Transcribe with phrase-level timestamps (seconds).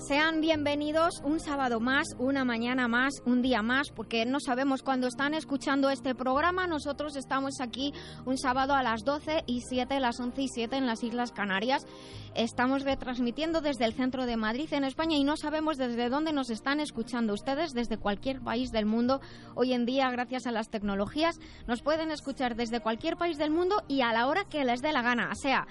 [0.00, 5.06] Sean bienvenidos un sábado más, una mañana más, un día más, porque no sabemos cuándo
[5.06, 6.66] están escuchando este programa.
[6.66, 7.92] Nosotros estamos aquí
[8.24, 11.86] un sábado a las 12 y 7, las 11 y 7 en las Islas Canarias.
[12.34, 16.48] Estamos retransmitiendo desde el centro de Madrid, en España, y no sabemos desde dónde nos
[16.48, 19.20] están escuchando ustedes, desde cualquier país del mundo.
[19.54, 23.82] Hoy en día, gracias a las tecnologías, nos pueden escuchar desde cualquier país del mundo
[23.86, 25.34] y a la hora que les dé la gana.
[25.34, 25.66] Sea,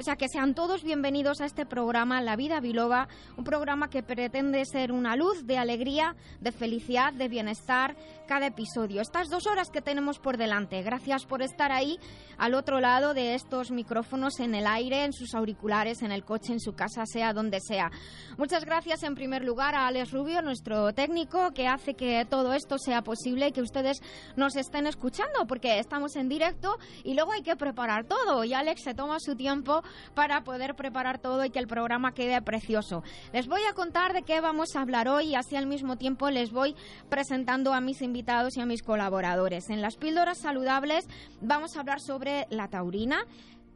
[0.00, 3.06] o sea, que sean todos bienvenidos a este programa La Vida Biloba,
[3.36, 7.94] un programa que pretende ser una luz de alegría, de felicidad, de bienestar
[8.30, 9.00] cada episodio.
[9.00, 10.80] Estas dos horas que tenemos por delante.
[10.82, 11.98] Gracias por estar ahí
[12.38, 16.52] al otro lado de estos micrófonos en el aire, en sus auriculares, en el coche,
[16.52, 17.90] en su casa, sea donde sea.
[18.38, 22.78] Muchas gracias en primer lugar a Alex Rubio, nuestro técnico, que hace que todo esto
[22.78, 23.98] sea posible y que ustedes
[24.36, 28.44] nos estén escuchando, porque estamos en directo y luego hay que preparar todo.
[28.44, 29.82] Y Alex se toma su tiempo
[30.14, 33.02] para poder preparar todo y que el programa quede precioso.
[33.32, 36.30] Les voy a contar de qué vamos a hablar hoy y así al mismo tiempo
[36.30, 36.76] les voy
[37.08, 38.19] presentando a mis invitados
[38.56, 39.70] y a mis colaboradores.
[39.70, 41.06] En las píldoras saludables
[41.40, 43.24] vamos a hablar sobre la taurina,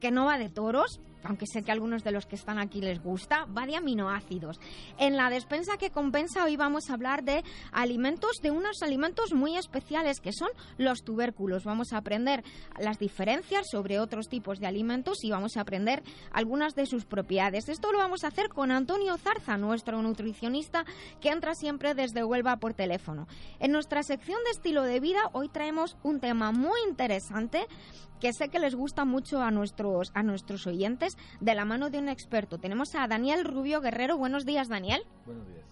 [0.01, 2.81] que no va de toros, aunque sé que a algunos de los que están aquí
[2.81, 4.61] les gusta, va de aminoácidos.
[4.99, 9.57] En la despensa que compensa hoy vamos a hablar de alimentos, de unos alimentos muy
[9.57, 11.65] especiales que son los tubérculos.
[11.65, 12.45] Vamos a aprender
[12.79, 17.69] las diferencias sobre otros tipos de alimentos y vamos a aprender algunas de sus propiedades.
[17.69, 20.85] Esto lo vamos a hacer con Antonio Zarza, nuestro nutricionista
[21.21, 23.27] que entra siempre desde Huelva por teléfono.
[23.61, 27.67] En nuestra sección de estilo de vida hoy traemos un tema muy interesante
[28.25, 31.99] que sé que les gusta mucho a nuestros, a nuestros oyentes, de la mano de
[31.99, 32.57] un experto.
[32.57, 34.17] Tenemos a Daniel Rubio Guerrero.
[34.17, 35.03] Buenos días, Daniel.
[35.27, 35.67] Buenos días.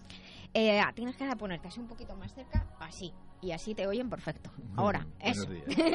[0.53, 3.11] Eh, tienes que ponerte así un poquito más cerca, así
[3.43, 4.49] y así te oyen perfecto.
[4.75, 5.45] Ahora, eso.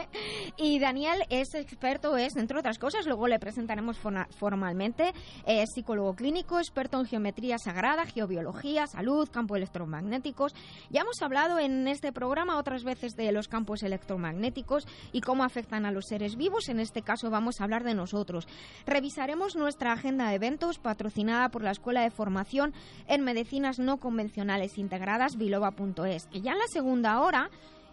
[0.56, 5.12] y Daniel es experto, es, entre otras cosas, luego le presentaremos formalmente,
[5.46, 10.54] es psicólogo clínico, experto en geometría sagrada, geobiología, salud, campos electromagnéticos.
[10.90, 15.86] Ya hemos hablado en este programa otras veces de los campos electromagnéticos y cómo afectan
[15.86, 16.68] a los seres vivos.
[16.68, 18.46] En este caso vamos a hablar de nosotros.
[18.86, 22.74] Revisaremos nuestra agenda de eventos patrocinada por la Escuela de Formación
[23.06, 27.37] en Medicinas No Convencionales Integradas, biloba.es, que ya en la segunda hora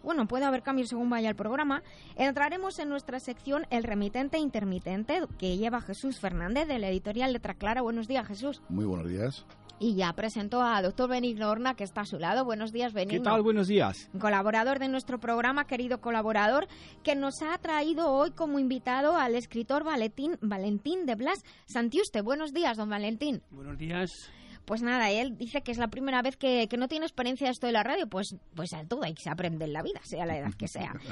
[0.05, 1.81] bueno, puede haber cambios según vaya el programa,
[2.15, 7.55] entraremos en nuestra sección El remitente intermitente que lleva Jesús Fernández de la editorial Letra
[7.55, 7.81] Clara.
[7.81, 8.61] Buenos días, Jesús.
[8.69, 9.45] Muy buenos días.
[9.77, 12.45] Y ya presento a doctor Benigno Horna, que está a su lado.
[12.45, 13.23] Buenos días, Benigno.
[13.23, 13.41] ¿Qué tal?
[13.41, 14.09] Buenos días.
[14.17, 16.67] Colaborador de nuestro programa, querido colaborador,
[17.03, 22.21] que nos ha traído hoy como invitado al escritor Valentín, Valentín de Blas Santiuste.
[22.21, 23.41] Buenos días, don Valentín.
[23.51, 24.31] Buenos días.
[24.65, 27.67] Pues nada, él dice que es la primera vez que, no tiene experiencia de esto
[27.67, 30.25] de la radio, pues, pues a todo hay que se aprende en la vida, sea
[30.25, 30.93] la edad que sea.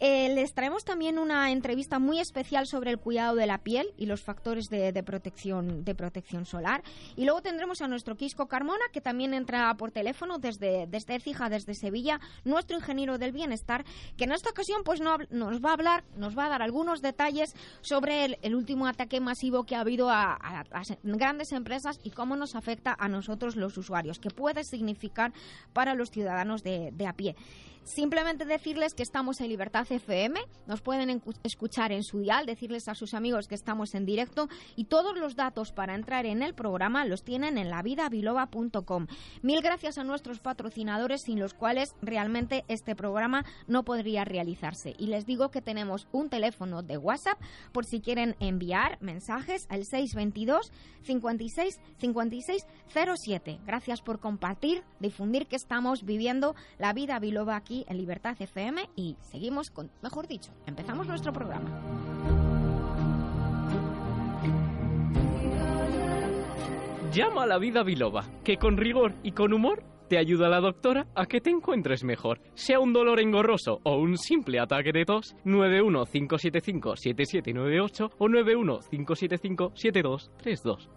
[0.00, 4.06] Eh, les traemos también una entrevista muy especial sobre el cuidado de la piel y
[4.06, 6.82] los factores de, protección, de protección solar.
[7.16, 11.48] Y luego tendremos a nuestro Quisco Carmona, que también entra por teléfono desde, desde Fija,
[11.48, 13.84] desde Sevilla, nuestro ingeniero del bienestar,
[14.16, 17.00] que en esta ocasión pues no, nos va a hablar, nos va a dar algunos
[17.00, 22.34] detalles sobre el, último ataque masivo que ha habido a, a grandes empresas y cómo
[22.36, 25.32] nos afecta a nosotros los usuarios, que puede significar
[25.72, 27.36] para los ciudadanos de, a pie.
[27.84, 32.94] Simplemente decirles que estamos en Libertad FM, nos pueden escuchar en su dial, decirles a
[32.94, 37.04] sus amigos que estamos en directo y todos los datos para entrar en el programa
[37.04, 39.06] los tienen en lavidabiloba.com.
[39.42, 44.94] Mil gracias a nuestros patrocinadores sin los cuales realmente este programa no podría realizarse.
[44.98, 47.38] Y les digo que tenemos un teléfono de WhatsApp
[47.72, 50.72] por si quieren enviar mensajes al 622
[51.02, 53.60] 56 56 07.
[53.66, 59.16] Gracias por compartir, difundir que estamos viviendo la vida biloba aquí en Libertad FM y
[59.20, 61.70] seguimos con, mejor dicho, empezamos nuestro programa.
[67.12, 71.06] Llama a la vida biloba, que con rigor y con humor te ayuda la doctora
[71.14, 72.40] a que te encuentres mejor.
[72.54, 80.88] Sea un dolor engorroso o un simple ataque de tos, 915757798 o 915757232.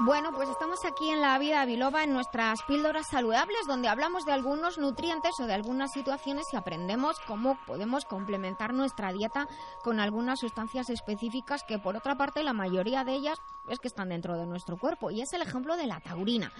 [0.00, 4.32] Bueno, pues estamos aquí en la vida biloba en nuestras píldoras saludables donde hablamos de
[4.32, 9.48] algunos nutrientes o de algunas situaciones y aprendemos cómo podemos complementar nuestra dieta
[9.82, 13.38] con algunas sustancias específicas que por otra parte la mayoría de ellas
[13.70, 16.52] es que están dentro de nuestro cuerpo y es el ejemplo de la taurina.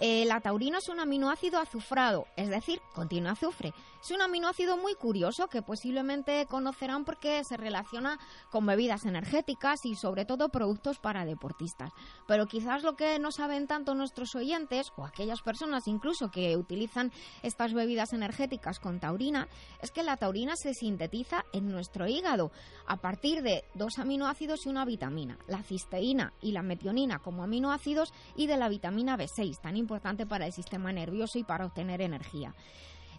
[0.00, 3.74] Eh, la taurina es un aminoácido azufrado, es decir, contiene azufre.
[4.02, 8.18] Es un aminoácido muy curioso que posiblemente conocerán porque se relaciona
[8.50, 11.92] con bebidas energéticas y sobre todo productos para deportistas.
[12.26, 17.12] Pero quizás lo que no saben tanto nuestros oyentes o aquellas personas incluso que utilizan
[17.42, 19.48] estas bebidas energéticas con taurina
[19.82, 22.52] es que la taurina se sintetiza en nuestro hígado
[22.86, 28.14] a partir de dos aminoácidos y una vitamina, la cisteína y la metionina como aminoácidos
[28.34, 32.54] y de la vitamina B6, tan importante para el sistema nervioso y para obtener energía.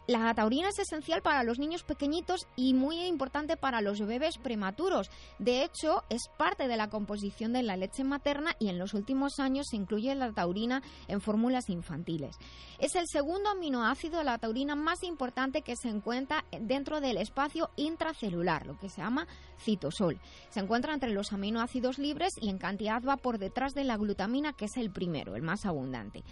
[0.07, 5.11] La taurina es esencial para los niños pequeñitos y muy importante para los bebés prematuros.
[5.37, 9.39] De hecho, es parte de la composición de la leche materna y en los últimos
[9.39, 12.35] años se incluye la taurina en fórmulas infantiles.
[12.79, 17.69] Es el segundo aminoácido de la taurina más importante que se encuentra dentro del espacio
[17.75, 19.27] intracelular, lo que se llama
[19.59, 20.19] citosol.
[20.49, 24.53] Se encuentra entre los aminoácidos libres y en cantidad va por detrás de la glutamina,
[24.53, 26.23] que es el primero, el más abundante.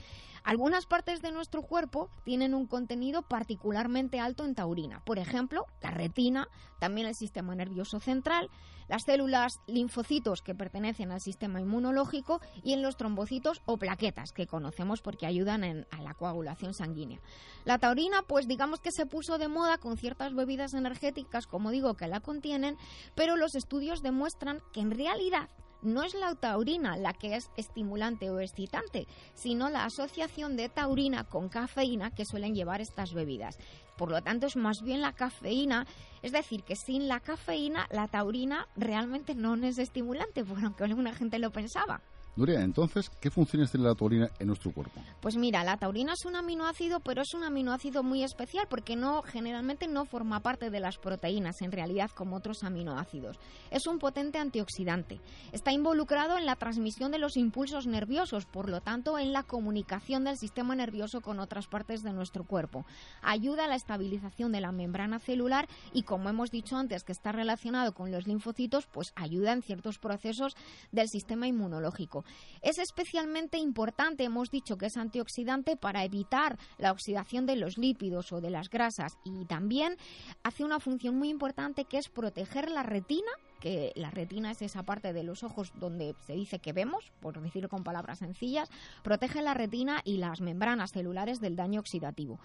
[0.43, 5.03] Algunas partes de nuestro cuerpo tienen un contenido particularmente alto en taurina.
[5.05, 6.47] Por ejemplo, la retina,
[6.79, 8.49] también el sistema nervioso central,
[8.89, 14.47] las células linfocitos que pertenecen al sistema inmunológico y en los trombocitos o plaquetas que
[14.47, 17.21] conocemos porque ayudan a la coagulación sanguínea.
[17.65, 21.93] La taurina, pues digamos que se puso de moda con ciertas bebidas energéticas, como digo,
[21.93, 22.77] que la contienen,
[23.15, 25.49] pero los estudios demuestran que en realidad
[25.81, 31.23] no es la taurina la que es estimulante o excitante, sino la asociación de taurina
[31.23, 33.57] con cafeína que suelen llevar estas bebidas.
[33.97, 35.85] Por lo tanto, es más bien la cafeína,
[36.21, 41.13] es decir, que sin la cafeína la taurina realmente no es estimulante, porque aunque alguna
[41.13, 42.01] gente lo pensaba.
[42.35, 45.01] Nuria, entonces, ¿qué funciones tiene la taurina en nuestro cuerpo?
[45.19, 49.21] Pues mira, la taurina es un aminoácido, pero es un aminoácido muy especial porque no
[49.23, 53.37] generalmente no forma parte de las proteínas en realidad como otros aminoácidos.
[53.71, 55.19] Es un potente antioxidante.
[55.51, 60.23] Está involucrado en la transmisión de los impulsos nerviosos, por lo tanto, en la comunicación
[60.23, 62.85] del sistema nervioso con otras partes de nuestro cuerpo.
[63.21, 67.31] Ayuda a la estabilización de la membrana celular y como hemos dicho antes que está
[67.31, 70.55] relacionado con los linfocitos, pues ayuda en ciertos procesos
[70.91, 72.23] del sistema inmunológico.
[72.61, 78.31] Es especialmente importante, hemos dicho que es antioxidante para evitar la oxidación de los lípidos
[78.33, 79.17] o de las grasas.
[79.23, 79.95] Y también
[80.43, 84.83] hace una función muy importante que es proteger la retina que la retina es esa
[84.83, 88.69] parte de los ojos donde se dice que vemos, por decirlo con palabras sencillas,
[89.03, 92.39] protege la retina y las membranas celulares del daño oxidativo.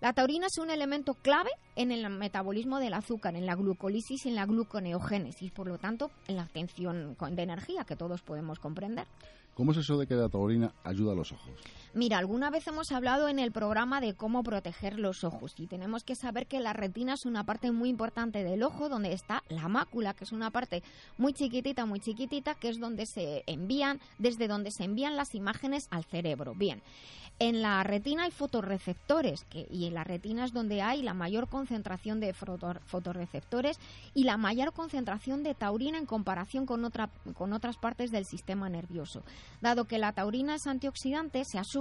[0.00, 4.28] La taurina es un elemento clave en el metabolismo del azúcar, en la glucólisis y
[4.28, 9.08] en la gluconeogénesis, por lo tanto, en la obtención de energía que todos podemos comprender.
[9.54, 11.50] ¿Cómo es eso de que la taurina ayuda a los ojos?
[11.94, 16.04] Mira, alguna vez hemos hablado en el programa de cómo proteger los ojos y tenemos
[16.04, 19.68] que saber que la retina es una parte muy importante del ojo donde está la
[19.68, 20.82] mácula, que es una parte
[21.16, 25.88] muy chiquitita, muy chiquitita, que es donde se envían, desde donde se envían las imágenes
[25.90, 26.54] al cerebro.
[26.54, 26.82] Bien,
[27.40, 32.18] en la retina hay fotorreceptores y en la retina es donde hay la mayor concentración
[32.18, 33.78] de fotorreceptores
[34.12, 38.68] y la mayor concentración de taurina en comparación con, otra, con otras partes del sistema
[38.68, 39.22] nervioso.
[39.60, 41.77] Dado que la taurina es antioxidante, se asume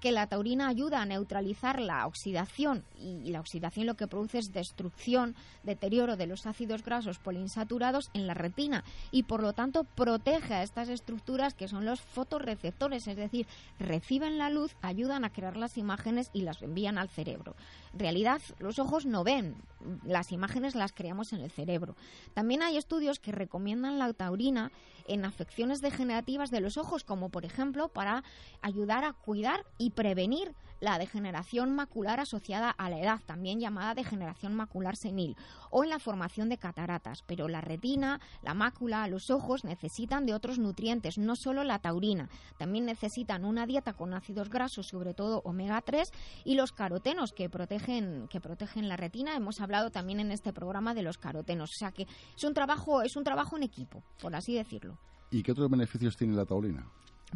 [0.00, 4.52] que la taurina ayuda a neutralizar la oxidación y la oxidación lo que produce es
[4.52, 10.54] destrucción, deterioro de los ácidos grasos poliinsaturados en la retina y por lo tanto protege
[10.54, 13.46] a estas estructuras que son los fotorreceptores, es decir,
[13.78, 17.54] reciben la luz, ayudan a crear las imágenes y las envían al cerebro.
[17.92, 19.56] En realidad, los ojos no ven,
[20.04, 21.96] las imágenes las creamos en el cerebro.
[22.34, 24.70] También hay estudios que recomiendan la taurina
[25.06, 28.22] en afecciones degenerativas de los ojos, como por ejemplo para
[28.62, 34.56] ayudar a cuidar y prevenir la degeneración macular asociada a la edad, también llamada degeneración
[34.56, 35.36] macular senil,
[35.70, 37.22] o en la formación de cataratas.
[37.28, 42.28] Pero la retina, la mácula, los ojos necesitan de otros nutrientes, no solo la taurina,
[42.58, 46.10] también necesitan una dieta con ácidos grasos, sobre todo omega 3,
[46.44, 49.36] y los carotenos que protegen, que protegen la retina.
[49.36, 51.70] Hemos hablado también en este programa de los carotenos.
[51.70, 54.98] O sea que es un trabajo, es un trabajo en equipo, por así decirlo.
[55.30, 56.84] ¿Y qué otros beneficios tiene la taurina?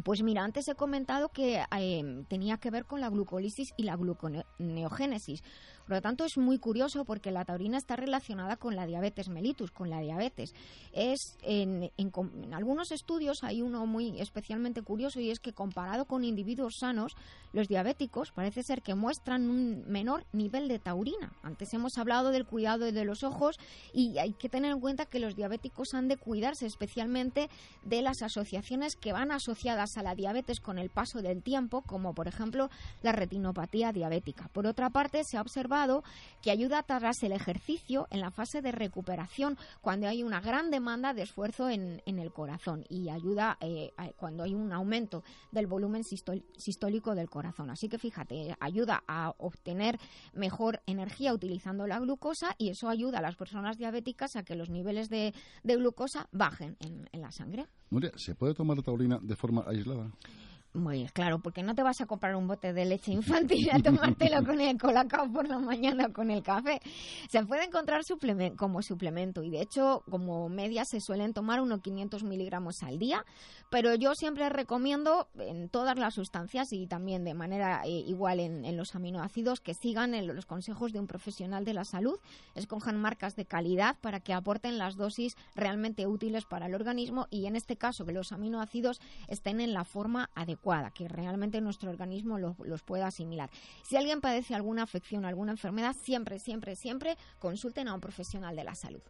[0.03, 3.95] Pues mira, antes he comentado que eh, tenía que ver con la glucólisis y la
[3.95, 5.43] gluconeogénesis.
[5.85, 9.69] Por lo tanto, es muy curioso porque la taurina está relacionada con la diabetes mellitus,
[9.69, 10.53] con la diabetes.
[10.93, 16.23] Es en, en algunos estudios hay uno muy especialmente curioso y es que comparado con
[16.23, 17.15] individuos sanos,
[17.53, 21.33] los diabéticos parece ser que muestran un menor nivel de taurina.
[21.43, 23.59] Antes hemos hablado del cuidado de los ojos
[23.93, 27.47] y hay que tener en cuenta que los diabéticos han de cuidarse especialmente
[27.83, 32.15] de las asociaciones que van asociadas a la diabetes con el paso del tiempo, como
[32.15, 32.69] por ejemplo
[33.03, 34.49] la retinopatía diabética.
[34.51, 35.74] Por otra parte, se ha observado
[36.41, 41.13] que ayuda tras el ejercicio en la fase de recuperación cuando hay una gran demanda
[41.13, 47.15] de esfuerzo en, el corazón y ayuda eh, cuando hay un aumento del volumen sistólico
[47.15, 47.69] del corazón.
[47.69, 49.99] Así que fíjate, ayuda a obtener
[50.33, 54.69] mejor energía utilizando la glucosa y eso ayuda a las personas diabéticas a que los
[54.69, 57.65] niveles de, glucosa bajen en, en la sangre.
[57.89, 60.11] Nuria, ¿se puede tomar taurina de forma aislada?
[60.75, 64.45] Muy claro, porque no te vas a comprar un bote de leche infantil a tomártelo
[64.45, 66.81] con el colacao por la mañana con el café.
[67.29, 68.01] Se puede encontrar
[68.57, 73.25] como suplemento y de hecho como media se suelen tomar unos 500 miligramos al día,
[73.69, 78.75] pero yo siempre recomiendo en todas las sustancias y también de manera eh, igual en,
[78.75, 82.19] los aminoácidos que sigan los consejos de un profesional de la salud,
[82.53, 87.45] escojan marcas de calidad para que aporten las dosis realmente útiles para el organismo y
[87.45, 92.39] en este caso que los aminoácidos estén en la forma adecuada que realmente nuestro organismo
[92.39, 93.49] los, pueda asimilar.
[93.83, 98.63] Si alguien padece alguna afección, alguna enfermedad, siempre, siempre, siempre consulten a un profesional de
[98.63, 99.01] la salud.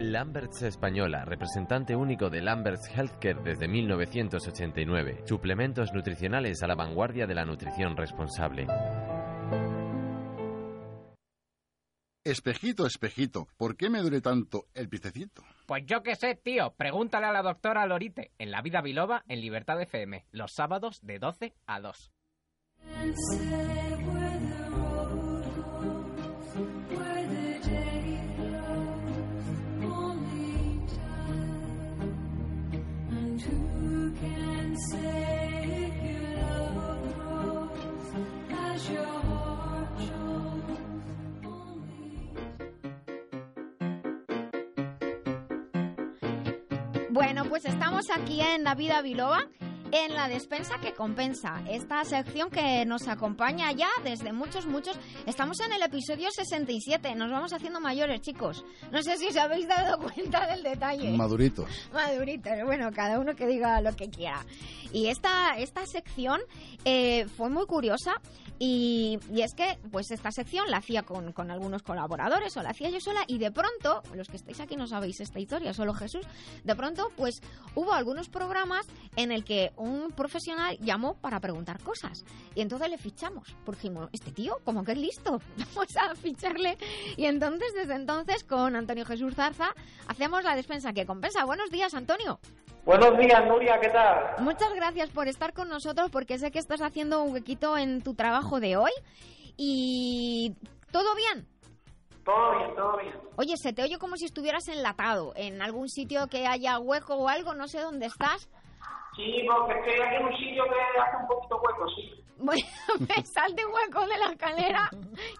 [0.00, 5.22] Lamberts Española, representante único de Lamberts Healthcare desde 1989.
[5.24, 8.66] Suplementos nutricionales a la vanguardia de la nutrición responsable.
[12.28, 15.42] Espejito, espejito, ¿por qué me duele tanto el picecito?
[15.64, 16.74] Pues yo qué sé, tío.
[16.76, 21.18] Pregúntale a la doctora Lorite en La Vida Biloba en Libertad FM, los sábados de
[21.20, 22.12] 12 a 2.
[47.18, 49.02] Bueno, pues estamos aquí en La Vida
[49.92, 51.62] en la despensa que compensa.
[51.68, 54.98] Esta sección que nos acompaña ya desde muchos, muchos.
[55.26, 57.14] Estamos en el episodio 67.
[57.14, 58.64] Nos vamos haciendo mayores, chicos.
[58.92, 61.16] No sé si os habéis dado cuenta del detalle.
[61.16, 61.68] Maduritos.
[61.92, 62.52] Maduritos.
[62.64, 64.44] Bueno, cada uno que diga lo que quiera.
[64.92, 66.40] Y esta, esta sección
[66.84, 68.20] eh, fue muy curiosa
[68.58, 72.90] y, es que, pues esta sección la hacía con, con, algunos colaboradores o la hacía
[72.90, 76.26] yo sola y de pronto, los que estáis aquí no sabéis esta historia, solo Jesús,
[76.64, 77.40] de pronto, pues
[77.76, 82.98] hubo algunos programas en el que un profesional llamó para preguntar cosas y entonces le
[82.98, 85.40] fichamos, porque dijimos, este tío como que es listo,
[85.74, 86.76] vamos a ficharle
[87.16, 89.74] y entonces desde entonces con Antonio Jesús Zarza
[90.06, 91.44] hacemos la despensa que compensa.
[91.44, 92.40] Buenos días, Antonio.
[92.84, 94.36] Buenos días, Nuria, ¿qué tal?
[94.38, 98.14] Muchas gracias por estar con nosotros porque sé que estás haciendo un huequito en tu
[98.14, 98.92] trabajo de hoy.
[99.58, 100.54] ¿Y
[100.90, 101.46] todo bien?
[102.24, 103.14] Todo bien, todo bien.
[103.36, 107.28] Oye, se te oye como si estuvieras enlatado en algún sitio que haya hueco o
[107.28, 108.48] algo, no sé dónde estás.
[109.18, 112.24] Sí, porque estoy aquí en un sitio que hace un poquito hueco, sí.
[112.38, 112.62] Bueno,
[113.00, 114.90] me sal de hueco de la escalera.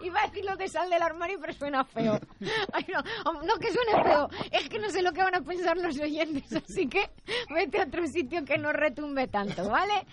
[0.01, 2.19] Iba a decir lo de sal del armario, pero suena feo.
[2.43, 4.27] no, no que suene feo.
[4.51, 7.09] Es que no sé lo que van a pensar los oyentes, así que
[7.53, 10.05] vete a otro sitio que no retumbe tanto, ¿vale?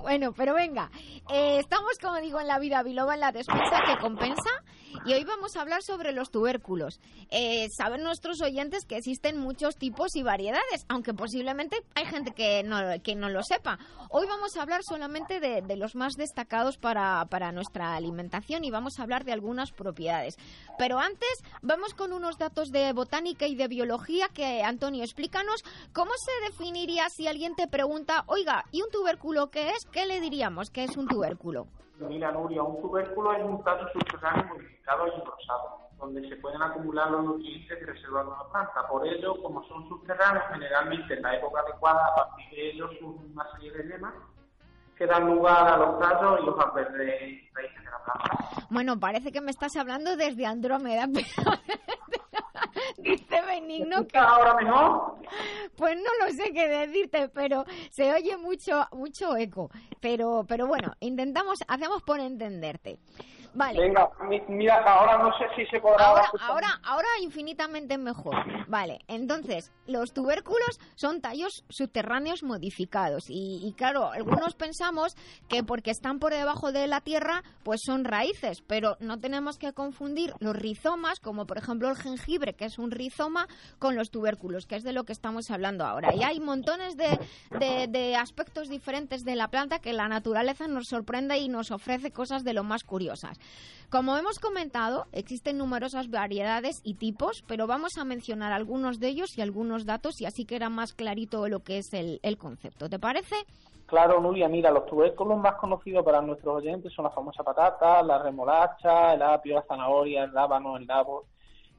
[0.00, 0.90] Bueno, pero venga.
[1.32, 4.50] Eh, estamos, como digo, en la vida biloba, en la despensa que compensa.
[5.06, 7.00] Y hoy vamos a hablar sobre los tubérculos.
[7.30, 12.62] Eh, saben nuestros oyentes que existen muchos tipos y variedades, aunque posiblemente hay gente que
[12.62, 13.78] no, que no lo sepa.
[14.10, 18.98] Hoy vamos a hablar solamente de, los más destacados para, para nuestra alimentación y vamos
[18.98, 20.36] a hablar de algunas propiedades.
[20.78, 26.12] Pero antes vamos con unos datos de botánica y de biología que, Antonio, explícanos cómo
[26.16, 29.86] se definiría si alguien te pregunta, oiga, ¿y un tubérculo qué es?
[29.90, 31.66] ¿Qué le diríamos que es un tubérculo?
[31.98, 37.12] Mira, Nuria, un tubérculo es un plato subterráneo modificado y enrosado, donde se pueden acumular
[37.12, 38.88] los nutrientes y reservar una planta.
[38.88, 43.30] Por ello, como son subterráneos, generalmente en la época adecuada, a partir de ellos surgen
[43.32, 44.12] una serie de lemas
[44.98, 48.66] que dan lugar a los tallos y los verdes raíces de la planta.
[48.68, 51.52] Bueno, parece que me estás hablando desde Andrómeda, pero
[52.98, 55.18] dice Benigno que ahora mejor.
[55.76, 59.70] Pues no lo sé qué decirte, pero se oye mucho mucho eco.
[60.00, 62.98] Pero pero bueno, intentamos hacemos por entenderte.
[63.54, 63.80] Vale.
[63.80, 66.50] Venga, mi- mira, ahora no sé si se podrá Ahora, escuchar.
[66.50, 68.34] ahora, ahora infinitamente mejor.
[68.68, 73.24] Vale, entonces, los tubérculos son tallos subterráneos modificados.
[73.28, 75.14] Y, y claro, algunos pensamos
[75.48, 78.62] que porque están por debajo de la tierra, pues son raíces.
[78.66, 82.90] Pero no tenemos que confundir los rizomas, como por ejemplo el jengibre, que es un
[82.90, 86.14] rizoma, con los tubérculos, que es de lo que estamos hablando ahora.
[86.14, 87.18] Y hay montones de,
[87.50, 92.12] de- de aspectos diferentes de la planta que la naturaleza nos sorprende y nos ofrece
[92.12, 93.38] cosas de lo más curiosas.
[93.90, 99.36] Como hemos comentado, existen numerosas variedades y tipos, pero vamos a mencionar algunos de ellos
[99.36, 102.88] y algunos datos y así queda más clarito lo que es el, el concepto.
[102.88, 103.36] ¿Te parece?
[103.92, 108.22] Claro, Nuria, mira, los tubérculos más conocidos para nuestros oyentes son la famosa patata, la
[108.22, 111.26] remolacha, el apio, la zanahoria, el rábano, el nabo,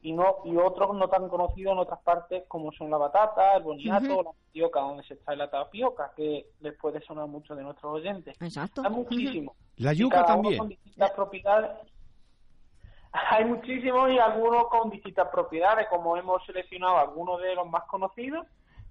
[0.03, 3.63] y no y otros no tan conocidos en otras partes como son la batata, el
[3.63, 7.63] boniato o la tapioca, donde se extrae la tapioca, que les puede sonar mucho de
[7.63, 8.35] nuestros oyentes.
[8.41, 8.83] Exacto.
[8.85, 9.55] Hay muchísimos.
[9.77, 10.57] La yuca también.
[10.57, 11.71] con distintas propiedades.
[13.29, 18.45] Hay muchísimos y algunos con distintas propiedades, como hemos seleccionado algunos de los más conocidos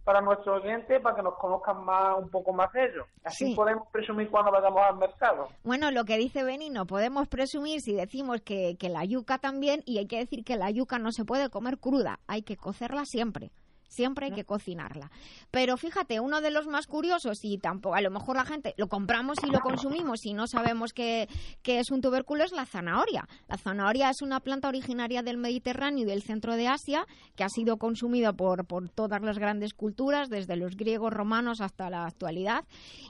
[0.05, 3.07] para nuestros oyentes, para que nos conozcan más un poco más de ellos.
[3.25, 3.55] Así Sí.
[3.55, 5.49] podemos presumir cuando vayamos al mercado.
[5.63, 9.83] Bueno, lo que dice Beni, no podemos presumir si decimos que, que la yuca también,
[9.87, 13.05] y hay que decir que la yuca no se puede comer cruda, hay que cocerla
[13.05, 13.51] siempre.
[13.93, 15.11] Siempre hay que cocinarla.
[15.51, 18.89] Pero fíjate, uno de los más curiosos, y tampoco, a lo mejor la gente lo
[18.89, 21.29] compramos y lo consumimos y no sabemos que,
[21.63, 23.29] que es un tubérculo, es la zanahoria.
[23.49, 27.07] La zanahoria es una planta originaria del Mediterráneo y del centro de Asia,
[27.37, 31.91] que ha sido consumida por, por todas las grandes culturas, desde los griegos, romanos hasta
[31.91, 32.65] la actualidad.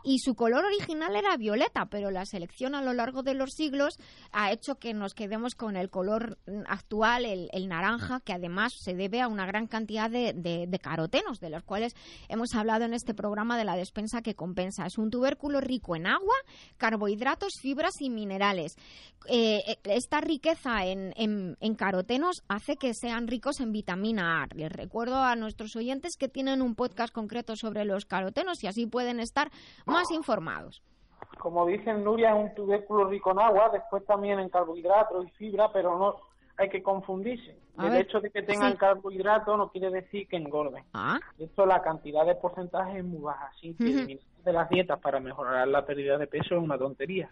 [0.05, 3.99] Y su color original era violeta, pero la selección a lo largo de los siglos
[4.33, 8.95] ha hecho que nos quedemos con el color actual, el, el naranja, que además se
[8.95, 11.95] debe a una gran cantidad de, de- de carotenos, de los cuales
[12.29, 14.85] hemos hablado en este programa de la despensa que compensa.
[14.87, 16.35] Es un tubérculo rico en agua,
[16.79, 18.75] carbohidratos, fibras y minerales.
[19.29, 24.49] Eh, eh, esta riqueza en, en- en carotenos hace que sean ricos en vitamina A.
[24.55, 28.87] Les recuerdo a nuestros oyentes que tienen un podcast concreto sobre los carotenos y así
[28.87, 29.51] pueden estar
[29.87, 30.83] más informados.
[31.39, 35.71] Como dicen Nuria, es un tubérculo rico en agua, después también en carbohidratos y fibra,
[35.73, 36.17] pero no
[36.57, 37.57] hay que confundirse.
[37.77, 38.79] A el ver, hecho de que tengan sí.
[38.79, 40.85] carbohidratos no quiere decir que engorden.
[40.93, 44.19] Ah, De hecho, la cantidad de porcentaje es muy baja, que Ujú.
[44.45, 47.31] De las dietas para mejorar la pérdida de peso es una tontería.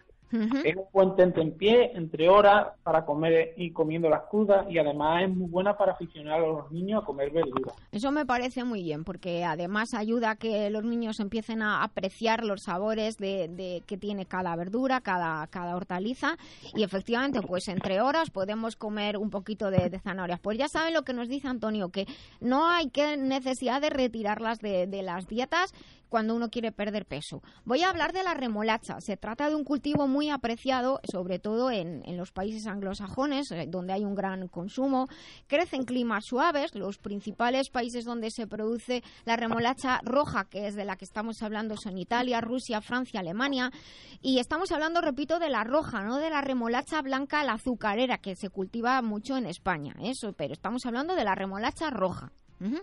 [0.63, 4.77] Es un buen tente en pie, entre horas, para comer y comiendo las crudas, y
[4.77, 7.75] además es muy buena para aficionar a los niños a comer verduras.
[7.91, 12.45] Eso me parece muy bien, porque además ayuda a que los niños empiecen a apreciar
[12.45, 16.37] los sabores de, de que tiene cada verdura, cada, cada hortaliza.
[16.75, 20.39] Y efectivamente, pues entre horas podemos comer un poquito de, de zanahorias.
[20.39, 22.05] Pues ya saben lo que nos dice Antonio, que
[22.39, 25.73] no hay que necesidad de retirarlas de, de las dietas
[26.11, 27.41] cuando uno quiere perder peso.
[27.63, 28.99] Voy a hablar de la remolacha.
[28.99, 33.65] Se trata de un cultivo muy apreciado, sobre todo en, en los países anglosajones, eh,
[33.69, 35.07] donde hay un gran consumo.
[35.47, 36.75] Crece en climas suaves.
[36.75, 41.41] Los principales países donde se produce la remolacha roja, que es de la que estamos
[41.41, 43.71] hablando, son Italia, Rusia, Francia, Alemania.
[44.21, 48.35] Y estamos hablando, repito, de la roja, no de la remolacha blanca, la azucarera, que
[48.35, 49.95] se cultiva mucho en España.
[50.01, 52.33] Eso, pero estamos hablando de la remolacha roja.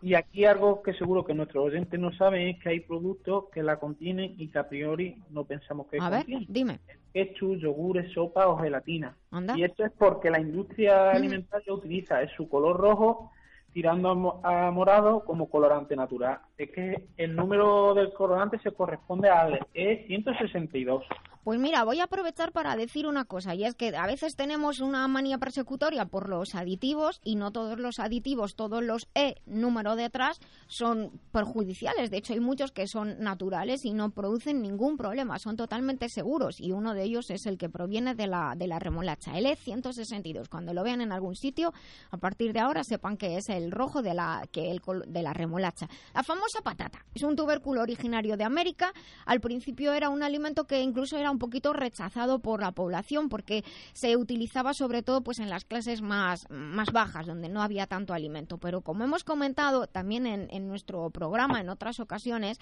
[0.02, 3.62] Y aquí algo que seguro que nuestros oyentes no saben es que hay productos que
[3.62, 6.46] la contienen y que a priori no pensamos que A ver, contienen.
[6.48, 6.80] dime.
[7.12, 9.16] Ketchup, yogures, sopa o gelatina.
[9.30, 9.56] Anda.
[9.56, 11.16] Y esto es porque la industria Ujú.
[11.16, 13.30] alimentaria utiliza es su color rojo
[13.72, 16.38] tirando a morado como colorante natural.
[16.58, 21.04] Es que el número del colorante se corresponde al E E162.
[21.44, 24.80] Pues mira, voy a aprovechar para decir una cosa, y es que a veces tenemos
[24.80, 29.96] una manía persecutoria por los aditivos y no todos los aditivos, todos los E número
[29.96, 32.10] detrás son perjudiciales.
[32.10, 36.60] De hecho, hay muchos que son naturales y no producen ningún problema, son totalmente seguros
[36.60, 40.50] y uno de ellos es el que proviene de la, de la remolacha, el E162.
[40.50, 41.72] Cuando lo vean en algún sitio,
[42.10, 45.32] a partir de ahora sepan que es el rojo de la, que el, de la
[45.32, 45.88] remolacha.
[46.14, 48.92] La famosa patata es un tubérculo originario de América.
[49.26, 53.64] Al principio era un alimento que incluso era un poquito rechazado por la población porque
[53.92, 58.14] se utilizaba sobre todo pues en las clases más, más bajas donde no había tanto
[58.14, 58.58] alimento.
[58.58, 62.58] Pero como hemos comentado también en, en nuestro programa en otras ocasiones,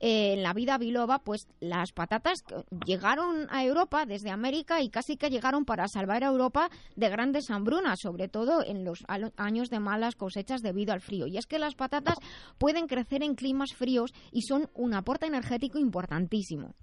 [0.00, 2.44] eh, en la vida biloba, pues las patatas
[2.86, 7.50] llegaron a Europa desde América y casi que llegaron para salvar a Europa de grandes
[7.50, 9.04] hambrunas, sobre todo en los
[9.36, 11.26] años de malas cosechas debido al frío.
[11.26, 12.18] Y es que las patatas
[12.58, 16.74] pueden crecer en climas fríos y son un aporte energético importantísimo.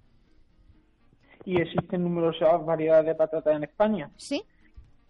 [1.44, 4.10] Y existen numerosas variedades de patatas en España.
[4.16, 4.42] ¿Sí?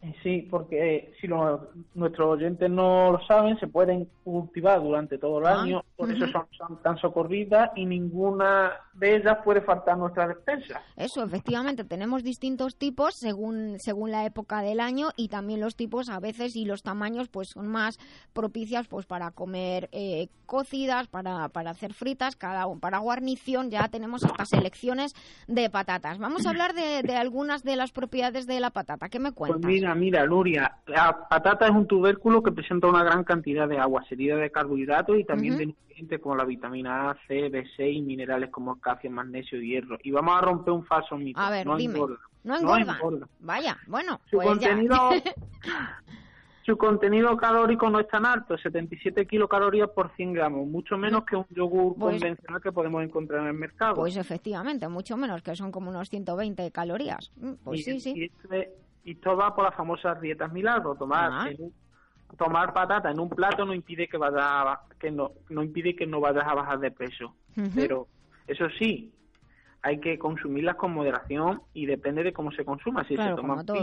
[0.02, 5.38] Eh, Sí, porque si lo- nuestros oyentes no lo saben, se pueden cultivar durante todo
[5.38, 9.96] el Ah, año, por eso son, son tan socorridas y ninguna de ellas puede faltar
[9.96, 10.80] nuestra despensa.
[10.96, 16.08] Eso, efectivamente, tenemos distintos tipos según, según la época del año y también los tipos
[16.08, 17.98] a veces y los tamaños pues son más
[18.32, 24.22] propicias pues para comer eh, cocidas, para, para hacer fritas, cada para guarnición ya tenemos
[24.24, 25.12] estas selecciones
[25.48, 26.18] de patatas.
[26.18, 29.08] Vamos a hablar de, de algunas de las propiedades de la patata.
[29.08, 29.70] ¿Qué me Pues cuentas?
[29.94, 34.04] Mira, mira, Nuria, la patata es un tubérculo que presenta una gran cantidad de agua,
[34.08, 38.50] seguida de carbohidratos y también de nutrientes como la vitamina A, C, B6 y minerales
[38.50, 39.98] como calcio, magnesio y hierro.
[40.02, 41.40] Y vamos a romper un falso mito.
[41.40, 41.94] A ver, no dime.
[41.94, 42.16] engorda.
[42.44, 42.96] no no engorda.
[42.96, 43.28] engorda.
[43.40, 44.76] Vaya, bueno, Su pues ya.
[46.66, 51.36] su contenido calórico no es tan alto, 77 kilocalorías por 100 gramos, mucho menos que
[51.36, 53.94] un yogur Pues- convencional que podemos encontrar en el mercado.
[53.94, 57.30] Pues efectivamente, mucho menos, que son como unos 120 calorías.
[57.36, 58.12] Mm, Pues y, sí, sí.
[58.16, 58.68] Y esto, es-
[59.06, 60.96] y esto va por las famosas dietas milagro.
[60.96, 61.48] Tomar, Ah.
[61.50, 61.72] en un-
[62.36, 66.06] tomar patata en un plato no impide que vayas a, que no, no impide que
[66.06, 67.34] no vayas a bajar de peso.
[67.74, 68.08] Pero
[68.48, 69.12] eso sí,
[69.80, 73.04] hay que consumirlas con moderación y depende de cómo se consuma.
[73.04, 73.76] Si Claro, se toman todo.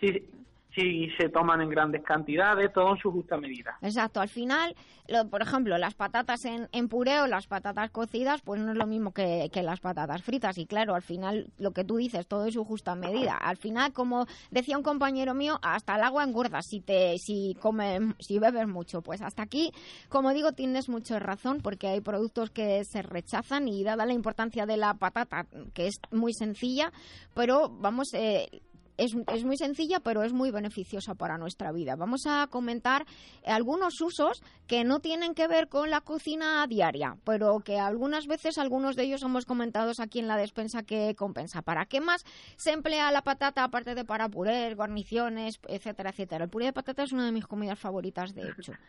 [0.00, 0.28] si,
[0.74, 3.78] si se toman en grandes cantidades, todo en su justa medida.
[3.82, 4.74] Exacto, al final,
[5.08, 8.78] lo- por ejemplo, las patatas en, en puré o las patatas cocidas, pues no es
[8.78, 10.58] lo mismo que, que las patatas fritas.
[10.58, 13.36] Y claro, al final, lo que tú dices, todo en su justa medida.
[13.36, 18.00] Al final, como decía un compañero mío, hasta el agua engorda si te si comes,
[18.18, 19.00] si bebes mucho.
[19.02, 19.70] Pues hasta aquí,
[20.08, 24.66] como digo, tienes mucha razón, porque hay productos que se rechazan y dada la importancia
[24.66, 26.92] de la patata, que es muy sencilla,
[27.34, 28.48] pero vamos, eh,
[28.96, 31.96] es, es muy sencilla, pero es muy beneficiosa para nuestra vida.
[31.96, 33.04] Vamos a comentar
[33.46, 38.58] algunos usos que no tienen que ver con la cocina diaria, pero que algunas veces
[38.58, 41.62] algunos de ellos hemos comentado aquí en la despensa que compensa.
[41.62, 42.24] ¿Para qué más
[42.56, 46.44] se emplea la patata aparte de para purés, guarniciones, etcétera, etcétera?
[46.44, 48.72] El puré de patata es una de mis comidas favoritas, de hecho.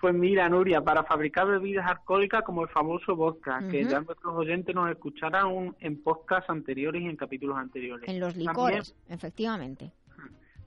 [0.00, 4.74] Pues mira, Nuria, para fabricar bebidas alcohólicas como el famoso vodka, que ya nuestros oyentes
[4.74, 8.08] nos escucharán en podcasts anteriores y en capítulos anteriores.
[8.08, 9.92] En los También licores, efectivamente.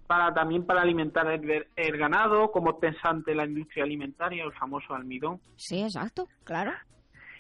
[0.08, 5.40] para también para alimentar el, ganado, como es pensante la industria alimentaria, el famoso almidón.
[5.58, 6.72] Sí, exacto, claro.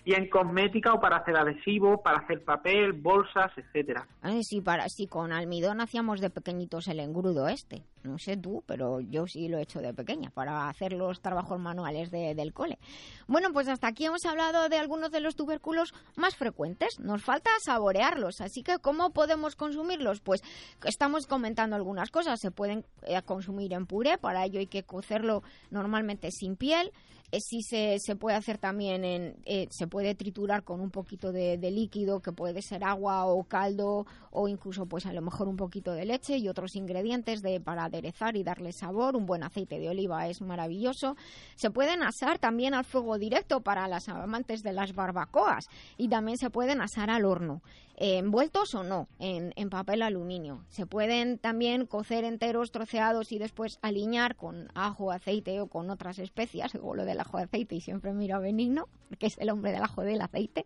[0.09, 4.07] Y en cosmética o para hacer adhesivos, para hacer papel, bolsas, etcétera.
[4.41, 7.83] Sí, para, sí, con almidón hacíamos de pequeñitos el engrudo este.
[8.03, 11.59] No sé tú, pero yo sí lo he hecho de pequeña para hacer los trabajos
[11.59, 12.79] manuales de- del cole.
[13.27, 17.01] Bueno, pues hasta aquí hemos hablado de algunos de los tubérculos más frecuentes.
[17.01, 20.21] Nos falta saborearlos, así que ¿cómo podemos consumirlos?
[20.21, 20.41] Pues
[20.85, 22.39] estamos comentando algunas cosas.
[22.39, 26.93] Se pueden eh, consumir en puré, para ello hay que cocerlo normalmente sin piel.
[27.29, 31.33] Eh, sí se, se puede hacer también en eh, se puede triturar con un poquito
[31.33, 35.49] de, de líquido que puede ser agua o caldo o incluso pues a lo mejor
[35.49, 39.17] un poquito de leche y otros ingredientes de para aderezar y darle sabor.
[39.17, 41.17] Un buen aceite de oliva es maravilloso.
[41.55, 46.37] Se pueden asar también al fuego directo para las amantes de las barbacoas y también
[46.37, 47.61] se pueden asar al horno
[47.97, 50.63] envueltos o no en, papel aluminio.
[50.69, 56.19] Se pueden también cocer enteros, troceados y después aliñar con ajo, aceite o con otras
[56.19, 58.87] especias, o lo del ajo de aceite y siempre miro a Benigno,
[59.19, 60.65] que es el hombre del ajo del aceite.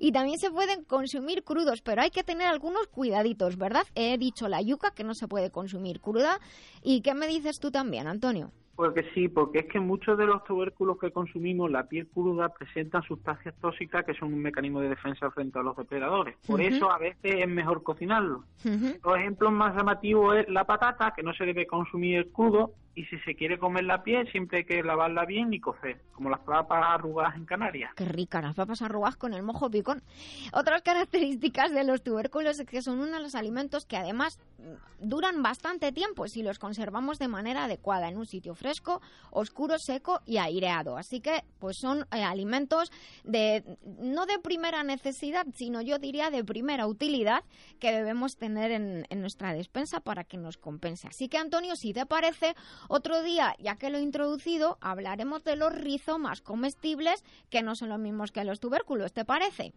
[0.00, 3.84] Y también se pueden consumir crudos, pero hay que tener algunos cuidaditos, ¿verdad?
[3.94, 6.40] He dicho la yuca que no se puede consumir cruda.
[6.82, 8.52] ¿Y qué me dices tú también, Antonio?
[8.80, 13.02] Porque sí, porque es que muchos de los tubérculos que consumimos, la piel cruda, presentan
[13.02, 16.34] sustancias tóxicas que son un mecanismo de defensa frente a los depredadores.
[16.46, 18.44] Por eso a veces es mejor cocinarlo.
[18.64, 18.96] Ujú.
[19.04, 23.18] Los ejemplos más llamativos es la patata, que no se debe consumir crudo, y si
[23.20, 26.82] se quiere comer la piel siempre hay que lavarla bien y cocer, como las papas
[26.86, 27.92] arrugadas en Canarias.
[27.94, 30.02] Qué rica, las papas arrugadas con el mojo picón.
[30.52, 34.38] Otras características de los tubérculos es que son uno de los alimentos que además
[34.98, 39.00] duran bastante tiempo si los conservamos de manera adecuada en un sitio fresco,
[39.30, 40.96] oscuro, seco y aireado.
[40.96, 42.92] Así que pues son eh, alimentos
[43.24, 43.64] de
[43.98, 47.44] no de primera necesidad, sino yo diría de primera utilidad
[47.78, 51.08] que debemos tener en, en nuestra despensa para que nos compense.
[51.08, 52.54] Así que Antonio, si te parece,
[52.88, 57.90] otro día, ya que lo he introducido, hablaremos de los rizomas comestibles que no son
[57.90, 59.72] los mismos que los tubérculos, ¿te parece?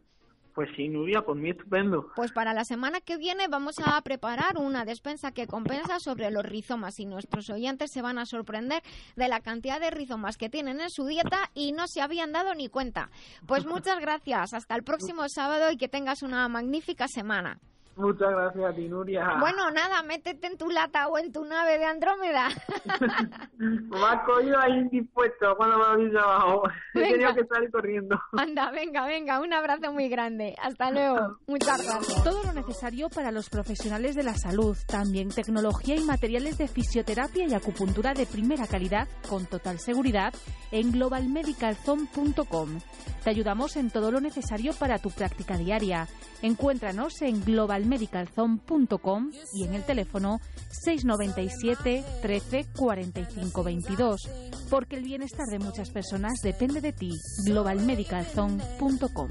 [0.53, 2.11] Pues sí, Nuria, por mí estupendo.
[2.15, 6.45] Pues para la semana que viene vamos a preparar una despensa que compensa sobre los
[6.45, 8.83] rizomas y nuestros oyentes se van a sorprender
[9.15, 12.53] de la cantidad de rizomas que tienen en su dieta y no se habían dado
[12.53, 13.09] ni cuenta.
[13.47, 17.59] Pues muchas gracias, hasta el próximo sábado y que tengas una magnífica semana.
[17.95, 19.37] Muchas gracias a ti, Nuria.
[19.39, 22.49] Bueno, nada, métete en tu lata o en tu nave de Andrómeda.
[23.57, 26.63] me has cogido ahí indispuesto cuando me habéis llamado.
[26.95, 28.19] He tenido que salir corriendo.
[28.31, 30.55] Anda, venga, venga, un abrazo muy grande.
[30.61, 31.37] Hasta luego.
[31.47, 32.23] Muchas gracias.
[32.23, 37.45] Todo lo necesario para los profesionales de la salud, también tecnología y materiales de fisioterapia
[37.47, 40.33] y acupuntura de primera calidad con total seguridad
[40.71, 42.79] en globalmedicalzone.com.
[43.23, 46.07] Te ayudamos en todo lo necesario para tu práctica diaria.
[46.41, 47.43] Encuéntranos en
[47.83, 50.39] globalmedicalzone.com y en el teléfono
[50.71, 54.29] 697 13 45 22.
[54.69, 57.11] Porque el bienestar de muchas personas depende de ti.
[57.45, 59.27] globalmedicalzone.com.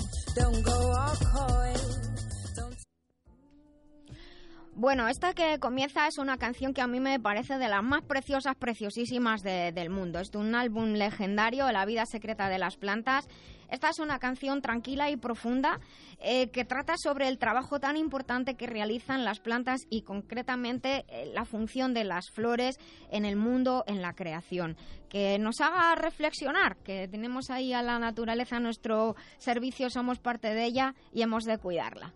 [4.74, 8.02] Bueno, esta que comienza es una canción que a mí me parece de las más
[8.02, 10.18] preciosas, preciosísimas de- del mundo.
[10.18, 13.28] Es de un álbum legendario, La vida secreta de las plantas.
[13.72, 15.80] Esta es una canción tranquila y profunda
[16.20, 21.30] eh, que trata sobre el trabajo tan importante que realizan las plantas y concretamente eh,
[21.32, 22.78] la función de las flores
[23.10, 24.76] en el mundo, en la creación.
[25.08, 30.66] Que nos haga reflexionar, que tenemos ahí a la naturaleza nuestro servicio, somos parte de
[30.66, 32.12] ella y hemos de cuidarla.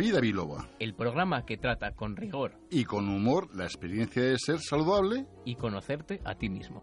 [0.00, 0.66] La vida biloba.
[0.78, 5.26] El programa que trata con rigor Y con humor la experiencia de ser saludable.
[5.44, 6.82] y conocerte a ti mismo.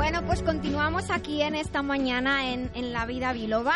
[0.00, 3.74] Bueno, pues continuamos aquí en esta mañana en, en La Vida Biloba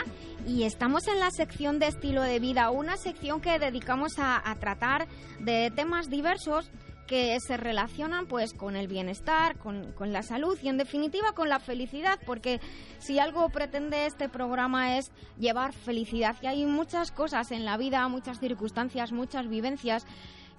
[0.49, 4.55] y estamos en la sección de estilo de vida, una sección que dedicamos a, a
[4.55, 5.07] tratar
[5.41, 6.71] de temas diversos
[7.07, 11.51] que se relacionan pues con el bienestar, con, con la salud y en definitiva con
[11.51, 12.59] la felicidad, porque
[13.01, 18.09] si algo pretende este programa es llevar felicidad y hay muchas cosas en la vida,
[18.09, 20.07] muchas circunstancias, muchas vivencias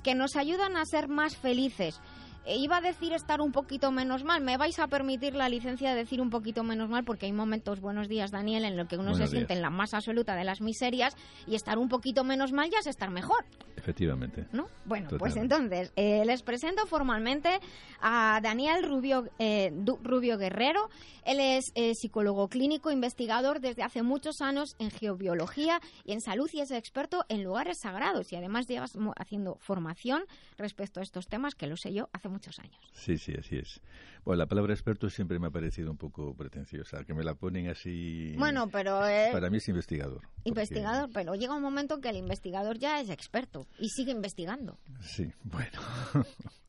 [0.04, 2.00] que nos ayudan a ser más felices.
[2.48, 4.42] Iba a decir estar un poquito menos mal.
[4.42, 7.82] Me vais a permitir la licencia de decir un poquito menos mal porque hay momentos,
[7.82, 9.58] buenos días Daniel, en los que uno Buenos se siente días.
[9.58, 11.16] en la más absoluta de las miserias
[11.48, 13.46] y estar un poquito menos mal ya es estar mejor.
[13.78, 14.48] Efectivamente.
[14.52, 14.68] ¿no?
[14.86, 15.56] Bueno, pues Totalmente.
[15.56, 17.60] entonces eh, les presento formalmente
[18.02, 19.72] a Daniel Rubio, eh,
[20.04, 20.90] Rubio Guerrero.
[21.24, 26.50] Él es eh, psicólogo clínico, investigador desde hace muchos años en geobiología y en salud
[26.54, 30.24] y es experto en lugares sagrados y además llevas haciendo formación
[30.58, 32.78] respecto a estos temas que lo sé yo hace muchos años.
[32.94, 33.82] Sí, sí, así es.
[34.24, 37.68] Bueno, la palabra experto siempre me ha parecido un poco pretenciosa, que me la ponen
[37.70, 38.34] así...
[38.38, 40.22] Bueno, pero eh, Para mí es investigador.
[40.22, 44.12] porque- investigador, pero llega un momento en que el investigador ya es experto y sigue
[44.12, 44.78] investigando.
[45.02, 45.80] Sí, bueno.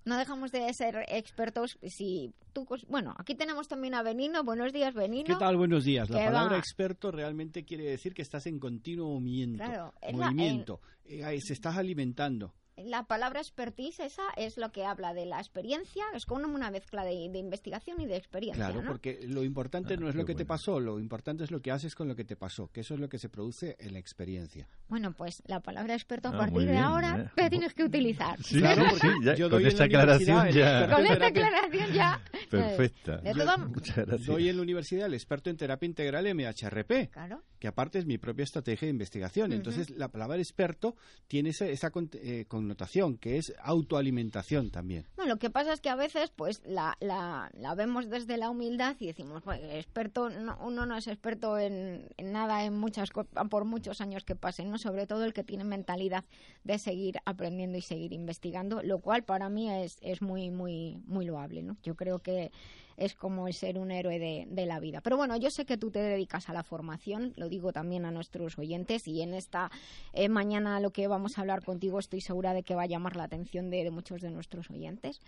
[0.07, 2.65] No dejamos de ser expertos si tú...
[2.65, 4.45] cos- Bueno, aquí tenemos también a Benino.
[4.45, 5.27] Buenos días, Benino.
[5.27, 5.57] ¿Qué tal?
[5.57, 6.09] Buenos días.
[6.11, 6.59] La ¿Qué palabra va?
[6.61, 9.65] experto realmente quiere decir que estás en continuo movimiento.
[9.65, 10.81] Claro, es la- movimiento.
[11.07, 12.55] Eh, se estás alimentando.
[12.77, 17.05] La palabra expertise, esa es lo que habla de la experiencia, es como una mezcla
[17.05, 18.67] de, de investigación y de experiencia.
[18.67, 18.89] Claro, ¿no?
[18.89, 20.49] porque lo importante Ah, no es lo que te bueno.
[20.49, 23.01] pasó, lo importante es lo que haces con lo que te pasó, que eso es
[23.01, 24.69] lo que se produce en la experiencia.
[24.89, 27.41] Bueno, pues la palabra experto a Ah, partir muy de bien, ahora eh.
[27.41, 28.43] la tienes que utilizar.
[28.43, 30.79] Sí, Claro, sí, ya, yo con doy en esta la universidad aclaración el ya...
[30.81, 31.47] experto Con esta terapia.
[31.47, 32.21] aclaración ya.
[32.51, 33.17] Perfecta.
[33.19, 34.27] De todas- Muchas gracias.
[34.27, 37.43] Doy en la universidad el experto en terapia integral MHRP, Claro.
[37.59, 39.53] que aparte es mi propia estrategia de investigación.
[39.53, 40.95] Entonces, la palabra experto
[41.27, 45.07] tiene esa, esa con- eh, connotación, que es autoalimentación también.
[45.17, 48.51] Bueno, lo que pasa es que a veces pues la, la, la vemos desde la
[48.51, 53.11] humildad y decimos, "Bueno, experto, no- uno no es experto en, nada en muchas
[53.51, 54.79] por muchos años que pasen, ¿no?
[54.79, 56.25] Sobre todo el que tiene mentalidad
[56.65, 61.25] de seguir aprendiendo y seguir investigando, lo cual para mí es, es muy, muy, muy
[61.25, 61.77] loable, ¿no?
[61.85, 62.51] Yo creo que
[62.97, 65.01] es como el ser un héroe de, de la vida.
[65.03, 68.11] Pero bueno, yo sé que tú te dedicas a la formación, lo digo también a
[68.11, 69.71] nuestros oyentes, y en esta
[70.13, 73.17] eh, mañana lo que vamos a hablar contigo estoy segura de que va a llamar
[73.17, 75.21] la atención de, muchos de nuestros oyentes.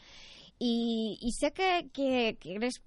[0.58, 2.82] Y, sé que, que- eres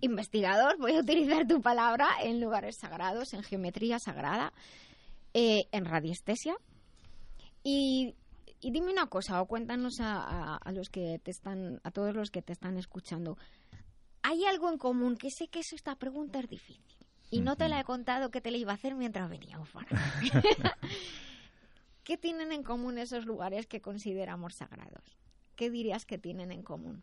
[0.00, 4.52] investigador, voy a utilizar tu palabra, en lugares sagrados, en geometría sagrada,
[5.32, 6.56] eh, en radiestesia.
[7.62, 8.14] Y,
[8.60, 12.42] y dime una cosa, o cuéntanos a los que te están, a todos los que
[12.42, 13.38] te están escuchando.
[14.26, 15.16] ¿Hay algo en común?
[15.16, 16.82] Que sé que es- esta pregunta es difícil.
[17.30, 19.86] Y no te la he contado que te la iba a hacer mientras veníamos para.
[22.04, 25.04] ¿Qué tienen en común esos lugares que consideramos sagrados?
[25.56, 27.02] ¿Qué dirías que tienen en común?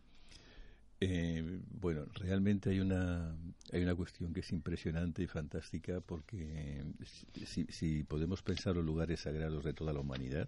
[0.99, 3.35] Eh, bueno, realmente hay una
[3.71, 6.83] hay una cuestión que es impresionante y fantástica porque
[7.45, 10.47] si, si podemos pensar los lugares sagrados de toda la humanidad.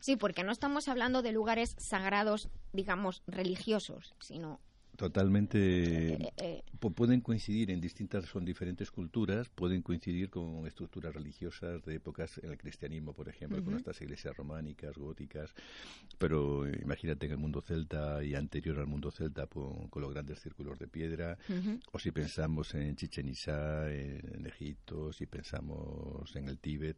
[0.00, 4.60] Sí, porque no estamos hablando de lugares sagrados, digamos, religiosos, sino...
[4.98, 5.58] totalmente
[6.14, 11.84] eh, eh, pu- pueden coincidir en distintas son diferentes culturas, pueden coincidir con estructuras religiosas
[11.84, 15.54] de épocas en el cristianismo, por ejemplo, con estas iglesias románicas, góticas,
[16.18, 20.12] pero eh, imagínate en el mundo celta y anterior al mundo celta con, con los
[20.12, 21.38] grandes círculos de piedra,
[21.92, 26.96] o si pensamos en Chichen Itza, en, en Egipto, si pensamos en el Tíbet,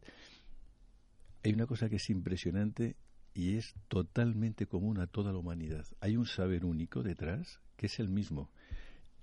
[1.43, 2.95] hay una cosa que es impresionante
[3.33, 5.85] y es totalmente común a toda la humanidad.
[6.01, 8.47] Hay un saber único detrás que es el mismo.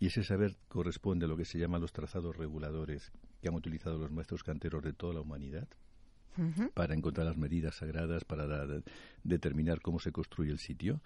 [0.00, 3.98] Y ese saber corresponde a lo que se llaman los trazados reguladores que han utilizado
[3.98, 5.68] los maestros canteros de toda la humanidad
[6.74, 8.82] para encontrar las medidas sagradas, para dar-
[9.22, 11.00] determinar cómo se construye el sitio.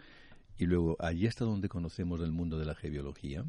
[0.56, 3.44] Y luego, allí hasta donde conocemos del mundo de la geobiología,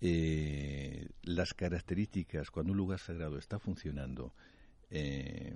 [0.00, 4.32] eh, las características, cuando un lugar sagrado está funcionando,
[4.90, 5.54] eh,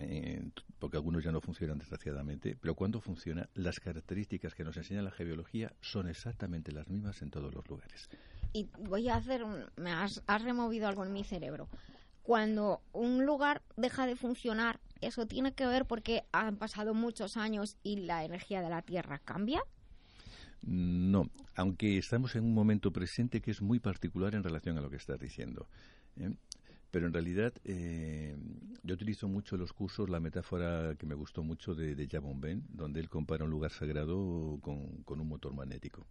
[0.00, 5.02] eh, porque algunos ya no funcionan desgraciadamente, pero cuando funciona, las características que nos enseña
[5.02, 8.08] la geobiología son exactamente las mismas en todos los lugares.
[8.52, 9.64] Y voy a hacer un...
[9.76, 11.68] Me has, has removido algo en mi cerebro.
[12.22, 17.76] Cuando un lugar deja de funcionar, ¿eso tiene que ver porque han pasado muchos años
[17.82, 19.62] y la energía de la Tierra cambia?
[20.66, 24.88] No, aunque estamos en un momento presente que es muy particular en relación a lo
[24.88, 25.68] que estás diciendo.
[26.16, 26.34] ¿eh?
[26.94, 28.36] Pero en realidad eh,
[28.84, 32.40] yo utilizo mucho en los cursos la metáfora que me gustó mucho de, de Jabon
[32.40, 36.06] Ben, donde él compara un lugar sagrado con, con un motor magnético.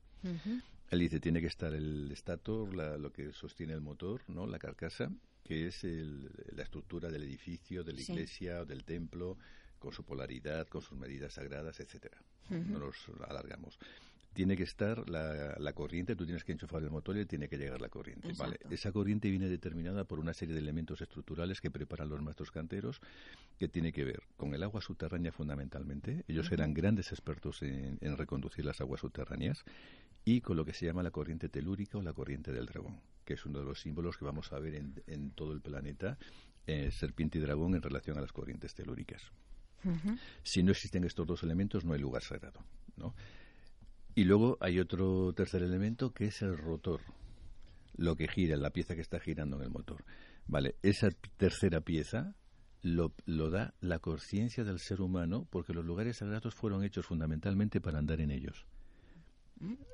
[0.90, 4.46] Él dice, tiene que estar el estator, la- lo que sostiene el motor, ¿no?
[4.46, 5.10] la carcasa,
[5.46, 9.38] que es el- la estructura del edificio, de la iglesia o del templo,
[9.80, 12.18] con su polaridad, con sus medidas sagradas, etcétera.
[12.74, 13.80] No nos alargamos.
[14.34, 17.58] Tiene que estar la, la corriente, tú tienes que enchufar el motor y tiene que
[17.58, 18.34] llegar la corriente.
[18.38, 18.60] ¿vale?
[18.70, 23.00] Esa corriente viene determinada por una serie de elementos estructurales que preparan los maestros canteros,
[23.58, 26.24] que tiene que ver con el agua subterránea fundamentalmente.
[26.28, 29.64] Ellos eran grandes expertos en, en reconducir las aguas subterráneas
[30.26, 33.34] y con lo que se llama la corriente telúrica o la corriente del dragón, que
[33.34, 36.18] es uno de los símbolos que vamos a ver en, en todo el planeta,
[36.66, 39.32] eh, serpiente y dragón en relación a las corrientes telúricas.
[40.44, 42.64] Si no existen estos dos elementos, no hay lugar sagrado.
[42.96, 43.14] ¿no?
[44.16, 47.02] Y luego hay otro tercer elemento que es el rotor,
[47.96, 50.04] lo que gira, la pieza que está girando en el motor.
[50.46, 52.36] Vale, esa tercera pieza
[52.82, 57.82] lo, lo da la conciencia del ser humano porque los lugares sagrados fueron hechos fundamentalmente
[57.82, 58.68] para andar en ellos.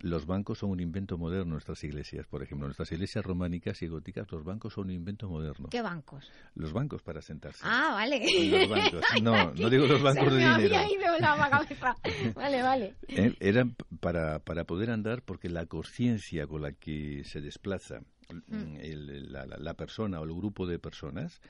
[0.01, 4.31] Los bancos son un invento moderno, nuestras iglesias, por ejemplo, nuestras iglesias románicas y góticas,
[4.31, 5.67] los bancos son un invento moderno.
[5.69, 6.29] ¿Qué bancos?
[6.55, 7.61] Los bancos para sentarse.
[7.63, 8.23] Ah, vale.
[8.49, 9.01] Los bancos.
[9.23, 10.77] No, no digo los bancos Se de dinero.
[10.77, 11.95] había ido la cabeza.
[12.35, 12.95] Vale, vale.
[13.07, 18.01] Eh, Eran para, para poder andar porque la conciencia con la que se desplaza
[18.47, 21.41] mm, el- la, la- la persona o el grupo de personas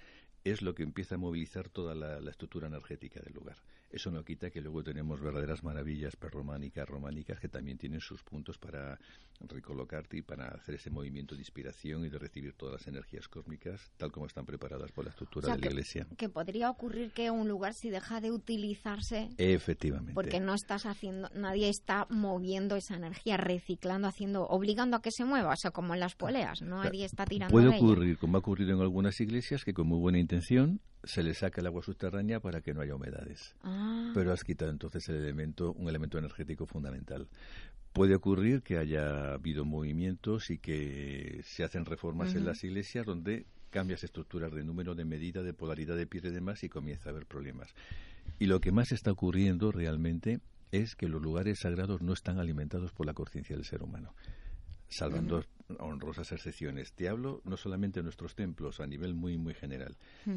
[0.44, 3.58] es lo que empieza a movilizar toda la, la estructura energética del lugar.
[3.92, 8.58] Eso no quita que luego tenemos verdaderas maravillas perrománicas, románicas, que también tienen sus puntos
[8.58, 9.00] para
[9.42, 13.92] recolocarte y para hacer ese movimiento de inspiración y de recibir todas las energías cósmicas
[13.98, 16.08] tal como están preparadas por la O estructura sea, de la que, iglesia.
[16.18, 20.14] que podría ocurrir que un lugar si deja de utilizarse Efectivamente.
[20.14, 25.26] porque no estás haciendo, nadie está moviendo esa energía, reciclando, haciendo, obligando a que se
[25.26, 26.84] mueva, o sea, como en las poleas, ¿no?
[26.84, 27.78] Nadie está tirando Puede ella.
[27.78, 31.62] ocurrir, como ha ocurrido en algunas iglesias, que con muy buena intención se le saca
[31.62, 33.56] el agua subterránea para que no haya humedades.
[33.64, 34.12] Ah.
[34.14, 37.28] Pero has quitado entonces el elemento, un elemento energético fundamental.
[37.94, 43.48] Puede ocurrir que haya habido movimientos y que se hacen reformas en las iglesias donde
[43.72, 47.12] cambias estructuras de número, de medida, de polaridad de pies y demás y comienza a
[47.12, 47.74] haber problemas.
[48.38, 50.40] Y lo que más está ocurriendo realmente
[50.72, 54.14] es que los lugares sagrados no están alimentados por la conciencia del ser humano
[54.90, 55.44] salvando
[55.80, 56.94] honrosas excepciones.
[56.94, 59.96] Te hablo no solamente de nuestros templos, a nivel muy, muy general.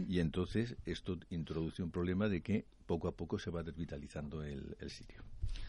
[0.09, 4.77] Y entonces esto introduce un problema de que poco a poco se va desvitalizando el,
[4.79, 5.23] el sitio.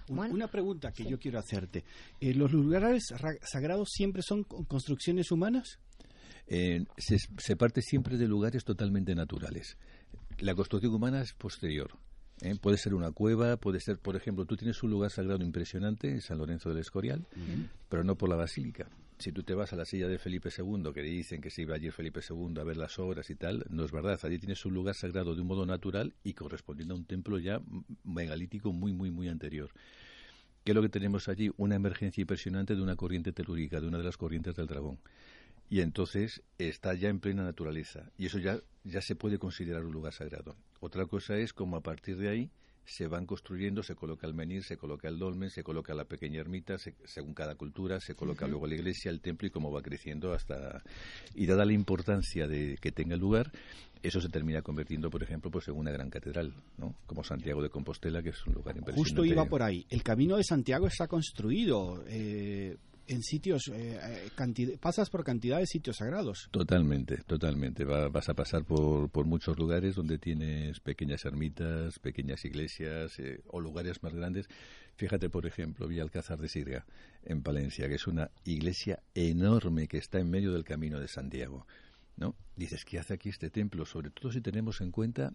[0.10, 1.84] Un- Una pregunta que yo quiero hacerte.
[2.20, 5.80] Eh, ¿Los lugares ra- sagrados siempre son con- construcciones humanas?
[6.48, 9.78] Eh, se, se parte siempre de lugares totalmente naturales.
[10.40, 11.92] La construcción humana es posterior.
[12.44, 12.56] ¿Eh?
[12.60, 16.22] Puede ser una cueva, puede ser, por ejemplo, tú tienes un lugar sagrado impresionante en
[16.22, 17.26] San Lorenzo del Escorial,
[17.90, 18.88] pero no por la basílica.
[19.20, 21.76] Si tú te vas a la silla de Felipe II, que dicen que se iba
[21.76, 24.20] allí Felipe II a ver las obras y tal, no es verdad.
[24.24, 27.62] Allí tienes un lugar sagrado de un modo natural y correspondiendo a un templo ya
[28.04, 29.70] megalítico muy, muy, muy anterior.
[30.64, 31.52] ¿Qué es lo que tenemos allí?
[31.58, 35.00] Una emergencia impresionante de una corriente telúrica, de una de las corrientes del dragón.
[35.70, 38.12] Y entonces está ya en plena naturaleza.
[38.18, 40.56] Y eso ya, ya se puede considerar un lugar sagrado.
[40.84, 42.50] Otra cosa es como a partir de ahí
[42.86, 46.42] se van construyendo, se coloca el menir, se coloca el dolmen, se coloca la pequeña
[46.42, 49.82] ermita, se- según cada cultura, se coloca luego la iglesia, el templo y cómo va
[49.82, 50.84] creciendo hasta...
[51.34, 53.54] Y dada la importancia de que tenga lugar,
[54.02, 56.94] eso se termina convirtiendo, por ejemplo, pues en una gran catedral, ¿no?
[57.06, 59.00] Como Santiago de Compostela, que es un lugar impresionante.
[59.10, 59.86] Justo iba por ahí.
[59.90, 62.76] El camino de Santiago está construido eh,
[63.08, 66.48] en sitios, eh, eh, cantidad- pasas por cantidad de sitios sagrados.
[66.52, 67.84] Totalmente, totalmente.
[67.86, 73.42] Va- vas a pasar por, por muchos lugares donde tienes pequeñas ermitas, pequeñas iglesias eh,
[73.48, 74.48] o lugares más grandes.
[74.96, 76.86] Fíjate, por ejemplo, Villa Alcázar de Sirga,
[77.24, 81.66] en Palencia, que es una iglesia enorme que está en medio del camino de Santiago.
[82.16, 82.36] ¿no?
[82.56, 83.86] Dices, ¿qué hace aquí este templo?
[83.86, 85.34] Sobre todo si tenemos en cuenta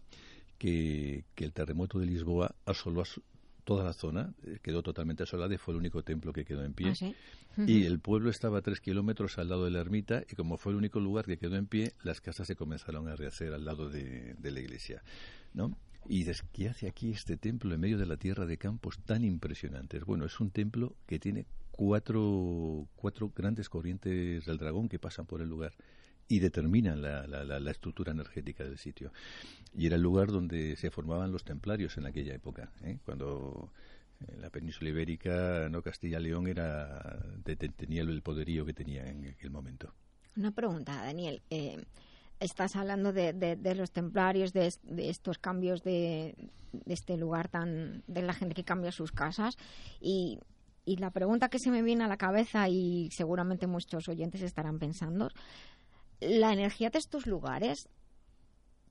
[0.58, 3.22] que, que el terremoto de Lisboa asoló a su-
[3.68, 6.72] toda la zona, eh, quedó totalmente asolada y fue el único templo que quedó en
[6.72, 6.88] pie.
[6.88, 7.14] Ah, sí.
[7.66, 10.72] Y el pueblo estaba a tres kilómetros al lado de la ermita y como fue
[10.72, 13.90] el único lugar que quedó en pie, las casas se comenzaron a rehacer al lado
[13.90, 15.02] de, de la iglesia,
[15.52, 15.76] ¿no?
[16.06, 19.22] Y dices, ¿qué hace aquí este templo en medio de la tierra de campos tan
[19.22, 20.02] impresionantes?
[20.06, 25.42] Bueno, es un templo que tiene cuatro, cuatro grandes corrientes del dragón que pasan por
[25.42, 25.74] el lugar
[26.28, 29.12] y determinan la, la- la- estructura energética del sitio.
[29.76, 32.98] Y era el lugar donde se formaban los templarios en aquella época, ¿eh?
[33.04, 33.70] cuando
[34.28, 39.26] en la península ibérica, no Castilla-León era te- te- tenía el poderío que tenía en
[39.28, 39.94] aquel momento.
[40.36, 41.40] Una pregunta, Daniel.
[41.50, 41.84] Eh,
[42.40, 46.34] estás hablando de, de- de los templarios, de, es- de estos cambios de,
[46.72, 48.02] de este lugar tan.
[48.06, 49.56] de la gente que cambia sus casas.
[50.00, 50.38] Y,
[50.84, 54.78] y la pregunta que se me viene a la cabeza, y seguramente muchos oyentes estarán
[54.78, 55.30] pensando:
[56.20, 57.88] la energía de estos lugares.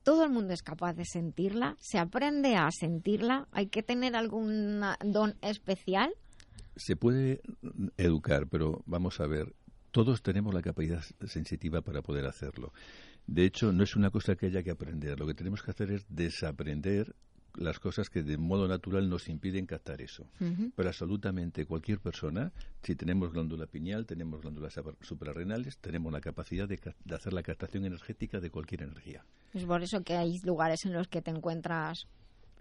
[0.04, 4.82] Todo el mundo es capaz de sentirla, se aprende a sentirla, hay que tener algún
[5.04, 6.14] don especial.
[6.78, 7.42] Se puede
[7.98, 9.54] educar, pero vamos a ver,
[9.92, 12.72] todos tenemos la capacidad sensitiva para poder hacerlo.
[13.26, 15.20] De hecho, no es una cosa que haya que aprender.
[15.20, 17.14] Lo que tenemos que hacer es desaprender
[17.58, 20.26] las cosas que de modo natural nos impiden captar eso.
[20.76, 22.52] Pero absolutamente cualquier persona,
[22.84, 26.80] si tenemos glándula pineal, tenemos glándulas supra- suprarrenales, tenemos la capacidad de,
[27.14, 29.26] hacer la captación energética de cualquier energía.
[29.54, 32.08] Es por eso que hay lugares en los que te encuentras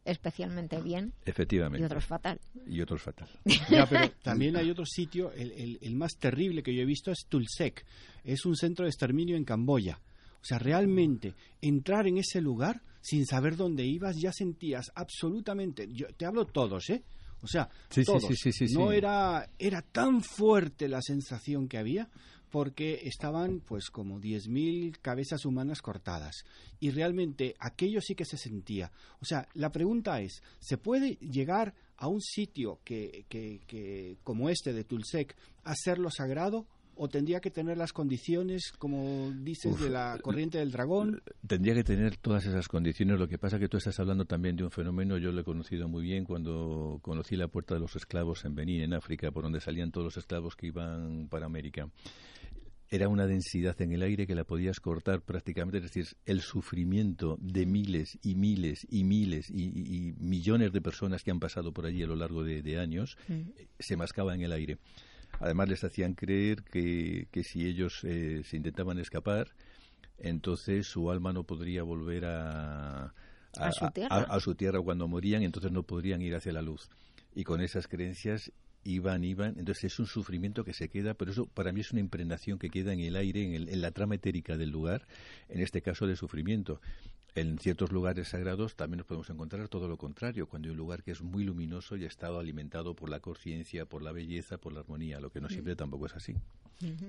[0.04, 1.82] especialmente bien Efectivamente.
[1.82, 2.40] y otros fatal.
[2.66, 3.28] Y otros fatal.
[3.70, 7.10] Ya, pero también hay otro sitio, el, el- el más terrible que yo he visto
[7.10, 7.84] es Tulsek.
[8.24, 10.00] Es un centro de exterminio en Camboya.
[10.46, 16.06] O sea, realmente entrar en ese lugar sin saber dónde ibas ya sentías absolutamente, yo
[16.16, 17.02] te hablo todos, ¿eh?
[17.42, 18.22] O sea, Sí, todos.
[18.28, 22.08] sí, sí, sí, no era era tan fuerte la sensación que había
[22.48, 26.44] porque estaban pues como 10.000 cabezas humanas cortadas
[26.78, 28.92] y realmente aquello sí que se sentía.
[29.20, 34.48] O sea, la pregunta es, ¿se puede llegar a un sitio que, que, que como
[34.48, 35.34] este de Tulsec
[35.64, 36.66] a hacerlo sagrado
[36.96, 41.22] o tendría que tener las condiciones como dices Uf, de la corriente del dragón?
[41.46, 43.18] Tendría que tener todas esas condiciones.
[43.18, 45.88] Lo que pasa que tú estás hablando también de un fenómeno, yo lo he conocido
[45.88, 49.60] muy bien cuando conocí la puerta de los esclavos en Benín, en África, por donde
[49.60, 51.88] salían todos los esclavos que iban para América.
[52.88, 57.36] Era una densidad en el aire que la podías cortar prácticamente, es decir, el sufrimiento
[57.40, 62.04] de miles y miles y miles y, millones de personas que han pasado por allí
[62.04, 64.78] a lo largo de, de años eh, se mascaba en el aire.
[65.40, 69.48] Además les hacían creer que, que si ellos eh, se intentaban escapar,
[70.18, 73.12] entonces su alma no podría volver a,
[73.58, 74.16] A su tierra.
[74.16, 76.88] a- a su tierra cuando morían, entonces no podrían ir hacia la luz.
[77.34, 78.50] Y con esas creencias
[78.84, 82.00] iban, iban, entonces es un sufrimiento que se queda, pero eso para mí es una
[82.00, 85.06] impregnación que queda en el aire, en, el- en la trama etérica del lugar,
[85.48, 86.80] en este caso de sufrimiento.
[87.36, 91.02] En ciertos lugares sagrados también nos podemos encontrar todo lo contrario, cuando hay un lugar
[91.02, 94.72] que es muy luminoso y ha estado alimentado por la conciencia, por la belleza, por
[94.72, 96.34] la armonía, lo que no siempre tampoco es así.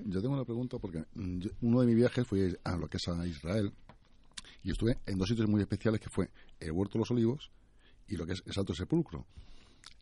[0.06, 2.98] Yo tengo una pregunta porque mm, yo- uno de mis viajes fue a lo que
[2.98, 3.72] es a Israel
[4.62, 6.28] y estuve en dos sitios muy especiales que fue
[6.60, 7.50] el Huerto de los Olivos
[8.06, 9.24] y lo que es el Santo Sepulcro.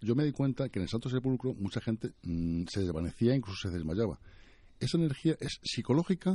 [0.01, 3.69] Yo me di cuenta que en el Santo Sepulcro mucha gente mm, se desvanecía, incluso
[3.69, 4.19] se desmayaba.
[4.81, 6.35] ¿Esa energía es psicológica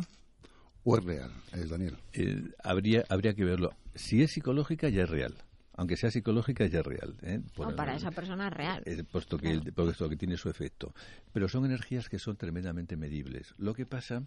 [0.83, 1.97] o es real, eh, Daniel?
[2.13, 3.71] Eh, habría, habría que verlo.
[3.95, 5.35] Si es psicológica, ya es real.
[5.73, 7.15] Aunque sea psicológica, ya es real.
[7.23, 7.39] ¿eh?
[7.55, 8.83] Por- No, para esa persona es real.
[8.85, 10.93] eh, puesto que, el- puesto que tiene su efecto.
[11.33, 13.53] Pero son energías que son tremendamente medibles.
[13.57, 14.23] Lo que pasa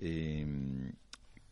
[0.00, 0.92] eh,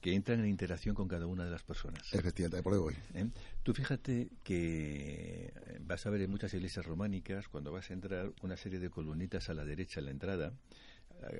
[0.01, 2.03] que entran en interacción con cada una de las personas.
[2.13, 2.95] Efectivamente, por ahí voy.
[3.15, 3.27] ¿eh?
[3.63, 8.33] Tú fíjate que eh, vas a ver en muchas iglesias románicas, cuando vas a entrar,
[8.43, 10.53] una serie de columnitas a la derecha en la entrada,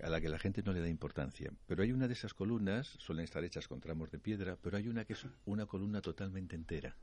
[0.03, 1.51] a- la que la gente no le da importancia.
[1.67, 4.89] Pero hay una de esas columnas, suelen estar hechas con tramos de piedra, pero hay
[4.89, 6.97] una que es una columna totalmente entera.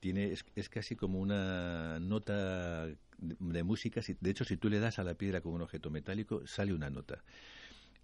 [0.00, 2.86] Tiene, es, es casi como una nota
[3.18, 4.02] de, música.
[4.02, 6.72] si- de hecho, si tú le das a la piedra con un objeto metálico, sale
[6.74, 7.24] una nota.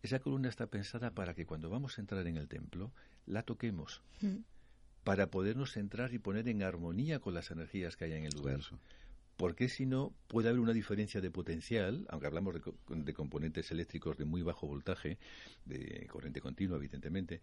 [0.02, 2.92] Esa columna está pensada para que cuando vamos a entrar en el templo,
[3.26, 4.02] la toquemos
[5.04, 8.56] para podernos centrar y poner en armonía con las energías que hay en el lugar.
[9.36, 12.60] Porque si no, puede haber una diferencia de potencial, aunque hablamos de,
[12.96, 15.18] de componentes eléctricos de muy bajo voltaje,
[15.64, 17.40] de corriente continua, evidentemente,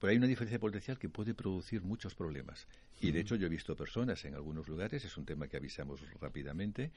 [0.00, 2.66] pero hay una diferencia de potencial que puede producir muchos problemas.
[3.00, 6.00] Y de hecho yo he visto personas en algunos lugares, es un tema que avisamos
[6.20, 6.90] rápidamente,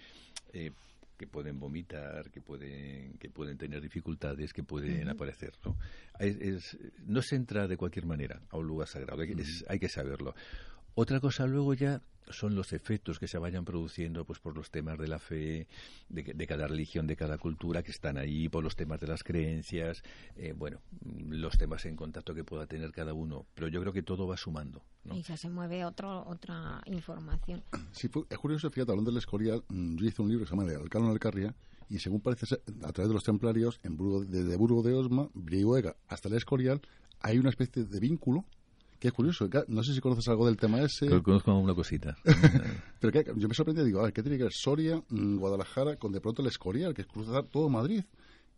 [0.53, 0.71] eh,
[1.17, 5.53] que pueden vomitar, que pueden, que pueden tener dificultades, que pueden aparecer.
[5.65, 5.75] ¿no?
[6.19, 9.79] Es- es- no se entra de cualquier manera a un lugar sagrado, hay es- hay
[9.79, 10.35] que saberlo.
[10.99, 14.97] Otra cosa luego ya son los efectos que se vayan produciendo pues por los temas
[14.97, 15.67] de la fe,
[16.09, 19.05] de, que- de cada religión, de cada cultura que están ahí, por los temas de
[19.05, 20.01] las creencias,
[20.35, 20.79] eh, bueno,
[21.29, 23.45] los temas en contacto que pueda tener cada uno.
[23.53, 24.81] Pero yo creo que todo va sumando.
[25.05, 25.15] ¿no?
[25.15, 27.63] Y ya se mueve otro, otra información.
[27.91, 30.55] Sí, fue- es curioso, fíjate, hablando del Escorial, mm, yo hice un libro que se
[30.57, 31.53] llama El Alcalde del Carria,
[31.89, 35.29] y según parece ser, a través de los templarios, en Burgo, desde Burgo de Osma,
[35.35, 36.81] Brihuega, hasta el Escorial,
[37.21, 38.43] hay una especie de vínculo
[38.99, 39.49] que es curioso.
[39.67, 41.07] No sé si conoces algo del tema ese.
[41.07, 42.17] Pero conozco una cosita.
[42.99, 45.97] Pero que, yo me sorprendí, digo, a ver, ¿qué tiene que ver Soria, mm, Guadalajara,
[45.97, 48.03] con de pronto el Escorial, que es cruzar todo Madrid?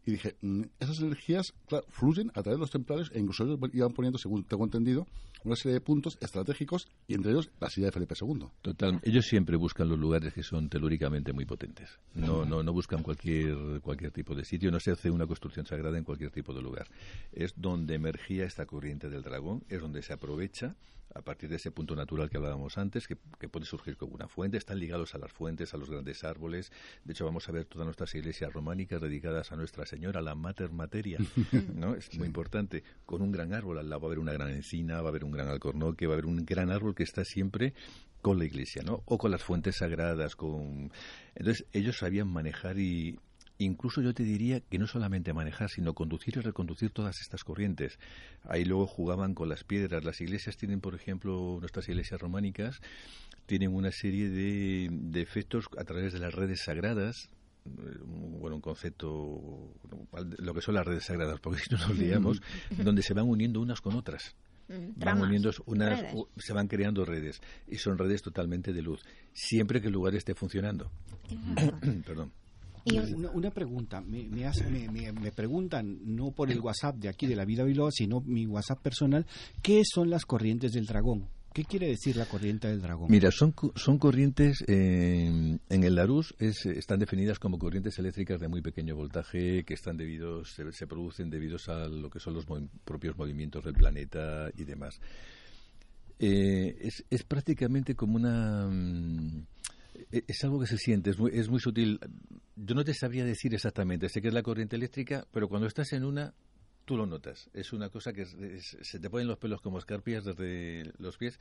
[0.10, 1.53] Y dije, mm, esas energías,
[1.89, 5.05] fluyen a través de los templarios e incluso ellos iban poniendo, según tengo entendido,
[5.43, 8.47] una serie de puntos estratégicos y entre ellos la silla de Felipe II.
[8.64, 11.99] Total, ellos siempre buscan los lugares que son telúricamente muy potentes.
[12.16, 15.99] No, no, no buscan cualquier, cualquier tipo de sitio, no se hace una construcción sagrada
[15.99, 16.88] en cualquier tipo de lugar.
[17.32, 20.76] Es donde emergía esta corriente del dragón, es donde se aprovecha
[21.14, 24.28] a partir de ese punto natural que hablábamos antes, que, que puede surgir como una
[24.28, 26.72] fuente, están ligados a las fuentes, a los grandes árboles.
[27.03, 30.72] De hecho, vamos a ver todas nuestras iglesias románicas dedicadas a Nuestra Señora, la Mater
[30.72, 31.18] Materia,
[31.74, 31.95] ¿no?
[31.95, 32.84] Es muy importante.
[33.05, 35.24] Con un gran árbol, al lado va a haber una gran encina, va a haber
[35.24, 37.74] un gran alcornoque, va a haber un gran árbol que está siempre
[38.22, 39.01] con la iglesia, ¿no?
[39.05, 40.91] O con las fuentes sagradas, con...
[41.36, 43.20] Entonces, ellos sabían manejar y...
[43.60, 47.99] Incluso yo te diría que no solamente manejar, sino conducir y reconducir todas estas corrientes.
[48.43, 50.05] Ahí luego jugaban con las piedras.
[50.05, 52.80] Las iglesias tienen, por ejemplo, nuestras iglesias románicas,
[53.45, 57.30] tienen una serie de, de efectos a través de las redes sagradas,
[57.66, 59.74] eh, bueno, un concepto,
[60.38, 62.41] lo que son las redes sagradas, porque si no nos liamos,
[62.84, 64.36] donde se van uniendo unas con otras.
[64.70, 66.16] Van Tramas, uniendo unas, redes.
[66.38, 69.01] se van creando redes y son redes totalmente de luz,
[69.34, 70.91] siempre que el lugar esté funcionando.
[72.05, 72.32] Perdón.
[72.98, 77.10] Una, una pregunta, me, me, hace- me- me- me preguntan, no por el WhatsApp de
[77.10, 79.26] aquí de la vida Biloba, sino mi WhatsApp personal,
[79.62, 81.22] ¿qué son las corrientes del dragón?
[81.22, 83.10] ¿Qué ¿Qué quiere decir la corriente del dragón?
[83.10, 85.26] Mira, son, son corrientes, eh,
[85.70, 89.98] en el Larus es, están definidas como corrientes eléctricas de muy pequeño voltaje que están
[89.98, 94.50] debidos, se, se producen debido a lo que son los movi- propios movimientos del planeta
[94.58, 95.02] y demás.
[96.20, 98.68] Eh, es, es prácticamente como una...
[98.68, 99.46] mm,
[100.12, 102.00] es algo que se siente, es muy, es muy sutil.
[102.56, 105.93] Yo no te sabría decir exactamente, sé que es la corriente eléctrica, pero cuando estás
[105.93, 106.34] en una,
[106.86, 107.50] tú lo notas.
[107.54, 111.39] Es una cosa que se te ponen los pelos como escarpias desde los pies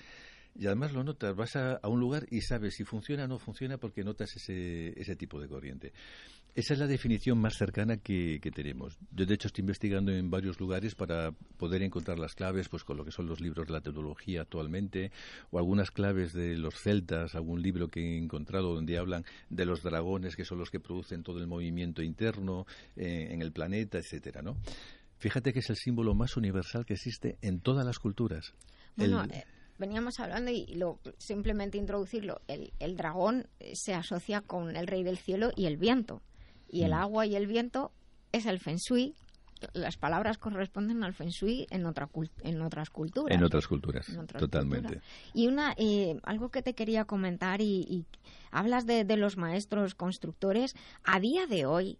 [0.54, 1.34] y además lo notas.
[1.34, 4.92] Vas a, a un lugar y sabes si funciona o no funciona porque notas ese,
[5.00, 5.92] ese tipo de corriente.
[6.54, 8.98] Esa es la definición más cercana que, que tenemos.
[9.12, 12.96] Yo, de hecho, estoy investigando en varios lugares para poder encontrar las claves, pues con
[12.96, 15.12] lo que son los libros de la tecnología actualmente,
[15.52, 19.84] o algunas claves de los celtas, algún libro que he encontrado donde hablan de los
[19.84, 24.42] dragones, que son los que producen todo el movimiento interno eh, en el planeta, etcétera,
[24.42, 24.56] ¿no?
[25.18, 28.52] Fíjate que es el símbolo más universal que existe en todas las culturas.
[28.96, 29.44] Bueno, El- eh,
[29.78, 32.40] veníamos hablando y lo, simplemente introducirlo.
[32.48, 36.20] El, el dragón eh, se asocia con el rey del cielo y el viento.
[36.68, 36.94] Y el Mm.
[36.94, 37.92] agua y el viento
[38.32, 39.14] es el feng shui.
[39.72, 42.08] Las palabras corresponden al feng shui en, otra
[42.42, 43.36] en otras culturas.
[43.36, 44.88] en otras culturas, En otras totalmente.
[45.00, 45.04] culturas.
[45.34, 48.06] Y una eh, algo que te quería comentar y, y
[48.52, 50.76] hablas de, de los maestros constructores.
[51.02, 51.98] A día de hoy,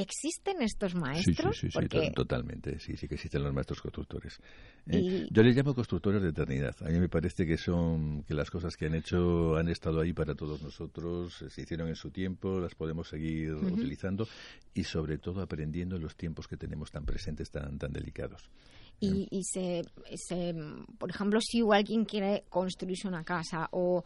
[0.00, 1.56] ¿existen estos Sí, sí, maestros?
[1.58, 2.78] sí, sí, Porque to- totalmente.
[2.78, 4.38] Sí, sí que existen los maestros constructores.
[4.88, 5.26] ¿eh?
[5.30, 6.74] Yo les llamo constructores de eternidad.
[6.80, 10.12] A mí me parece que son que las cosas que han hecho han estado ahí
[10.12, 14.26] para todos nosotros, eh, se hicieron en su tiempo, las podemos seguir utilizando
[14.74, 18.50] y sobre todo aprendiendo en los tiempos que tenemos tan presentes, tan tan delicados.
[19.00, 19.84] Y, y se,
[20.16, 20.54] se-
[20.98, 24.02] por ejemplo, si alguien quiere construirse una casa o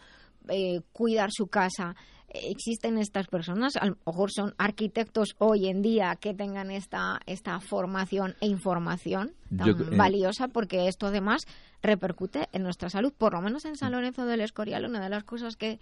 [0.48, 1.94] eh, cuidar su casa,
[2.32, 7.60] existen estas personas, a lo mejor son arquitectos hoy en día que tengan esta, esta
[7.60, 11.42] formación e información tan Yo eh, valiosa, porque esto además
[11.82, 15.24] repercute en nuestra salud, por lo menos en San Lorenzo del Escorial, una de las
[15.24, 15.78] cosas que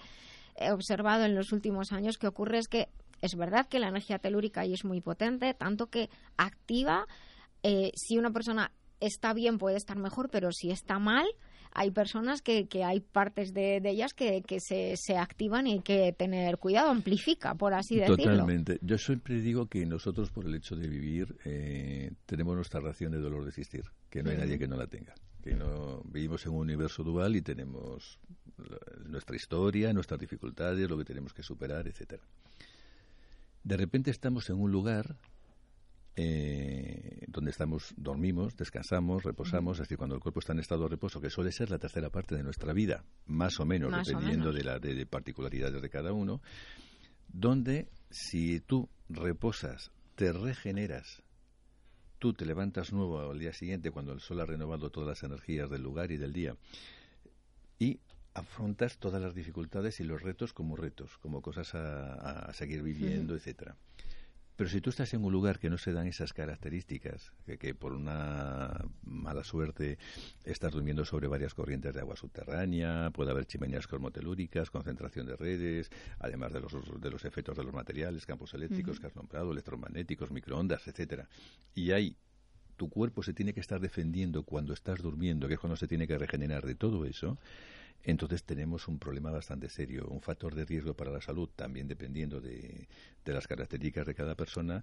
[0.57, 2.89] he observado en los últimos años que ocurre es que
[3.23, 7.07] es verdad que la energía telúrica ahí es muy potente, tanto que activa
[7.63, 11.27] eh, si una persona está bien puede estar mejor, pero si está mal,
[11.73, 15.73] hay personas que, que hay partes de, de ellas que, que se, se activan y
[15.73, 18.17] hay que tener cuidado, amplifica, por así decirlo.
[18.17, 18.79] Totalmente.
[18.83, 23.19] Yo siempre digo que nosotros, por el hecho de vivir, eh, tenemos nuestra ración de
[23.19, 25.15] dolor de existir, que no hay nadie que no la tenga.
[25.43, 28.19] Que no vivimos en un universo dual y tenemos
[29.07, 32.23] nuestra historia, nuestras dificultades, lo que tenemos que superar, etcétera.
[33.63, 35.17] De repente estamos en un lugar
[36.23, 40.91] eh, donde estamos, dormimos, descansamos, reposamos, es decir, cuando el cuerpo está en estado de
[40.91, 44.11] reposo, que suele ser la tercera parte de nuestra vida, más o menos, Más o
[44.11, 44.57] dependiendo menos.
[44.57, 46.43] de las de, de particularidades de cada uno,
[47.29, 51.23] donde si tú reposas, te regeneras,
[52.19, 55.71] tú te levantas nuevo al día siguiente cuando el sol ha renovado todas las energías
[55.71, 56.55] del lugar y del día
[57.79, 57.99] y
[58.35, 63.35] afrontas todas las dificultades y los retos como retos, como cosas a, a seguir viviendo,
[63.35, 63.77] etcétera.
[64.61, 67.75] Pero si tú estás en un lugar que no se dan esas características, que, que
[67.75, 69.97] por una mala suerte
[70.45, 75.91] estás durmiendo sobre varias corrientes de agua subterránea, puede haber chimeneas cromotelúricas, concentración de redes,
[76.19, 79.01] además de los, de los efectos de los materiales, campos eléctricos Ujú.
[79.01, 81.27] que has nombrado, electromagnéticos, microondas, etcétera.
[81.75, 82.15] Y hay
[82.77, 86.07] tu cuerpo se tiene que estar defendiendo cuando estás durmiendo, que es cuando se tiene
[86.07, 87.39] que regenerar de todo eso,
[88.05, 92.41] entonces tenemos un problema bastante serio, un factor de riesgo para la salud, también dependiendo
[92.41, 92.89] de,
[93.25, 94.83] de las características de cada persona,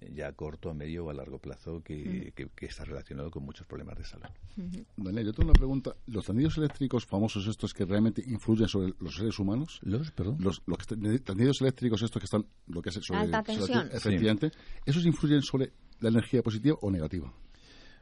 [0.00, 3.30] eh, ya a corto, a medio o a largo plazo, que, que- que está relacionado
[3.30, 4.26] con muchos problemas de salud.
[4.58, 4.84] Ujú.
[4.96, 5.94] Daniel, yo tengo una pregunta.
[6.06, 9.78] ¿Los tendidos eléctricos famosos estos que realmente influyen sobre los seres humanos?
[9.82, 10.36] ¿Los, perdón?
[10.40, 13.88] Los, los están- tendidos eléctricos estos que están, lo que es sobre, Alta sobre- tensión.
[13.92, 14.50] efectivamente,
[14.84, 17.32] ¿esos influyen sobre la energía positiva o negativa?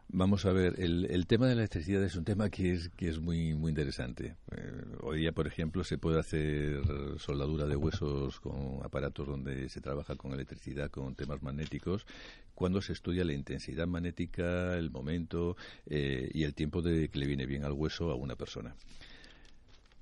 [0.08, 3.08] Vamos a ver, el, el tema de la electricidad es un tema que es, que
[3.08, 4.36] es muy, muy interesante.
[4.52, 6.82] Eh, hoy día, por ejemplo, se puede hacer
[7.18, 12.06] soldadura de huesos con aparatos donde se trabaja con electricidad, con temas magnéticos,
[12.54, 17.26] cuando se estudia la intensidad magnética, el momento eh, y el tiempo de que le
[17.26, 18.76] viene bien al hueso a una persona.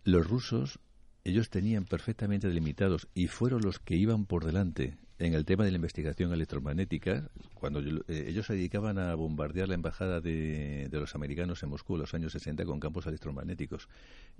[0.04, 0.78] Los rusos,
[1.24, 5.70] ellos tenían perfectamente delimitados y fueron los que iban por delante en el tema de
[5.70, 11.62] la investigación electromagnética, cuando eh, ellos se dedicaban a bombardear la embajada de, los americanos
[11.62, 13.88] en Moscú en los años 60 con campos electromagnéticos.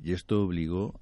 [0.03, 1.01] Y esto obligó,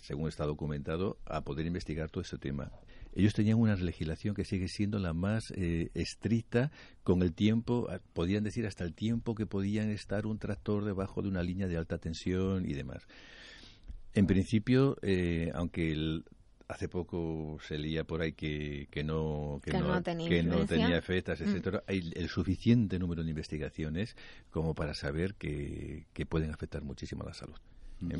[0.00, 2.70] según está documentado, a poder investigar todo ese tema.
[3.16, 6.70] Ellos tenían una legislación que sigue siendo la más eh, estricta
[7.02, 11.28] con el tiempo, podían decir hasta el tiempo que podían estar un tractor debajo de
[11.28, 13.08] una línea de alta tensión y demás.
[14.14, 16.24] En principio, eh, aunque el-
[16.68, 20.98] hace poco se leía por ahí que, que no Que no tenía que no tenía
[20.98, 21.44] efectos, Mm.
[21.44, 24.16] etcétera, hay el suficiente número de investigaciones
[24.50, 27.56] como para saber que, que pueden afectar muchísimo a la salud.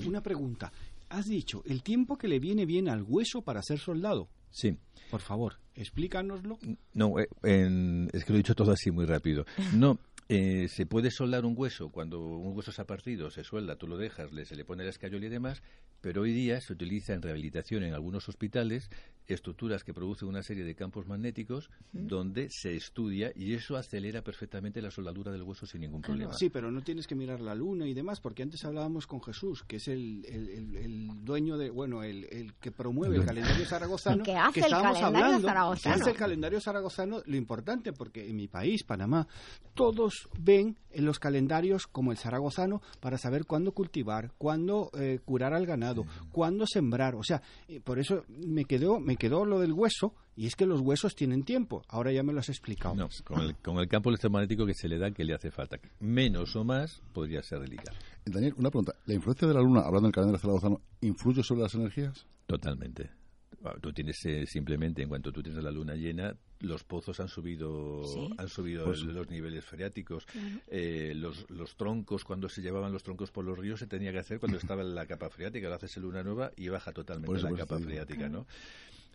[0.07, 0.73] Una pregunta.
[1.09, 4.29] Has dicho, el tiempo que le viene bien al hueso para ser soldado.
[4.51, 4.77] Sí.
[5.11, 6.59] Por favor, explícanoslo.
[6.95, 9.45] No, eh, en- es que lo he dicho todo así muy rápido.
[9.75, 9.99] No,
[10.29, 13.87] eh, se puede soldar un hueso cuando un hueso se ha partido, se suelda, tú
[13.87, 15.63] lo dejas, le, se le pone la escayola y demás,
[16.01, 18.91] pero hoy día se utiliza en rehabilitación en algunos hospitales
[19.29, 24.81] estructuras que producen una serie de campos magnéticos donde se estudia y eso acelera perfectamente
[24.81, 26.33] la soldadura del hueso sin ningún problema.
[26.35, 29.65] Sí, pero no tienes que mirar la luna y demás, porque antes hablábamos con Jesús,
[29.65, 33.65] que es el, el- el- el dueño de, bueno, el, el que promueve el calendario
[33.67, 34.23] zaragozano.
[34.27, 35.95] Que hace el estábamos calendario hablando, zaragozano.
[35.97, 39.27] que hace el calendario zaragozano, lo importante, porque en mi país, Panamá,
[39.75, 45.53] todos ven en los calendarios como el zaragozano para saber cuándo cultivar, cuándo eh, curar
[45.55, 47.15] al ganado, cuándo sembrar.
[47.15, 50.67] O sea, eh, por eso me quedó, me quedó lo del hueso, y es que
[50.67, 51.83] los huesos tienen tiempo.
[51.89, 52.95] Ahora ya me lo has explicado.
[52.95, 55.79] No, con el, con el campo electromagnético que se le da que le hace falta.
[56.01, 57.97] Menos o más podría ser delicado.
[58.25, 58.95] Daniel, una pregunta.
[59.07, 62.27] ¿La influencia de la Luna, hablando del calendario zaragozano, influye sobre las energías?
[62.47, 63.11] Totalmente.
[63.61, 67.29] Bueno, Tú tienes eh, simplemente, en cuanto tú tienes la luna llena, los pozos han
[67.29, 68.29] subido, Sí.
[68.39, 70.27] han subido Pues- el- los niveles freáticos.
[70.69, 74.19] Eh, los, los troncos, cuando se llevaban los troncos por los ríos, se tenía que
[74.19, 75.69] hacer cuando estaba en la capa freática.
[75.69, 78.47] Lo haces en luna nueva y baja totalmente la capa freática, ¿no?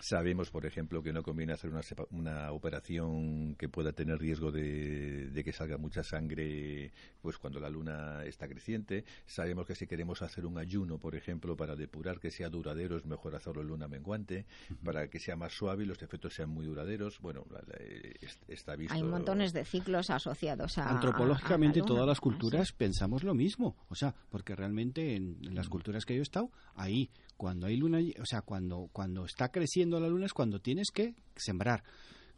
[0.02, 4.52] Sabemos, por ejemplo, que no conviene hacer una, sepa- una operación que pueda tener riesgo
[4.52, 6.92] de, de que salga mucha sangre
[7.22, 9.06] pues cuando la luna está creciente.
[9.26, 13.06] Sabemos que si queremos hacer un ayuno, por ejemplo, para depurar que sea duradero, es
[13.06, 14.46] mejor hacerlo en luna menguante,
[14.84, 17.20] para que sea más suave y los efectos sean muy duraderos.
[17.20, 17.78] Bueno, la- la-
[18.22, 18.94] es- está visto.
[18.96, 20.90] Hay montones de ciclos asociados a.
[20.90, 21.96] Antropológicamente a la luna.
[21.96, 22.74] todas las culturas sí.
[22.78, 26.50] pensamos lo mismo, o sea, porque realmente en, en las culturas que yo he estado,
[26.76, 27.10] ahí
[27.42, 31.16] cuando hay luna, o sea, cuando cuando está creciendo la luna es cuando tienes que
[31.36, 31.84] sembrar.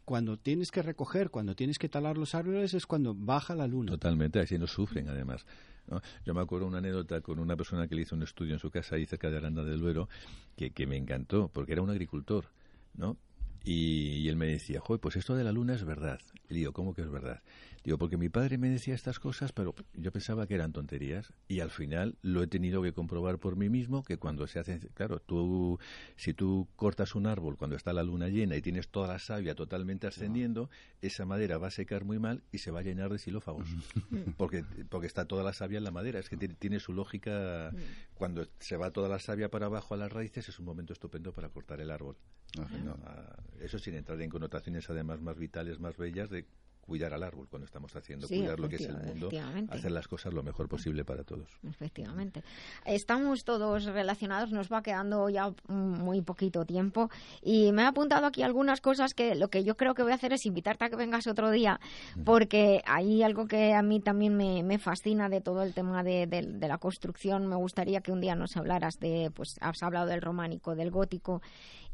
[0.06, 3.92] Cuando tienes que recoger, cuando tienes que talar los árboles es cuando baja la luna.
[3.92, 5.44] Totalmente, así no sufren además.
[5.88, 6.00] ¿no?
[6.24, 8.70] Yo me acuerdo una anécdota con una persona que le hizo un estudio en su
[8.70, 10.08] casa ahí cerca de Aranda del Duero
[10.56, 12.46] que, que me encantó, porque era un agricultor,
[12.94, 13.18] ¿no?
[13.62, 16.18] Y, él me decía, pues esto de la luna es verdad.
[16.48, 17.42] Y digo, ¿cómo que es verdad?
[17.84, 21.60] Digo, porque mi padre me decía estas cosas, pero yo pensaba que eran tonterías y
[21.60, 25.20] al final lo he tenido que comprobar por mí mismo que cuando se hace, claro,
[25.20, 25.78] tú,
[26.16, 29.54] si tú cortas un árbol cuando está la luna llena y tienes toda la savia
[29.54, 30.70] totalmente ascendiendo,
[31.02, 33.68] esa madera va a secar muy mal y se va a llenar de xilófagos.
[34.38, 36.18] porque, porque está toda la savia en la madera.
[36.18, 37.70] Es que tiene, tiene su lógica.
[38.14, 41.32] Cuando se va toda la savia para abajo a las raíces, es un momento estupendo
[41.32, 42.16] para cortar el árbol.
[42.58, 46.46] Ah, Eso sin entrar en connotaciones además más vitales, más bellas de
[46.84, 49.28] cuidar al árbol cuando estamos haciendo, Sí, cuidar lo que es el mundo,
[49.70, 51.48] hacer las cosas lo mejor posible para todos.
[51.68, 52.42] Efectivamente.
[52.84, 57.10] Estamos todos relacionados, nos va quedando ya muy poquito tiempo
[57.42, 60.16] y me he apuntado aquí algunas cosas que lo que yo creo que voy a
[60.16, 61.80] hacer es invitarte a que vengas otro día
[62.24, 66.26] porque hay algo que a mí también me, me fascina de todo el tema de,
[66.26, 67.46] de- de la construcción.
[67.46, 71.40] Me gustaría que un día nos hablaras de, pues has hablado del románico, del gótico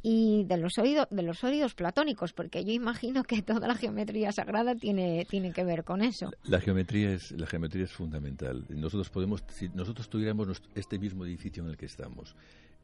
[0.02, 4.32] y de los sólidos, de los sólidos platónicos, porque yo imagino que toda la geometría
[4.32, 6.30] sagrada tiene, tiene que ver con eso.
[6.44, 8.64] La geometría es la geometría es fundamental.
[8.68, 12.34] Nosotros podemos si nosotros tuviéramos este mismo edificio en el que estamos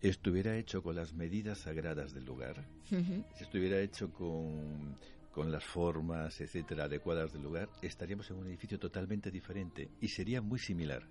[0.03, 3.25] estuviera hecho con las medidas sagradas del lugar, Ujú.
[3.35, 4.97] si estuviera hecho con
[5.37, 10.41] con las formas, etcétera, adecuadas del lugar, estaríamos en un edificio totalmente diferente y sería
[10.41, 11.03] muy similar.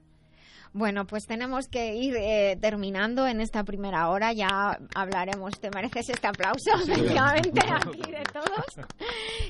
[0.73, 4.33] Bueno, pues tenemos que ir eh, terminando en esta primera hora.
[4.33, 5.59] Ya hablaremos.
[5.59, 8.87] Te mereces este aplauso, efectivamente, aquí de todos.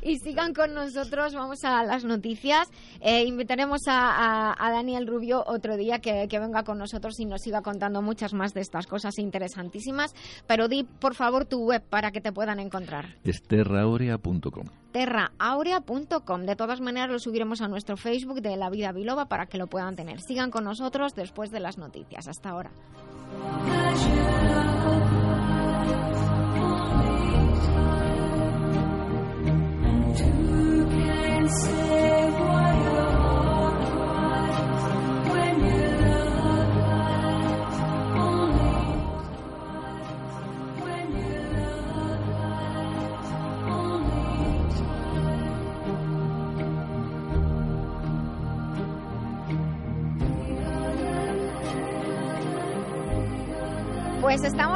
[0.03, 1.33] Y sigan con nosotros.
[1.33, 2.67] Vamos a las noticias.
[3.01, 7.25] Eh, invitaremos a, a- a Daniel Rubio otro día que, que venga con nosotros y
[7.25, 10.13] nos siga contando muchas más de estas cosas interesantísimas.
[10.47, 13.15] Pero di, por favor, tu web para que te puedan encontrar.
[13.23, 14.65] Es terraorea.com.
[14.91, 16.45] terraaurea.com.
[16.45, 19.67] De todas maneras, lo subiremos a nuestro Facebook de La Vida Biloba para que lo
[19.67, 20.19] puedan tener.
[20.21, 22.27] Sigan con nosotros después de las noticias.
[22.27, 22.71] Hasta ahora.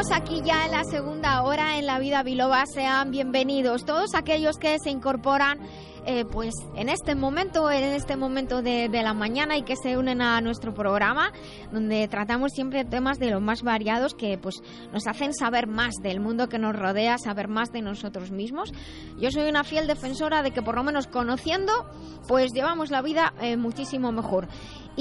[0.07, 2.63] Aquí ya en la segunda hora en la vida biloba.
[2.65, 5.59] Sean bienvenidos todos aquellos que se incorporan
[6.11, 10.23] eh, pues en este momento, en este momento de, la mañana y que se unen
[10.23, 11.31] a nuestro programa,
[11.71, 14.55] donde tratamos siempre temas de los más variados que pues
[14.91, 18.73] nos hacen saber más del mundo que nos rodea, saber más de nosotros mismos.
[19.19, 21.71] Yo soy una fiel defensora de que por lo menos conociendo,
[22.27, 24.47] pues llevamos la vida eh, muchísimo mejor.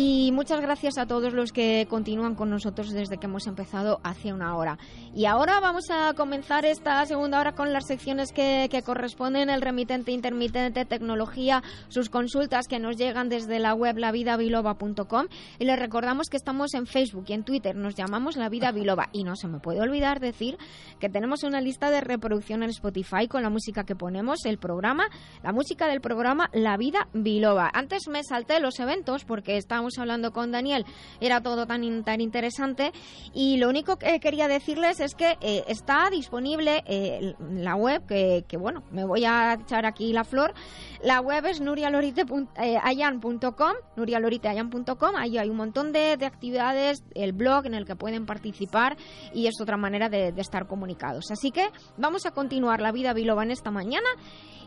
[0.01, 4.33] Y muchas gracias a todos los que continúan con nosotros desde que hemos empezado hace
[4.33, 4.79] una hora.
[5.13, 9.61] Y ahora vamos a comenzar esta segunda hora con las secciones que, que corresponden, el
[9.61, 15.26] remitente, intermitente, tecnología, sus consultas que nos llegan desde la web lavidabiloba.com.
[15.59, 19.09] Y les recordamos que estamos en Facebook y en Twitter, nos llamamos La Vida Biloba.
[19.12, 20.59] Y no se me puede olvidar decir
[20.99, 25.05] que tenemos una lista de reproducción en Spotify con la música que ponemos, el programa,
[25.42, 27.70] la música del programa La Vida Biloba.
[27.72, 30.84] Antes me salté los eventos porque estábamos hablando con Daniel,
[31.20, 32.92] era todo tan, tan interesante.
[33.32, 38.44] Y lo único que quería decirles es que eh, está disponible eh, la web, que,
[38.49, 40.55] que, bueno, me voy a echar aquí la flor.
[41.03, 45.16] La web es nurialoriteayan.com, nurialoriteayan.com.
[45.16, 48.97] Ahí hay un montón de, de, actividades, el blog en el que pueden participar
[49.35, 51.31] y es otra manera de, de estar comunicados.
[51.31, 54.09] Así que vamos a continuar la vida biloba en esta mañana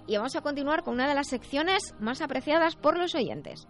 [0.08, 3.68] y vamos a continuar con una de las secciones más apreciadas por los oyentes.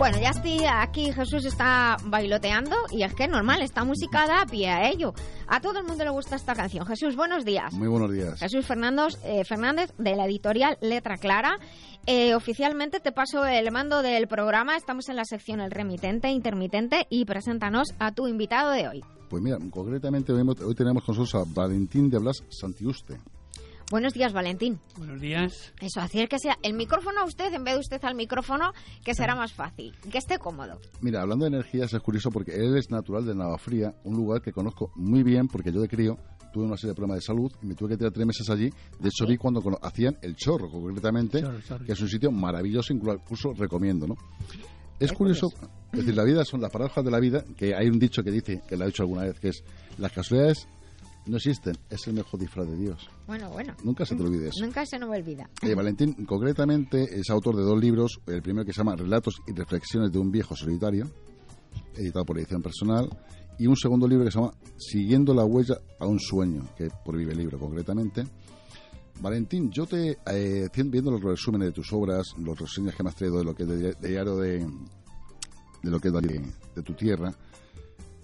[0.00, 4.46] Bueno, ya estoy aquí, Jesús está bailoteando y es que es normal, esta música da
[4.50, 5.12] pie a ello.
[5.46, 6.86] A todo el mundo le gusta esta canción.
[6.86, 7.74] Jesús, buenos días.
[7.74, 8.40] Muy buenos días.
[8.40, 11.58] Jesús Fernández, eh, Fernández de la editorial Letra Clara.
[12.06, 14.74] Eh, oficialmente te paso el mando del programa.
[14.74, 19.04] Estamos en la sección El remitente, intermitente y preséntanos a tu invitado de hoy.
[19.28, 23.20] Pues mira, concretamente hoy, hoy tenemos con nosotros a Valentín de Blas Santiuste.
[23.90, 24.78] Buenos días, Valentín.
[24.96, 25.72] Buenos días.
[25.80, 28.72] Eso, hacer que sea el micrófono a usted en vez de usted al micrófono,
[29.04, 30.78] que será más fácil, que esté cómodo.
[31.00, 34.52] Mira, hablando de energías, es curioso porque él es natural de Navafría, un lugar que
[34.52, 36.16] conozco muy bien porque yo de crío
[36.52, 38.70] tuve una serie de problemas de salud y me tuve que tirar tres meses allí.
[39.00, 41.84] De hecho, vi cuando hacían el chorro, concretamente, chorro, chorro.
[41.84, 44.14] que es un sitio maravilloso, incluso recomiendo, ¿no?
[45.00, 45.48] Es curioso,
[45.92, 48.30] es decir, la vida son las paradojas de la vida, que hay un dicho que
[48.30, 49.64] dice, que lo ha dicho alguna vez, que es
[49.98, 50.68] las casualidades
[51.26, 53.08] no existen, es el mejor disfraz de Dios.
[53.26, 53.74] Bueno, bueno.
[53.84, 54.64] Nunca se te olvide eso.
[54.64, 55.48] Nunca se nos olvida.
[55.62, 58.20] Eh, Valentín, concretamente, es autor de dos libros.
[58.26, 61.06] El primero que se llama Relatos y Reflexiones de un viejo solitario,
[61.94, 63.08] editado por edición personal.
[63.58, 67.16] Y un segundo libro que se llama Siguiendo la huella a un sueño, que por
[67.16, 68.24] Vive Libro concretamente.
[69.20, 73.16] Valentín, yo te, eh, viendo los resúmenes de tus obras, los reseñas que me has
[73.16, 74.60] traído de lo que es de, de diario de,
[75.82, 76.42] de lo que es de,
[76.74, 77.30] de tu tierra,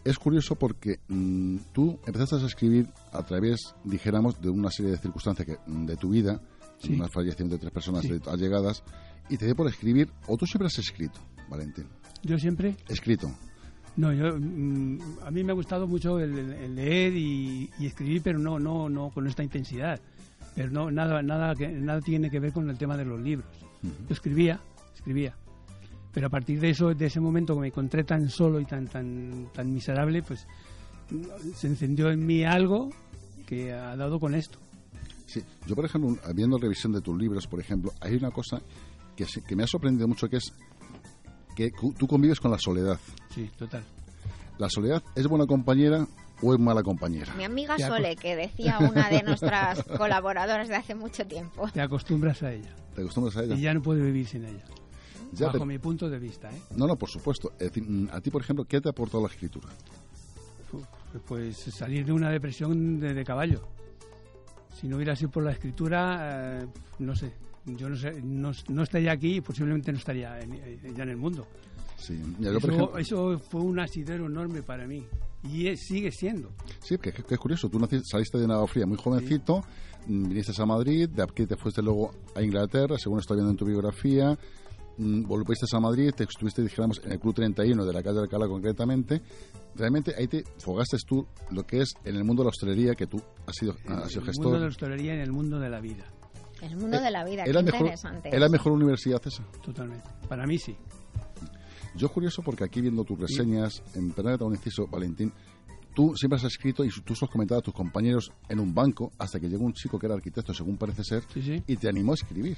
[0.07, 4.98] es curioso porque mmm, tú empezaste a escribir a través, dijéramos, de una serie de
[4.98, 6.40] circunstancias que, de tu vida,
[6.78, 6.94] sí.
[6.94, 8.12] una fallecimiento de tres personas sí.
[8.26, 8.84] allegadas,
[9.28, 11.18] y te dio por escribir, o tú siempre has escrito,
[11.50, 11.86] Valentín.
[12.22, 12.76] ¿Yo siempre?
[12.88, 13.28] Escrito.
[13.96, 18.22] No, yo, mmm, a mí me ha gustado mucho el, el leer y, y, escribir,
[18.22, 20.00] pero no, no, no con esta intensidad.
[20.54, 23.48] Pero no, nada, nada, que, nada tiene que ver con el tema de los libros.
[23.82, 24.09] Uh -huh.
[24.09, 24.61] Yo escribía,
[24.94, 25.34] escribía
[26.16, 28.88] pero a partir de eso de ese momento que me encontré tan solo y tan
[28.88, 30.46] tan tan miserable pues
[31.54, 32.88] se encendió en mí algo
[33.46, 34.58] que ha dado con esto
[35.26, 38.62] sí yo por ejemplo viendo revisión de tus libros por ejemplo hay una cosa
[39.14, 40.54] que, que me ha sorprendido mucho que es
[41.54, 42.98] que tú convives con la soledad
[43.34, 43.84] sí total
[44.56, 46.06] la soledad es buena compañera
[46.40, 47.34] o es mala compañera.
[47.34, 51.66] Mi amiga Sole, que decía una de nuestras colaboradoras de hace mucho tiempo.
[51.72, 52.74] Te acostumbras a ella.
[52.94, 53.54] Te acostumbras a ella.
[53.54, 54.62] Y ya no puedes vivir sin ella.
[55.37, 56.51] Ya, bajo mi punto de vista.
[56.51, 56.61] ¿eh?
[56.76, 57.53] No, no, por supuesto.
[58.11, 59.68] A ti, por ejemplo, ¿qué te ha aportado la escritura?
[61.26, 63.62] Pues salir de una depresión de, de caballo.
[64.74, 66.66] Si no hubiera sido por la escritura, eh,
[66.99, 67.32] no sé.
[67.64, 71.16] Yo no, sé, no, no, estaría aquí y posiblemente no estaría en, ya en el
[71.16, 71.47] mundo.
[71.97, 72.20] Sí.
[72.39, 75.05] Ya, yo, eso, ejemplo, eso, fue un asidero enorme para mí.
[75.43, 76.51] Y es, sigue siendo.
[76.80, 77.68] Sí, que, que, es curioso.
[77.68, 79.62] Tú naciste, saliste de Navafría muy jovencito,
[80.07, 80.12] sí.
[80.12, 83.64] viniste a Madrid, de aquí te fuiste luego a Inglaterra, según estoy viendo en tu
[83.64, 84.39] biografía
[84.99, 88.47] volviste a Madrid, te estuviste, dijéramos, en el Club 31 de la calle de Alcalá
[88.49, 89.22] concretamente.
[89.74, 93.07] Realmente ahí te fogaste tú lo que es en el mundo de la hostelería, que
[93.07, 94.28] tú has sido, has sido en gestor.
[94.28, 96.05] el mundo de la hostelería y en el mundo de la vida.
[96.62, 98.30] El mundo eh, de la vida, ¿es la mejor, interesante.
[98.32, 99.44] ¿Es la mejor universidad esa?
[99.62, 100.09] Totalmente.
[100.28, 100.74] Para mí sí.
[101.94, 103.99] Yo curioso porque aquí viendo tus reseñas, ¿Sí?
[103.99, 105.32] en Pernambuco un inciso, Valentín,
[105.94, 109.38] tú siempre has escrito y tú has comentado a tus compañeros en un banco hasta
[109.38, 111.62] que llegó un chico que era arquitecto, según parece ser, sí, sí.
[111.66, 112.57] y te animó a escribir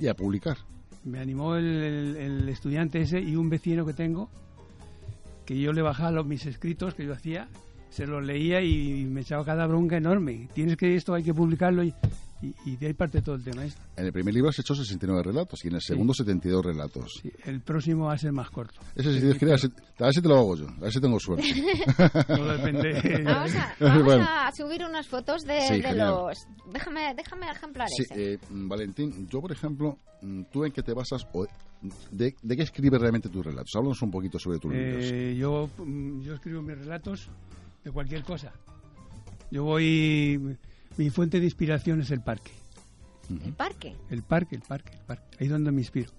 [0.00, 0.58] y a publicar
[1.04, 4.28] me animó el, el, estudiante ese y un vecino que tengo
[5.44, 7.48] que yo le bajaba los, mis escritos que yo hacía
[7.90, 10.48] se los leía y me echaba cada bronca enorme.
[10.54, 11.92] Tienes que esto hay que publicarlo y,
[12.42, 13.80] y, y de ahí parte todo el tema este.
[13.96, 16.24] en el primer libro has hecho 69 relatos y en el segundo sí.
[16.24, 19.56] 72 relatos sí, el próximo va a ser más corto ese si Dios quiere a
[19.56, 21.44] ver si te lo hago yo a ver si tengo suerte
[22.26, 24.26] todo depende vamos, a, vamos bueno.
[24.28, 29.40] a, subir unas fotos de, sí, de los déjame déjame ejemplares sí, eh, Valentín yo
[29.40, 29.98] por ejemplo
[30.52, 31.46] tú en qué te basas o
[32.12, 35.84] de, de, qué escribes realmente tus relatos háblanos un poquito sobre tus eh, libros yo,
[35.84, 37.28] mm, yo escribo mis relatos
[37.84, 38.52] de cualquier cosa.
[39.50, 40.56] Yo voy,
[40.96, 42.52] mi fuente de inspiración es el parque.
[43.44, 43.96] ¿El parque?
[44.10, 45.36] El parque, el parque, el parque.
[45.40, 46.10] Ahí es donde me inspiro.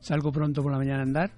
[0.00, 1.30] Salgo pronto por la mañana a andar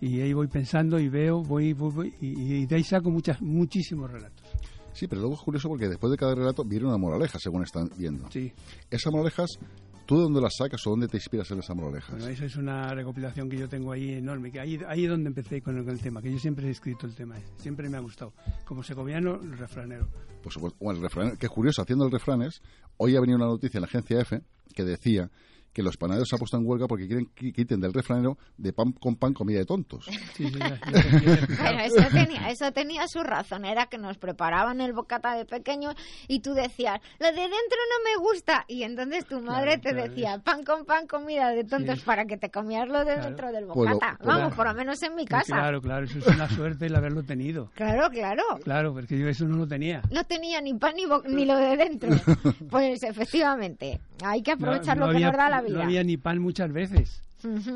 [0.00, 3.40] y ahí voy pensando y veo, voy, voy, voy y, y de ahí saco muchas,
[3.40, 4.46] muchísimos relatos.
[4.92, 7.90] Sí, pero luego es curioso porque después de cada relato viene una moraleja, según están
[7.96, 8.30] viendo.
[8.30, 8.52] Sí.
[8.90, 9.58] Esas moralejas,
[10.06, 12.10] ¿tú de dónde las sacas o dónde te inspiras en esas moralejas?
[12.10, 15.28] Bueno, eso es una recopilación que yo tengo ahí enorme, que ahí, ahí es donde
[15.28, 17.96] empecé con el, con el tema, que yo siempre he escrito el tema, siempre me
[17.96, 18.32] ha gustado.
[18.64, 20.08] Como segoviano, el refranero.
[20.48, 20.78] Supuesto.
[20.80, 22.60] Bueno, el refrán, que es curioso, haciendo el refranes,
[22.98, 24.42] hoy ha venido una noticia en la agencia EFE
[24.74, 25.30] que decía
[25.74, 28.72] que los panaderos se han puesto en huelga porque quieren que quiten del refranero de
[28.72, 30.06] pan con pan comida de tontos.
[30.06, 35.34] Sí, sí, Pero eso tenía, eso tenía su razón, era que nos preparaban el bocata
[35.36, 35.90] de pequeño
[36.28, 38.64] y tú decías, lo de dentro no me gusta.
[38.68, 42.04] Y entonces tu madre Claro, te claro, decía, pan con pan, comida de tontos, Sí.
[42.06, 43.22] para que te comieras lo de Claro.
[43.24, 44.16] dentro del Pues lo- bocata.
[44.18, 45.54] pues Vamos, por lo menos en mi casa.
[45.56, 47.70] Claro, claro, eso es una suerte el haberlo tenido.
[47.74, 48.42] Claro, claro.
[48.62, 50.02] Claro, porque yo eso no lo tenía.
[50.12, 52.10] No tenía ni pan ni, bo- ni lo de dentro.
[52.70, 56.02] Pues efectivamente, hay que aprovechar No- no lo que había- nos da la No había
[56.04, 57.22] ni pan muchas veces.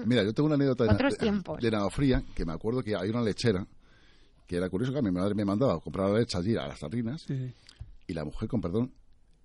[0.07, 1.61] Mira, yo tengo una anécdota de, Otros de- tiempos.
[1.61, 3.67] de Navafría, que me acuerdo que hay una lechera,
[4.47, 6.79] que era curioso que mi madre me mandaba a comprar la leche allí a las
[6.81, 7.53] tarrinas, Sí.
[8.07, 8.93] y la mujer, con perdón,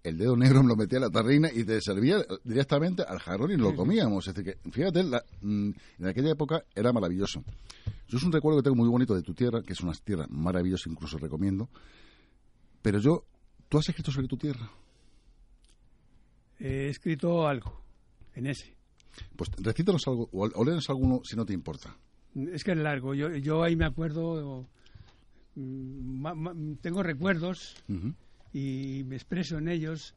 [0.02, 3.52] el dedo negro me lo metía en la tarrina y te servía directamente al jarrón
[3.52, 4.28] y lo comíamos.
[4.28, 5.70] Es decir, que fíjate, la- mm,
[6.00, 7.44] en aquella época era maravilloso.
[8.08, 10.26] Yo es un recuerdo que tengo muy bonito de tu tierra, que es una tierra
[10.30, 11.70] maravillosa, incluso recomiendo.
[12.82, 13.26] Pero yo,
[13.70, 14.70] ¿tú has escrito sobre tu tierra?
[16.60, 17.82] He escrito algo
[18.36, 18.76] en ese.
[19.36, 21.96] Pues recítanos algo, o, o alguno si no te importa.
[22.52, 23.14] Es que es largo.
[23.14, 24.68] Yo, yo ahí me acuerdo.
[25.56, 27.76] mm, ma- ma- tengo recuerdos
[28.54, 30.16] y me expreso en ellos,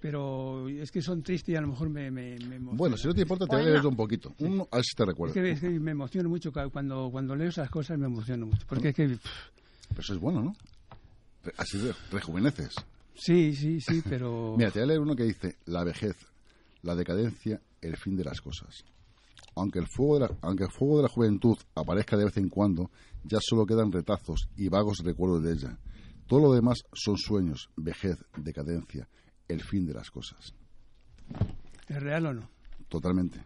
[0.00, 2.36] pero es que son tristes y a lo mejor me, me.
[2.58, 4.34] Bueno, si no te importa, te voy a leer un poquito.
[4.38, 7.48] Uno, a ver si te Es que, es que me emociono mucho cuando, cuando leo
[7.48, 8.66] esas cosas, me emociono mucho.
[8.68, 9.08] Porque es que.
[9.08, 9.48] pff,
[9.90, 10.56] Pero eso es bueno, ¿no?
[11.56, 12.74] Así re- rejuveneces.
[13.14, 14.56] sí, sí, sí, pero.
[14.58, 16.16] Mira, te voy a leer uno que dice, la vejez,
[16.86, 18.84] la decadencia, el fin de las cosas.
[19.54, 22.48] Aunque el, fuego de la, aunque el fuego de la juventud aparezca de vez en
[22.48, 22.90] cuando,
[23.24, 25.78] ya solo quedan retazos y vagos recuerdos de ella.
[26.26, 29.08] Todo lo demás son sueños, vejez, decadencia,
[29.48, 30.54] el fin de las cosas.
[31.88, 32.50] ¿Es real o no?
[32.88, 33.42] Totalmente.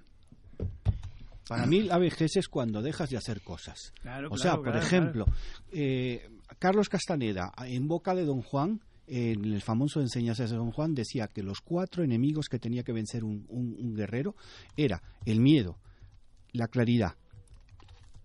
[1.48, 3.92] Para mí la vejez es cuando dejas de hacer cosas.
[4.00, 5.26] Claro, O claro, sea, por claro, ejemplo,
[5.72, 6.28] eh,
[6.58, 8.80] Carlos Castaneda, en boca de Don Juan,
[9.12, 12.92] en el famoso Enseñanzas de Don Juan, decía que los cuatro enemigos que tenía que
[12.92, 14.36] vencer un, un- un guerrero
[14.76, 15.78] era el miedo,
[16.52, 17.16] la claridad,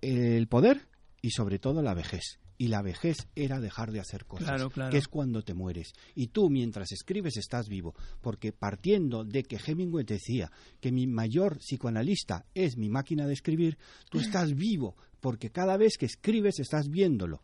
[0.02, 0.88] el poder
[1.22, 2.40] y sobre todo la vejez.
[2.58, 4.90] Y la vejez era dejar de hacer cosas, Claro, claro.
[4.92, 5.92] que es cuando te mueres.
[6.16, 7.94] Y tú, mientras escribes, estás vivo.
[8.22, 13.78] Porque partiendo de que Hemingway decía que mi mayor psicoanalista es mi máquina de escribir,
[14.10, 14.96] tú estás vivo.
[15.20, 17.42] Porque cada vez que escribes, estás viéndolo.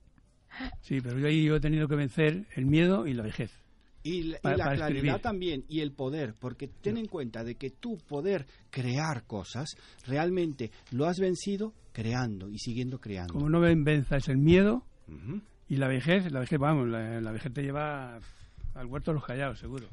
[0.82, 3.52] Sí, pero yo ahí yo he tenido que vencer el miedo y la vejez.
[4.04, 5.20] Y la, y claridad escribir.
[5.20, 9.76] también, y el poder, porque ten en cuenta de que tú poder crear cosas,
[10.08, 13.34] realmente lo has vencido creando y siguiendo creando.
[13.36, 14.84] Como no ven- venzas el miedo
[15.70, 18.20] y la vejez, la vejez, vamos, la, la vejez te lleva
[18.74, 19.88] al huerto de los callados, seguro.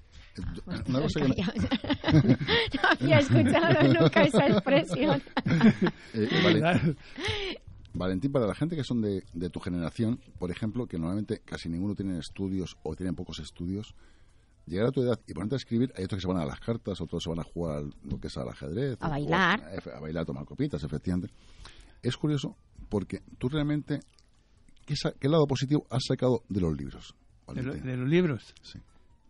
[0.86, 1.34] Una cosa que me-
[2.82, 5.20] no había escuchado nunca esa expresión.
[6.14, 6.96] eh, eh, vale.
[7.98, 11.68] Valentín, para la gente que son de, de tu generación, por ejemplo, que normalmente casi
[11.68, 13.94] ninguno tiene estudios o tienen pocos estudios,
[14.66, 16.60] llegar a tu edad y ponerte a escribir, hay otros que se van a las
[16.60, 18.96] cartas, otros se van a jugar al- lo que es al ajedrez.
[19.00, 19.60] A bailar.
[19.62, 21.32] A, a bailar, a tomar copitas, efectivamente.
[22.02, 22.56] Es curioso
[22.88, 24.00] porque tú realmente,
[24.86, 27.14] ¿qué, lado positivo has sacado de los libros?
[27.48, 27.90] De, lo- Valentín?
[27.90, 28.54] de los libros.
[28.62, 28.78] Sí.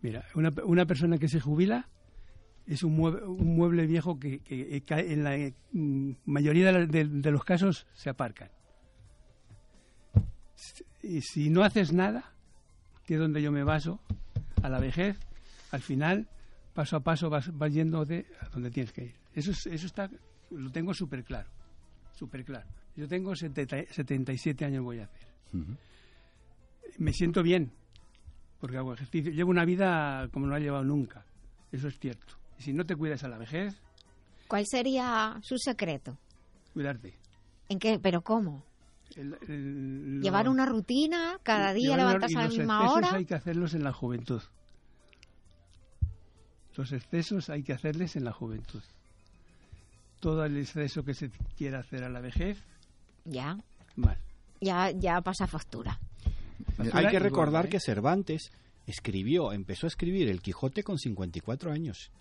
[0.01, 1.89] Mira, una, una persona que se jubila
[2.65, 6.85] es un mueble, un mueble viejo que, que, cae- en la mm, mayoría de, la-
[6.85, 8.49] de- de los casos se aparcan.
[11.03, 12.31] Y si no haces nada,
[13.05, 13.99] que es donde yo me baso,
[14.61, 15.17] a la vejez,
[15.71, 16.27] al final,
[16.73, 19.15] paso a paso vas, vas yendo de a donde tienes que ir.
[19.33, 20.09] Eso, es- eso está,
[20.51, 21.49] lo tengo súper claro,
[22.15, 22.67] súper claro.
[22.95, 25.27] Yo tengo 70 77 años voy a hacer.
[26.97, 27.71] Me siento bien,
[28.59, 29.31] porque hago ejercicio.
[29.31, 31.23] Llevo una vida como no la he llevado nunca.
[31.71, 32.33] Eso es cierto.
[32.57, 33.75] Y si no te cuidas a la vejez,
[34.47, 36.17] ¿Cuál sería su secreto?
[36.73, 37.13] cuidarte.
[37.69, 37.99] ¿En qué?
[37.99, 38.63] ¿Pero cómo?
[39.15, 41.39] El- el- ¿Llevar lo- una rutina?
[41.43, 43.17] ¿Cada día levantarse a la los misma excesos hora?
[43.17, 44.41] hay que hacerlos en la juventud.
[46.75, 48.81] Los excesos hay que hacerles en la juventud.
[50.19, 52.61] Todo el exceso que se quiera hacer a la vejez,
[53.25, 53.57] Ya,
[53.95, 54.17] mal.
[54.61, 55.99] ya, ya pasa factura.
[56.77, 57.69] Mira, Hay que recordar ¿eh?
[57.69, 58.51] que Cervantes
[58.85, 62.11] escribió, empezó a escribir El Quijote con 54 años.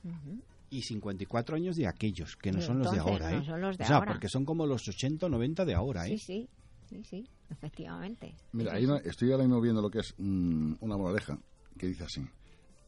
[0.71, 3.45] Y 54 años de aquellos, que no Sí, son los de ahora, no ¿eh?
[3.47, 4.13] son los de o sea, ahora.
[4.13, 6.19] porque son como los 80 o 90 de ahora, ¿eh?
[6.19, 6.49] Sí, sí.
[6.89, 8.35] Sí, sí, efectivamente.
[8.53, 11.39] Mira, estoy ahora mismo viendo lo que es mm, una moraleja
[11.77, 12.23] que dice así.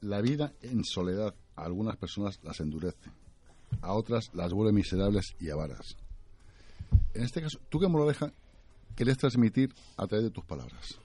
[0.01, 3.11] La vida en soledad a algunas personas las endurece,
[3.83, 5.97] a otras las vuelve miserables y avaras.
[7.15, 8.33] En este caso, ¿tú qué moraleja
[8.95, 10.99] quieres transmitir a través de tus palabras?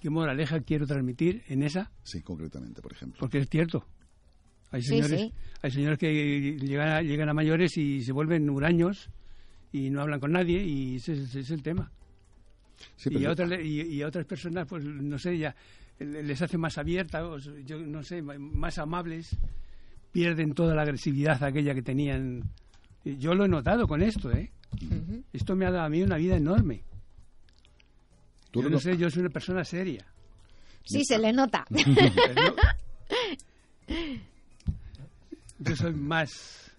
[0.00, 1.90] ¿Qué moraleja quiero transmitir en esa?
[2.04, 3.18] Sí, concretamente, por ejemplo.
[3.18, 3.84] Porque es cierto.
[4.70, 5.32] Hay señores, sí.
[5.62, 9.10] hay señores que llegan a, llegan a mayores y se vuelven huraños
[9.72, 11.90] y no hablan con nadie y ese, es- ese es el tema.
[12.96, 15.54] Sí, y, a otras, le- y, y a otras personas, pues no sé, ya
[15.98, 19.36] le- les hace más abiertas, yo no sé, más amables,
[20.12, 22.42] pierden toda la agresividad aquella que tenían.
[23.04, 24.50] Yo lo he notado con esto, ¿eh?
[25.32, 26.82] Esto me ha dado a mí una vida enorme.
[28.50, 30.04] Tú yo lo- no sé, yo soy una persona seria.
[30.84, 31.64] Sí, se le nota.
[35.58, 36.70] Yo soy más...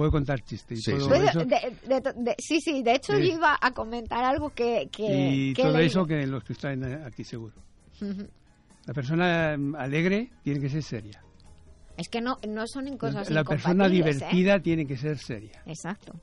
[0.00, 0.78] Puedo contar chistes.
[0.78, 1.08] y Sí, sí.
[1.10, 3.18] De- de- de- sí, sí, de hecho Sí.
[3.28, 4.88] yo iba a comentar algo que...
[4.90, 5.86] que y que todo leído.
[5.88, 7.52] eso que los que están aquí seguro.
[8.86, 11.22] La persona mm, alegre tiene que ser seria.
[11.98, 13.90] Es que no, no son cosas la persona ¿eh?
[13.90, 15.62] divertida tiene que ser seria.
[15.66, 16.14] Exacto.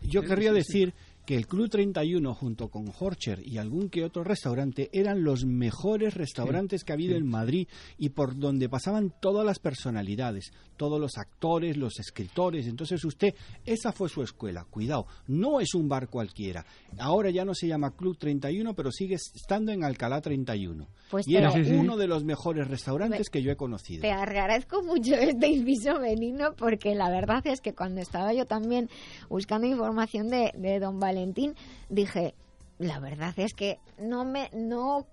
[0.00, 0.94] Yo querría decir
[1.32, 6.12] que el Club 31 junto con Horcher y algún que otro restaurante eran los mejores
[6.12, 7.20] restaurantes que ha habido sí.
[7.22, 12.66] en Madrid y por donde pasaban todas las personalidades, todos los actores, los escritores.
[12.66, 14.66] Entonces usted, esa fue su escuela.
[14.68, 16.66] Cuidado, no es un bar cualquiera.
[16.98, 20.86] Ahora ya no se llama Club 31, pero sigue estando en Alcalá 31.
[21.10, 21.76] Pues y era Sí, sí, sí.
[21.76, 24.02] uno de los mejores restaurantes que yo he conocido.
[24.02, 28.90] Te agradezco mucho este inciso menino porque la verdad es que cuando estaba yo también
[29.30, 31.21] buscando información de, de don Valentín,
[31.88, 32.34] dije,
[32.78, 35.06] la verdad es que no me no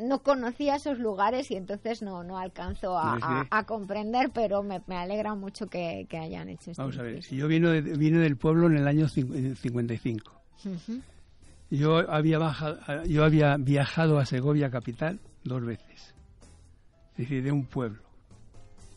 [0.00, 5.34] no conocía esos lugares y entonces no no alcanzo a, comprender, pero me, me alegra
[5.34, 6.82] mucho que, que hayan hecho esto.
[6.82, 9.46] Vamos a ver, si yo vino, de- vine del pueblo en el año cin- en
[9.46, 10.32] el 55.
[11.70, 16.14] Yo había, bajado, yo había viajado a Segovia capital dos veces.
[17.12, 18.02] Es decir, de un pueblo.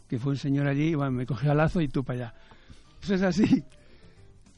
[0.10, 2.34] Que fue un señor allí, y bueno, me cogió al lazo y tú para allá.
[3.02, 3.64] Eso es así.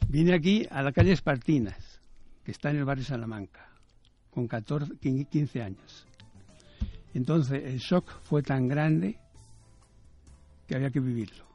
[0.09, 2.01] Vine aquí a la calle Espartinas,
[2.43, 3.69] que está en el barrio Salamanca,
[4.29, 6.07] con 14, 15 años.
[7.13, 9.17] Entonces el shock fue tan grande
[10.67, 11.45] que había que vivirlo.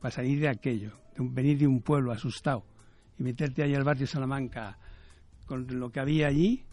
[0.00, 2.64] Para salir de aquello, de venir de un pueblo asustado
[3.18, 4.78] y meterte ahí al barrio Salamanca
[5.46, 6.64] con lo que había allí,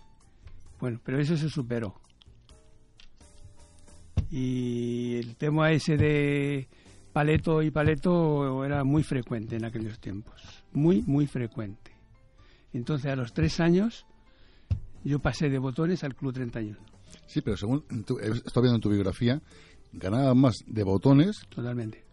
[0.79, 2.01] bueno, pero eso se superó.
[4.31, 6.67] Y el tema ese de
[7.13, 10.41] paleto y paleto era muy frecuente en aquellos tiempos,
[10.73, 11.91] muy, muy frecuente.
[12.73, 14.05] Entonces a los tres años
[15.03, 16.77] yo pasé de botones al Club 31,
[17.27, 19.39] Sí, pero según tu- estoy viendo en tu biografía,
[19.93, 22.03] ganaba más de botones, totalmente.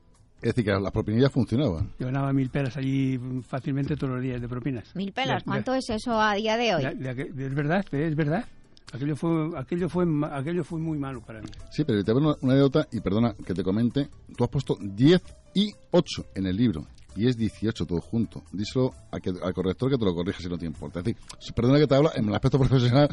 [0.42, 1.90] es decir, que las propinas ya funcionaban.
[1.98, 4.94] Yo ganaba mil pelas allí fácilmente todos los días de propinas.
[4.94, 6.82] Mil pelas, De- ¿cuánto es eso a día de hoy?
[6.82, 8.44] de- de- de- es verdad, es verdad.
[8.92, 11.48] Aquello fue, aquello fue, aquello fue muy malo para mí.
[11.70, 14.08] Sí, pero te voy una, una anécdota y perdona que te comente.
[14.36, 15.22] Tú has puesto 10
[15.54, 18.42] y 8 en el libro y es 18 todo junto.
[18.52, 21.00] Díselo a que- al corrector que te lo corrija si no te importa.
[21.00, 21.20] Es decir,
[21.54, 23.08] perdona que te habla en el aspecto profesional.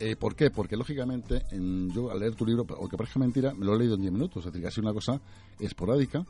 [0.00, 0.50] Eh, ¿Por qué?
[0.50, 3.94] Porque lógicamente en- yo al leer tu libro, aunque parezca mentira, me lo he leído
[3.96, 4.38] en 10 minutos.
[4.38, 5.20] Es decir, que ha sido una cosa
[5.60, 6.24] esporádica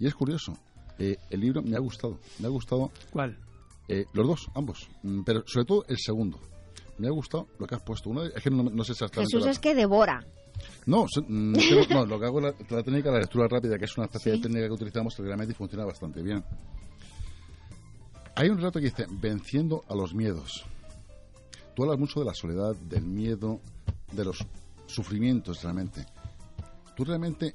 [0.00, 0.56] y es curioso.
[0.98, 2.18] Eh, el libro me ha gustado.
[2.40, 3.36] Me ha gustado ¿Cuál?
[3.86, 4.88] eh, los dos, ambos.
[5.04, 6.40] Mm, Pero sobre todo el segundo.
[6.98, 8.10] Me ha gustado lo que has puesto.
[8.10, 9.30] Uno es que no, no sé exactamente.
[9.32, 10.24] Jesús la- es que devora.
[10.86, 11.52] no, mm,
[11.90, 14.06] no, lo que hago es la, la técnica de la lectura rápida, que es una
[14.06, 14.38] especie Sí.
[14.38, 16.44] de técnica que utilizamos realmente y funciona bastante bien.
[18.34, 20.64] Hay un relato que dice, venciendo a los miedos.
[21.74, 23.60] Tú hablas mucho de la soledad, del miedo,
[24.12, 24.38] de los
[24.86, 26.04] sufrimientos realmente.
[26.96, 27.54] ¿Tú realmente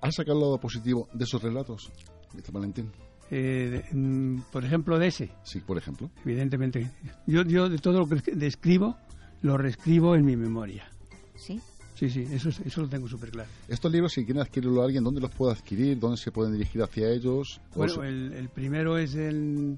[0.00, 1.90] has sacado el lado positivo de esos relatos,
[2.32, 2.90] dice Valentín?
[3.30, 6.10] Eh, de- mm, por ejemplo, de ese, Sí, por ejemplo.
[6.24, 6.90] evidentemente.
[7.26, 8.96] Yo, yo de todo lo que es- describo,
[9.42, 10.90] lo reescribo en mi memoria.
[11.36, 11.60] Sí.
[11.94, 13.48] Sí, sí, eso, es- eso lo tengo súper claro.
[13.68, 15.98] Estos libros, si quiere adquirirlo alguien, ¿dónde los puede adquirir?
[15.98, 17.60] ¿Dónde se pueden dirigir hacia ellos?
[17.74, 19.76] ¿O Bueno, el, el primero es el...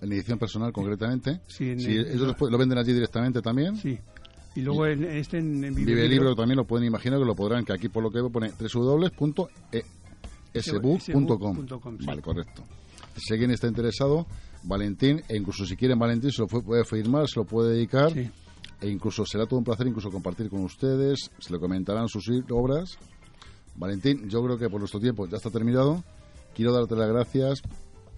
[0.00, 1.40] en edición personal concretamente.
[1.46, 3.76] Sí, en Si el- ellos los lo venden allí directamente también.
[3.76, 3.98] Sí.
[4.56, 7.36] Y luego en, este en, en Vive Vive Libro también lo pueden imaginar que lo
[7.36, 9.46] podrán, que aquí por lo que veo pone www.sbook.com.
[10.54, 12.06] sbook.com, sí.
[12.06, 12.62] Vale, correcto.
[13.16, 14.26] Si alguien está interesado,
[14.62, 18.12] Valentín, e incluso si quieren Valentín, se lo puede firmar, se lo puede dedicar.
[18.12, 18.30] Sí.
[18.80, 22.96] E incluso será todo un placer incluso compartir con ustedes, se le comentarán sus obras.
[23.74, 26.02] Valentín, yo creo que por nuestro tiempo ya está terminado.
[26.54, 27.62] Quiero darte las gracias.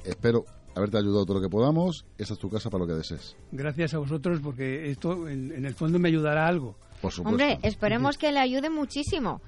[0.05, 2.05] Espero haberte ayudado todo lo que podamos.
[2.19, 3.37] Esta es tu casa para lo que desees.
[3.53, 6.77] Gracias a vosotros porque esto en, en el fondo me ayudará a algo.
[7.01, 7.29] Por supuesto.
[7.31, 9.41] Hombre, esperemos que le ayude muchísimo.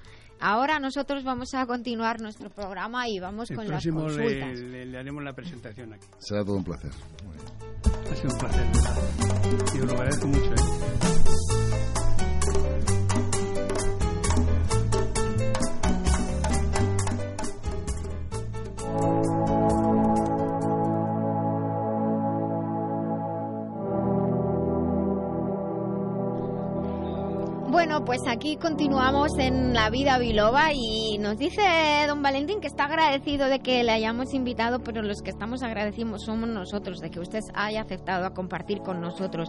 [0.43, 4.59] Ahora nosotros vamos a continuar nuestro programa y vamos El con las le, consultas.
[4.59, 6.06] le- le haremos la presentación aquí.
[6.19, 6.90] Será todo un placer.
[8.10, 8.66] Ha sido un placer.
[9.74, 10.52] Y os lo agradezco mucho.
[10.52, 11.11] ¿eh?
[28.05, 31.62] Pues aquí continuamos en La Vida Biloba y nos dice
[32.09, 36.24] don Valentín que está agradecido de que le hayamos invitado, pero los que estamos agradecidos
[36.24, 39.49] somos nosotros, de que usted haya aceptado a compartir con nosotros.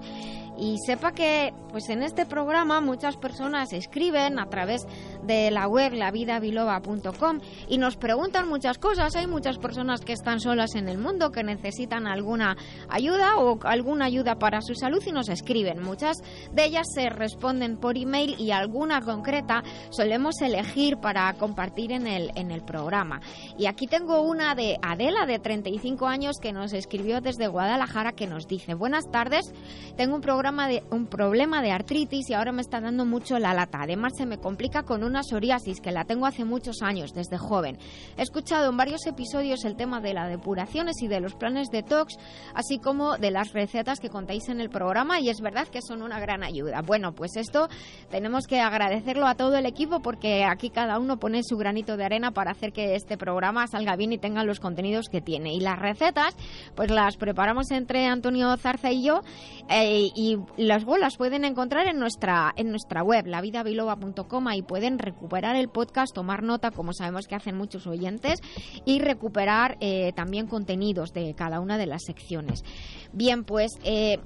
[0.58, 4.86] Y sepa que pues en este programa muchas personas escriben a través
[5.24, 9.16] de la web lavidabiloba.com y nos preguntan muchas cosas.
[9.16, 12.56] Hay muchas personas que están solas en el mundo, que necesitan alguna
[12.90, 15.82] ayuda o alguna ayuda para su salud y nos escriben.
[15.82, 16.18] Muchas
[16.52, 22.32] de ellas se responden por email y alguna concreta solemos elegir para compartir en el,
[22.36, 23.22] en el programa.
[23.58, 28.28] Y aquí tengo una de Adela, de 35 años, que nos escribió desde Guadalajara, que
[28.28, 29.52] nos dice, buenas tardes,
[29.96, 33.54] tengo un, programa de, un problema de artritis y ahora me está dando mucho la
[33.54, 33.80] lata.
[33.82, 37.78] Además, se me complica con una psoriasis que la tengo hace muchos años, desde joven.
[38.18, 41.82] He escuchado en varios episodios el tema de las depuraciones y de los planes de
[41.82, 42.18] tox,
[42.54, 46.02] así como de las recetas que contáis en el programa y es verdad que son
[46.02, 46.82] una gran ayuda.
[46.82, 47.70] Bueno, pues esto
[48.12, 52.04] tenemos que agradecerlo a todo el equipo porque aquí cada uno pone su granito de
[52.04, 55.54] arena para hacer que este programa salga bien y tenga los contenidos que tiene.
[55.54, 56.36] Y las recetas,
[56.76, 59.22] pues las preparamos entre Antonio Zarza y yo
[59.70, 65.56] eh, y las bolas pueden encontrar en nuestra, en nuestra web, lavidabiloba.com y pueden recuperar
[65.56, 68.40] el podcast, tomar nota, como sabemos que hacen muchos oyentes,
[68.86, 72.64] y recuperar eh, también contenidos de cada una de las secciones.
[73.12, 74.20] Bien, pues eh,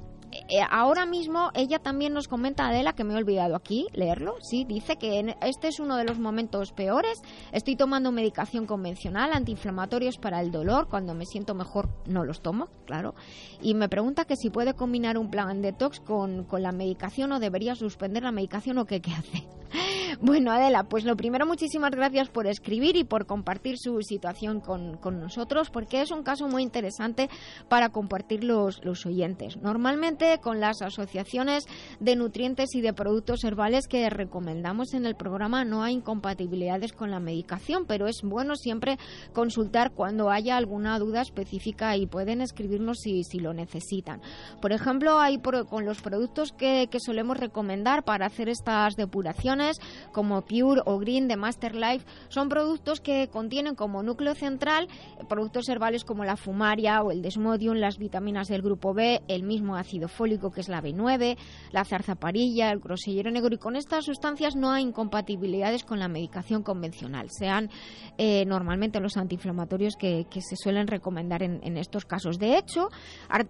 [0.70, 4.98] ahora mismo ella también nos comenta, Adela, que me he olvidado aquí leerlo, sí, dice
[4.98, 7.22] que este es uno de los momentos peores,
[7.52, 12.70] estoy tomando medicación convencional, antiinflamatorios para el dolor, cuando me siento mejor no los tomo,
[12.86, 13.16] claro,
[13.62, 17.40] y me pregunta que si puede combinar un plan detox con, con la medicación o
[17.40, 19.48] debería suspender la medicación o qué, qué hace.
[20.22, 24.98] Bueno, Adela, pues lo primero, muchísimas gracias por escribir y por compartir su situación con,
[24.98, 27.30] con nosotros, porque es un caso muy interesante
[27.68, 29.58] para compartir los, los oyentes.
[29.58, 31.66] Normalmente, con las asociaciones
[32.00, 37.12] de nutrientes y de productos herbales que recomendamos en el programa, no hay incompatibilidades con
[37.12, 38.98] la medicación, pero es bueno siempre
[39.34, 44.22] consultar cuando haya alguna duda específica y pueden escribirnos si, si lo necesitan.
[44.62, 45.38] Por ejemplo, hay
[45.70, 49.78] con los productos que, que solemos recomendar para hacer estas depuraciones,
[50.12, 54.88] como Pure o Green de Master Life, son productos que contienen como núcleo central
[55.30, 59.76] productos herbales como la fumaria o el desmodium, las vitaminas del grupo B, el mismo
[59.76, 61.38] ácido fólico que es la B9,
[61.72, 66.64] la zarzaparilla, el grosellero negro y con estas sustancias no hay incompatibilidades con la medicación
[66.64, 67.70] convencional, sean
[68.18, 72.38] eh, normalmente los antiinflamatorios que, se suelen recomendar en, estos casos.
[72.38, 72.90] De hecho,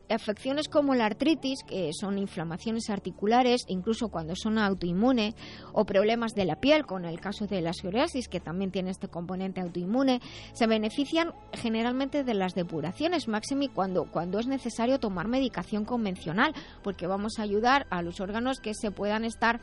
[0.09, 5.35] afecciones como la artritis, que son inflamaciones articulares, incluso cuando son autoinmunes,
[5.73, 9.07] o problemas de la piel, con el caso de la psoriasis, que también tiene este
[9.07, 10.21] componente autoinmune,
[10.53, 16.46] se benefician generalmente de las depuraciones, máximi cuando, cuando es necesario tomar medicación convencional,
[16.83, 19.59] porque vamos a ayudar a los órganos que se puedan estar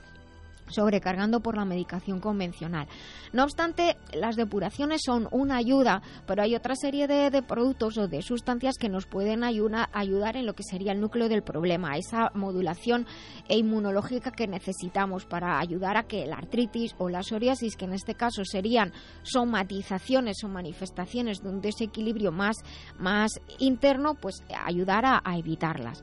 [0.69, 2.89] sobrecargando por la medicación convencional.
[3.32, 8.23] No obstante, las depuraciones son una ayuda, pero hay otra serie de, productos o de
[8.23, 13.06] sustancias que nos pueden ayudar en lo que sería el núcleo del problema, esa modulación
[13.48, 17.93] e inmunológica que necesitamos para ayudar a que la artritis o la psoriasis, que en
[17.93, 18.93] este caso serían
[19.23, 22.56] somatizaciones o manifestaciones de un desequilibrio más,
[22.98, 26.01] más interno, pues ayudar a evitarlas.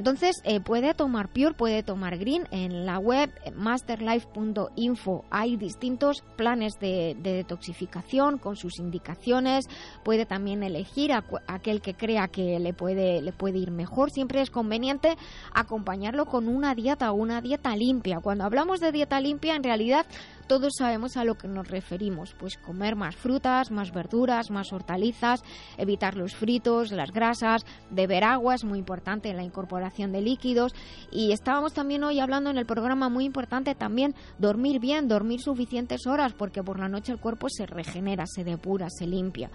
[0.00, 2.48] Entonces, eh, puede tomar Pure, puede tomar Green.
[2.52, 9.68] En la web eh, masterlife.info hay distintos planes de, de detoxificación con sus indicaciones.
[10.02, 14.10] Puede también elegir a aquel que crea que le puede, le puede ir mejor.
[14.10, 15.18] Siempre es conveniente
[15.52, 18.20] acompañarlo con una dieta una dieta limpia.
[18.20, 20.06] Cuando hablamos de dieta limpia, en realidad
[20.50, 25.44] todos sabemos a lo que nos referimos, pues comer más frutas, más verduras, más hortalizas,
[25.78, 30.74] evitar los fritos, las grasas, beber agua es muy importante en la incorporación de líquidos
[31.12, 36.08] y estábamos también hoy hablando en el programa muy importante también dormir bien, dormir suficientes
[36.08, 39.52] horas porque por la noche el cuerpo se regenera, se depura, se limpia.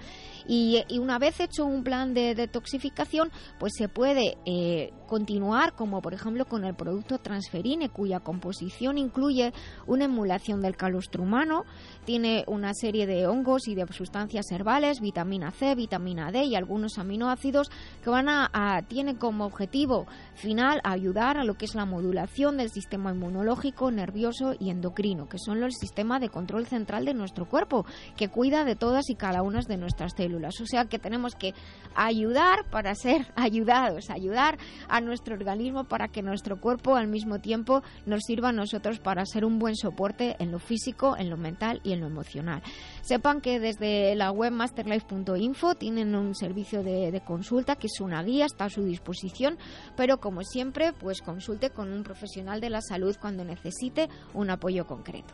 [0.48, 6.14] Y, una vez hecho un plan de detoxificación, pues se puede eh, continuar como por
[6.14, 9.52] ejemplo con el producto transferine cuya composición incluye
[9.88, 11.66] una emulación del calostro humano.
[12.06, 17.00] Tiene una serie de hongos y de sustancias herbales, vitamina C, vitamina D y algunos
[17.00, 17.72] aminoácidos
[18.04, 20.06] que van a, a tiene como objetivo
[20.36, 25.40] final ayudar a lo que es la modulación del sistema inmunológico, nervioso y endocrino, que
[25.40, 27.86] son el sistema de control central de nuestro cuerpo,
[28.16, 30.60] que cuida de todas y cada una de nuestras células.
[30.60, 31.54] O sea que tenemos que
[31.96, 34.58] ayudar para ser ayudados, ayudar
[34.88, 39.26] a nuestro organismo para que nuestro cuerpo al mismo tiempo nos sirva a nosotros para
[39.26, 40.75] ser un buen soporte en lo físico,
[41.18, 42.62] en lo mental y en lo emocional.
[43.02, 48.24] Sepan que desde la web masterlife.info tienen un servicio de, de consulta que es una
[48.24, 49.58] guía, está a su disposición,
[49.96, 54.86] pero como siempre, pues consulte con un profesional de la salud cuando necesite un apoyo
[54.86, 55.34] concreto.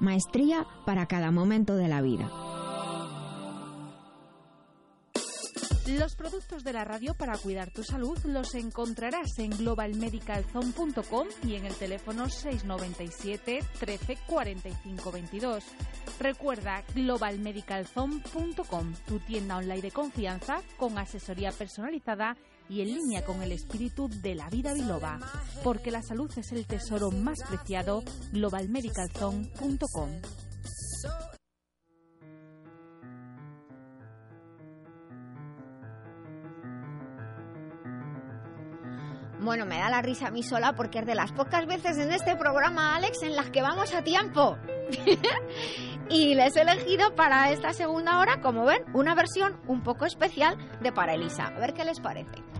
[0.00, 2.30] maestría para cada momento de la vida.
[5.86, 11.66] Los productos de la radio para cuidar tu salud los encontrarás en globalmedicalzone.com y en
[11.66, 15.62] el teléfono 697 13 45 22.
[16.18, 23.52] Recuerda globalmedicalzone.com, tu tienda online de confianza con asesoría personalizada y en línea con el
[23.52, 25.18] espíritu de la vida biloba.
[25.62, 30.10] Porque la salud es el tesoro más preciado, globalmedicalzone.com.
[39.40, 42.10] Bueno, me da la risa a mí sola porque es de las pocas veces en
[42.10, 44.56] este programa, Alex, en las que vamos a tiempo.
[46.08, 50.56] y les he elegido para esta segunda hora, como ven, una versión un poco especial
[50.80, 51.48] de Para Elisa.
[51.48, 52.53] A ver qué les parece.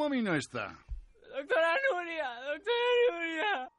[0.00, 0.78] Tu mami no está.
[1.36, 3.70] Doctora Nuria, doctora Nuria.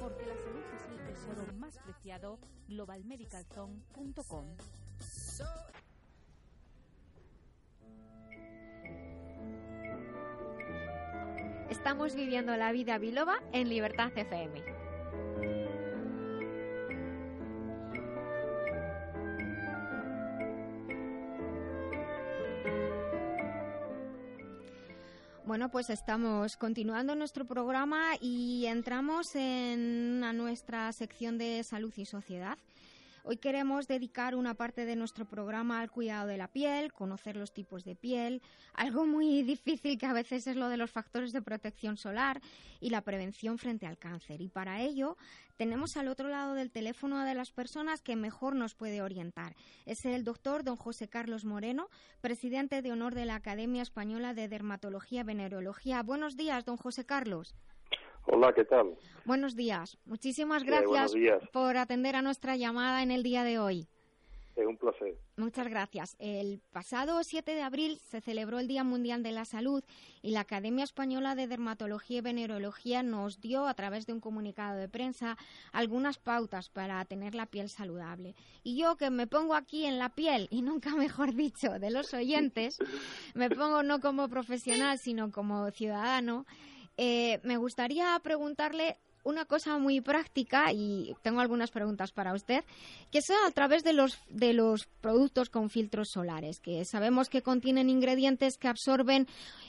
[0.00, 4.56] Porque la salud es el tesoro más preciado, globalmedicalzone.com.
[11.70, 14.83] Estamos viviendo la vida biloba en Libertad FM.
[25.54, 32.06] Bueno, pues estamos continuando nuestro programa y entramos en a nuestra sección de salud y
[32.06, 32.58] sociedad.
[33.26, 37.54] Hoy queremos dedicar una parte de nuestro programa al cuidado de la piel, conocer los
[37.54, 38.42] tipos de piel,
[38.74, 42.42] algo muy difícil que a veces es lo de los factores de protección solar
[42.80, 44.42] y la prevención frente al cáncer.
[44.42, 45.16] Y para ello
[45.56, 49.56] tenemos al otro lado del teléfono a de las personas que mejor nos puede orientar.
[49.86, 51.88] Es el doctor don José Carlos Moreno,
[52.20, 56.02] presidente de honor de la Academia Española de Dermatología y Venerología.
[56.02, 57.54] Buenos días, don José Carlos.
[58.26, 58.94] Hola, ¿qué tal?
[59.24, 59.98] Buenos días.
[60.06, 61.12] Muchísimas Eh, gracias
[61.52, 63.86] por atender a nuestra llamada en el día de hoy.
[64.56, 65.16] Es un placer.
[65.36, 66.14] Muchas gracias.
[66.20, 69.82] El pasado 7 de abril se celebró el Día Mundial de la Salud
[70.22, 74.78] y la Academia Española de Dermatología y Venerología nos dio, a través de un comunicado
[74.78, 75.36] de prensa,
[75.72, 78.36] algunas pautas para tener la piel saludable.
[78.62, 82.14] Y yo que me pongo aquí en la piel, y nunca mejor dicho, de los
[82.14, 82.78] oyentes,
[83.34, 86.46] me pongo no como profesional, sino como ciudadano,
[86.96, 92.62] eh, me gustaría preguntarle una cosa muy práctica y tengo algunas preguntas para usted,
[93.10, 97.42] que sea a través de los de los productos con filtros solares, que sabemos que
[97.42, 99.26] contienen ingredientes que absorben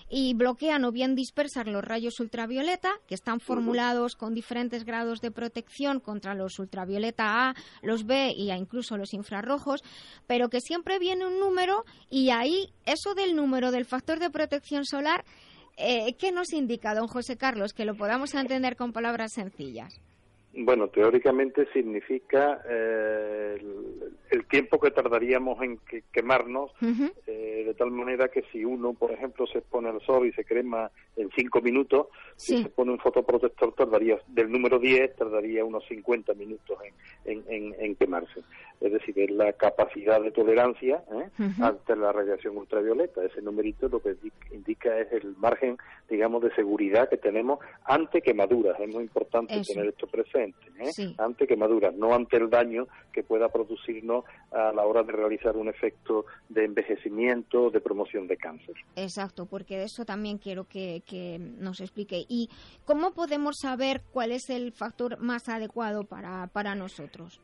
[0.10, 5.32] y bloquean o bien dispersan los rayos ultravioleta, que están formulados con diferentes grados de
[5.32, 9.82] protección contra los ultravioleta A, los B y a incluso los infrarrojos,
[10.28, 14.86] pero que siempre viene un número y ahí eso del número del factor de protección
[14.86, 15.24] solar
[15.78, 20.00] eh, ¿Qué nos indica, don José Carlos, que lo podamos entender con palabras sencillas?
[20.58, 26.72] Bueno, teóricamente significa eh, el, el tiempo que tardaríamos en que- quemarnos,
[27.28, 30.46] eh, de tal manera que si uno, por ejemplo, se expone al sol y se
[30.46, 32.08] crema en cinco minutos,
[32.38, 36.78] si se pone un fotoprotector tardaría, del número 10, tardaría unos 50 minutos
[37.26, 38.40] en, en, en- en quemarse.
[38.82, 41.30] Es decir, es la capacidad de tolerancia ¿eh?
[41.62, 43.24] Ante la radiación ultravioleta.
[43.24, 45.78] Ese numerito lo que indi- indica es el margen,
[46.10, 48.80] digamos, de seguridad que tenemos ante quemaduras.
[48.80, 49.74] Es muy importante Eso.
[49.74, 50.58] tener esto presente.
[50.80, 50.92] ¿eh?
[50.92, 51.16] Sí.
[51.18, 55.70] Ante quemaduras, no ante el daño que pueda producirnos a la hora de realizar un
[55.70, 58.76] efecto de envejecimiento, de promoción de cáncer.
[58.96, 62.26] Exacto, porque de eso también quiero que, que nos explique.
[62.28, 62.50] ¿Y
[62.86, 67.42] cómo podemos saber cuál es el factor más adecuado para, para nosotros?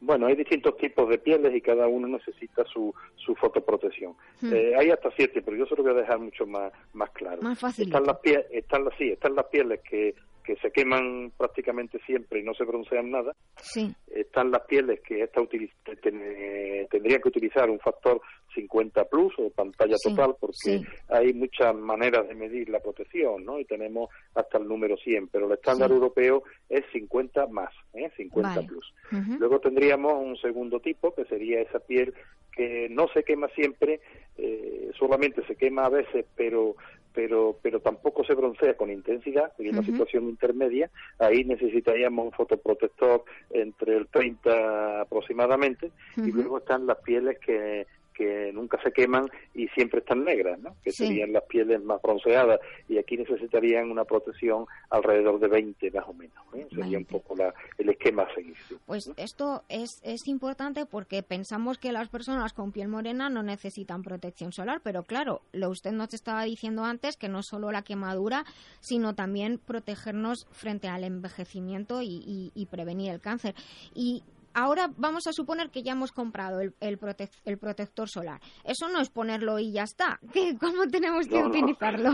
[0.00, 4.14] Bueno, hay distintos tipos de pieles y cada uno necesita su, su fotoprotección.
[4.40, 4.52] Hmm.
[4.54, 7.42] Eh, hay hasta siete, pero yo se lo voy a dejar mucho más, más claro.
[7.42, 7.86] Más fácil.
[7.86, 10.14] Están las, pie- están las, sí, están las pieles que,
[10.48, 13.36] que se queman prácticamente siempre y no se broncean nada.
[13.60, 13.94] Sí.
[14.06, 18.18] Están las pieles que esta utiliz- ten- tendrían que utilizar un factor
[18.54, 20.82] 50 plus o pantalla Sí, total porque sí.
[21.10, 23.58] hay muchas maneras de medir la protección, ¿no?
[23.60, 28.10] Y tenemos hasta el número 100, pero el estándar europeo es 50 más, ¿eh?
[28.16, 28.66] 50 Vale.
[28.66, 28.94] plus.
[29.38, 32.14] Luego tendríamos un segundo tipo, que sería esa piel
[32.56, 34.00] que no se quema siempre,
[34.38, 36.74] eh, solamente se quema a veces, pero
[37.18, 39.90] pero pero tampoco se broncea con intensidad, sería una Ujú.
[39.90, 40.88] situación intermedia.
[41.18, 47.88] Ahí necesitaríamos un fotoprotector entre el 30 aproximadamente, y luego están las pieles que
[48.18, 50.74] que nunca se queman y siempre están negras, ¿no?
[50.82, 51.06] que Sí.
[51.06, 52.58] serían las pieles más bronceadas
[52.88, 56.36] y aquí necesitarían una protección alrededor de 20 más o menos.
[56.54, 56.66] ¿eh?
[56.74, 58.56] Sería un poco la, el esquema a seguir.
[58.68, 58.76] sí.
[58.86, 64.02] Pues esto es, es importante porque pensamos que las personas con piel morena no necesitan
[64.02, 68.44] protección solar, pero claro, lo usted nos estaba diciendo antes que no solo la quemadura,
[68.80, 73.54] sino también protegernos frente al envejecimiento y, y- y prevenir el cáncer.
[73.94, 74.24] Y
[74.58, 78.40] ahora vamos a suponer que ya hemos comprado el, el, protec- el protector solar.
[78.64, 80.18] Eso no es ponerlo y ya está.
[80.32, 81.48] ¿Qué- ¿Cómo tenemos que No, no.
[81.48, 82.10] utilizarlo?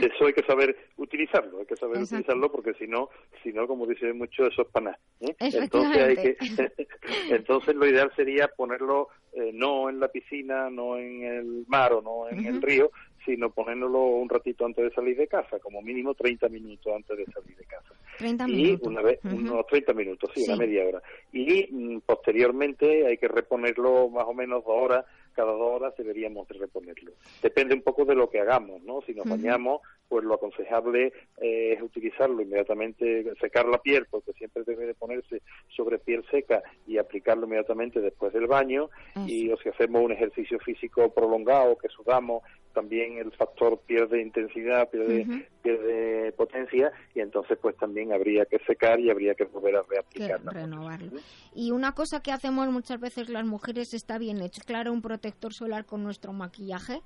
[0.00, 2.14] Eso hay que saber utilizarlo, hay que saber Exacto.
[2.14, 3.10] utilizarlo porque si no,
[3.42, 4.98] si no, como dicen mucho, eso es nada.
[5.20, 5.34] ¿eh?
[5.40, 6.36] Entonces hay que,
[7.30, 12.00] entonces lo ideal sería ponerlo eh, no en la piscina, no en el mar o
[12.00, 12.90] no en el río,
[13.24, 17.24] sino ponérnoslo un ratito antes de salir de casa, como mínimo 30 minutos antes de
[17.26, 17.94] salir de casa.
[18.18, 21.02] 30 y una vez, unos 30 minutos, sí, una media hora.
[21.32, 26.48] Y mm, posteriormente hay que reponerlo más o menos dos horas cada dos horas deberíamos
[26.48, 27.12] de reponerlo.
[27.42, 29.02] Depende un poco de lo que hagamos, ¿no?
[29.02, 34.62] Si nos bañamos, pues lo aconsejable eh, es utilizarlo inmediatamente, secar la piel, porque siempre
[34.64, 35.42] debe de ponerse
[35.76, 38.88] sobre piel seca y aplicarlo inmediatamente después del baño.
[39.26, 42.42] Y o si hacemos un ejercicio físico prolongado, que sudamos,
[42.74, 49.00] también el factor pierde intensidad, pierde, pierde potencia y entonces pues también habría que secar
[49.00, 50.50] y habría que volver a reaplicarlo.
[50.50, 51.12] renovarlo.
[51.54, 55.54] Y una cosa que hacemos muchas veces las mujeres está bien hecho, claro, un protector
[55.54, 57.00] solar con nuestro maquillaje.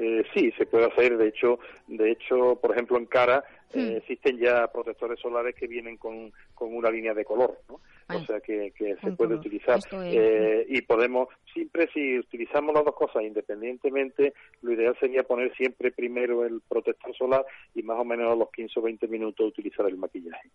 [0.00, 1.16] Eh, sí, se puede hacer.
[1.16, 1.58] De hecho,
[1.88, 3.96] de hecho, por ejemplo, en cara eh, Hmm.
[3.98, 7.80] existen ya protectores solares que vienen con, con una línea de color, ¿no?
[8.14, 9.32] O sea que, que se puede color.
[9.40, 9.78] utilizar.
[9.78, 11.28] Es, Eh, y podemos,
[11.58, 14.32] siempre si utilizamos las dos cosas independientemente,
[14.62, 17.44] lo ideal sería poner siempre primero el protector solar
[17.74, 20.50] y más o menos a los 15 o 20 minutos utilizar el maquillaje.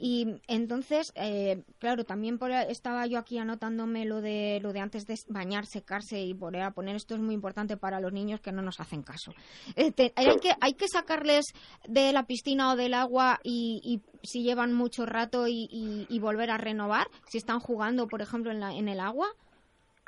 [0.00, 5.06] Y entonces, eh, claro, también por, estaba yo aquí anotándome lo de lo de antes
[5.06, 6.94] de bañar, secarse y volver a poner.
[6.94, 9.32] Esto es muy importante para los niños que no nos hacen caso.
[9.74, 11.46] Eh, te- hay, que, hay que sacarles
[11.88, 16.20] de la piscina o del agua y, y si llevan mucho rato y, y- y
[16.20, 19.26] volver a renovar, si están jugando, por ejemplo, en, la, en el agua.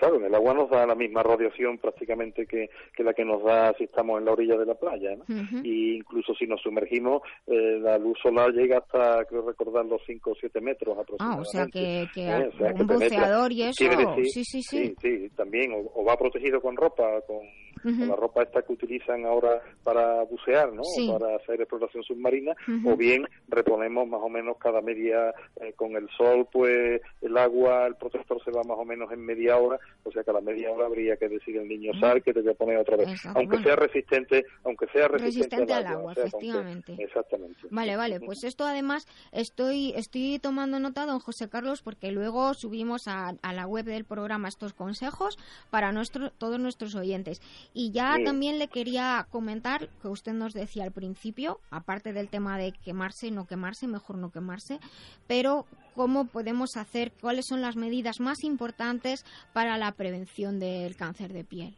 [0.00, 3.44] Claro, en el agua nos da la misma radiación prácticamente que, que la que nos
[3.44, 5.24] da si estamos en la orilla de la playa, ¿no?
[5.62, 10.30] Y incluso si nos sumergimos, eh, la luz solar llega hasta, creo recordar, los 5
[10.30, 11.48] o 7 metros Ah, aproximadamente.
[11.48, 13.18] o sea que, que Eh, o sea, que un penetra.
[13.18, 13.84] buceador y eso.
[14.32, 14.94] Sí, sí, sí.
[14.98, 15.72] sí, también.
[15.74, 17.40] O, o va protegido con ropa, con,
[17.84, 18.04] Ujú.
[18.06, 20.82] la ropa esta que utilizan ahora para bucear, ¿no?
[20.84, 21.08] Sí.
[21.08, 22.54] O para hacer exploración submarina,
[22.84, 27.86] o bien reponemos más o menos cada media, eh, con el sol, pues el agua,
[27.86, 30.40] el protector se va más o menos en media hora, o sea que a la
[30.40, 33.08] media hora habría que decir el niño sal que te voy a poner otra vez,
[33.08, 33.38] Exacto.
[33.38, 36.96] aunque sea resistente, aunque sea resistente, Resistente al agua, o sea, efectivamente.
[36.98, 37.60] exactamente.
[37.70, 43.08] Vale, vale, pues esto además estoy, estoy tomando nota, don José Carlos, porque luego subimos
[43.08, 45.38] a, a la web del programa estos consejos
[45.70, 47.40] para nuestro, todos nuestros oyentes.
[47.72, 48.24] Y ya Sí.
[48.24, 53.28] también le quería comentar que usted nos decía al principio, aparte del tema de quemarse
[53.28, 54.80] y no quemarse, mejor no quemarse,
[55.28, 61.32] pero cómo podemos hacer, cuáles son las medidas más importantes para la prevención del cáncer
[61.32, 61.76] de piel.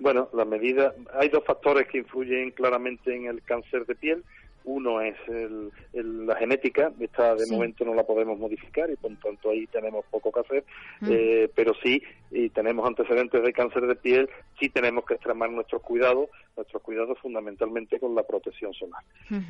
[0.00, 4.24] Bueno, la medida, hay dos factores que influyen claramente en el cáncer de piel.
[4.66, 7.52] Uno es el- el- la genética, esta de Sí.
[7.52, 10.64] momento no la podemos modificar y por tanto ahí tenemos poco que hacer,
[11.02, 11.08] Mm.
[11.10, 12.02] Eh, pero sí,
[12.34, 14.28] y tenemos antecedentes de cáncer de piel,
[14.58, 19.02] sí tenemos que extremar nuestros cuidados, nuestros cuidados fundamentalmente con la protección solar.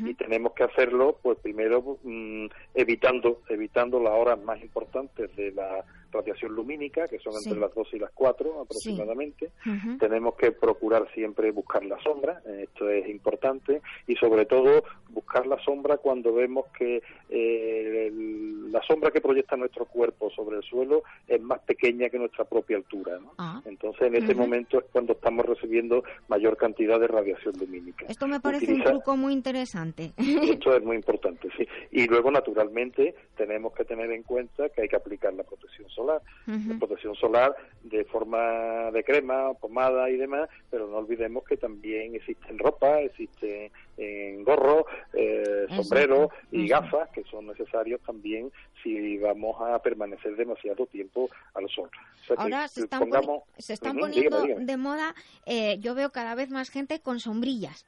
[0.07, 5.85] Y tenemos que hacerlo, pues primero mm, evitando, evitando las horas más importantes de la
[6.13, 9.51] radiación lumínica, que son entre las 2 y las 4 aproximadamente.
[9.99, 15.47] Tenemos que procurar siempre buscar la sombra, eh, esto es importante, y sobre todo buscar
[15.47, 20.63] la sombra cuando vemos que eh, el- la sombra que proyecta nuestro cuerpo sobre el
[20.63, 23.19] suelo es más pequeña que nuestra propia altura.
[23.21, 23.33] ¿no?
[23.39, 23.61] Ah.
[23.65, 28.07] Entonces, en ese momento es cuando estamos recibiendo mayor cantidad de radiación lumínica.
[28.09, 30.13] Esto me parece un truco muy interesante.
[30.17, 31.67] esto es muy importante, sí.
[31.91, 36.21] Y luego, naturalmente, tenemos que tener en cuenta que hay que aplicar la protección solar.
[36.47, 42.15] La protección solar de forma de crema, pomada y demás, pero no olvidemos que también
[42.15, 45.83] existen ropa, existen en gorros, eh, Exacto.
[45.83, 48.51] sombreros y gafas que son necesarios también
[48.83, 51.89] si vamos a permanecer demasiado tiempo al sol.
[52.23, 54.65] O sea Ahora se están, pongamos- se están poniendo dígame, dígame.
[54.67, 55.15] de moda,
[55.47, 57.87] eh, yo veo cada vez más gente con sombrillas.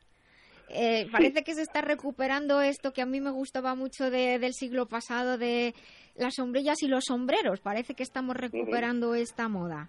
[0.69, 4.53] Eh, parece que se está recuperando esto que a mí me gustaba mucho de- del
[4.53, 5.75] siglo pasado de
[6.17, 7.61] las sombrillas y los sombreros.
[7.61, 9.89] Parece que estamos recuperando esta moda.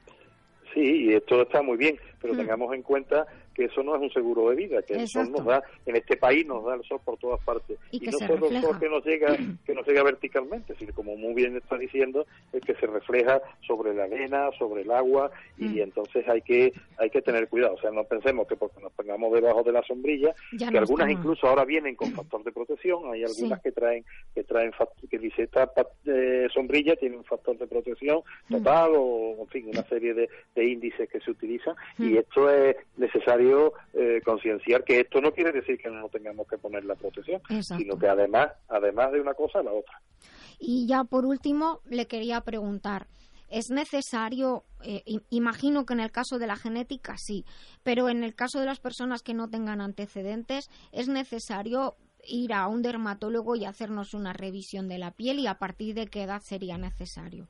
[0.73, 2.38] Sí, y esto está muy bien, pero Mm.
[2.38, 3.26] tengamos en cuenta
[3.57, 6.15] que eso no es un seguro de vida, que el sol nos da, en este
[6.15, 7.79] país nos da el sol por todas partes.
[7.91, 9.35] Y que no se solo el sol que nos llega,
[9.65, 13.95] que nos llega verticalmente, sino como muy bien está diciendo, es que se refleja sobre
[13.95, 15.79] la arena, sobre el agua, y Mm.
[15.79, 17.73] entonces hay que, hay que tener cuidado.
[17.73, 20.79] O sea, no pensemos que porque nos pongamos debajo de la sombrilla, Ya que no
[20.81, 21.25] algunas estamos.
[21.25, 23.63] incluso ahora vienen con factor de protección, hay algunas Sí.
[23.63, 24.05] que traen,
[24.35, 24.71] que traen
[25.09, 25.67] que dice esta
[26.05, 28.19] eh, sombrilla tiene un factor de protección
[28.49, 28.53] Mm.
[28.57, 32.03] total o en fin una serie de, de índices que se utilizan Mm.
[32.13, 33.47] y esto es necesario
[33.94, 37.84] eh, concienciar que esto no quiere decir que no tengamos que poner la protección Exacto.
[37.84, 40.02] sino que además además de una cosa la otra
[40.60, 43.07] Y ya por último, le quería preguntar,
[43.49, 47.45] ¿es necesario, eh, imagino que en el caso de la genética sí,
[47.84, 51.95] pero en el caso de las personas que no tengan antecedentes, ¿es necesario
[52.28, 56.07] ir a un dermatólogo y hacernos una revisión de la piel y a partir de
[56.07, 57.48] qué edad sería necesario?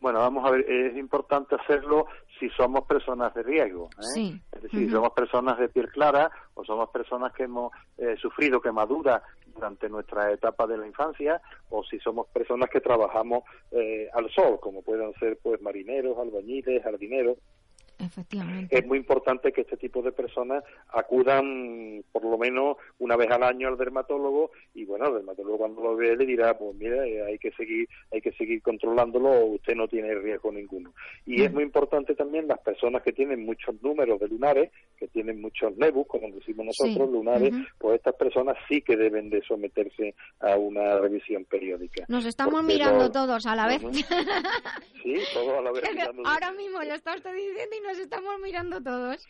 [0.00, 2.06] Bueno, vamos a ver, es importante hacerlo
[2.38, 3.88] si somos personas de riesgo.
[4.16, 4.38] ¿eh?
[4.52, 9.22] Es decir, somos personas de piel clara o somos personas que hemos eh, sufrido quemaduras
[9.54, 11.40] durante nuestra etapa de la infancia
[11.70, 16.82] o si somos personas que trabajamos eh, al sol, como puedan ser pues marineros, albañiles,
[16.82, 17.38] jardineros.
[17.98, 18.76] Efectivamente.
[18.76, 23.42] Es muy importante que este tipo de personas acudan por lo menos una vez al
[23.42, 27.22] año al dermatólogo y bueno, el dermatólogo cuando lo ve le dirá, pues mira, eh,
[27.22, 30.92] hay que seguir hay que seguir controlándolo, usted no tiene riesgo ninguno.
[31.24, 35.40] Y es muy importante también las personas que tienen muchos números de lunares, que tienen
[35.40, 40.56] muchos nebus, como decimos nosotros, lunares, pues estas personas sí que deben de someterse a
[40.56, 42.04] una revisión periódica.
[42.08, 43.82] Nos estamos mirando todos a la vez.
[45.02, 45.84] sí, todos a la vez.
[46.24, 49.24] Ahora mismo lo está usted diciendo y nos estamos mirando todos.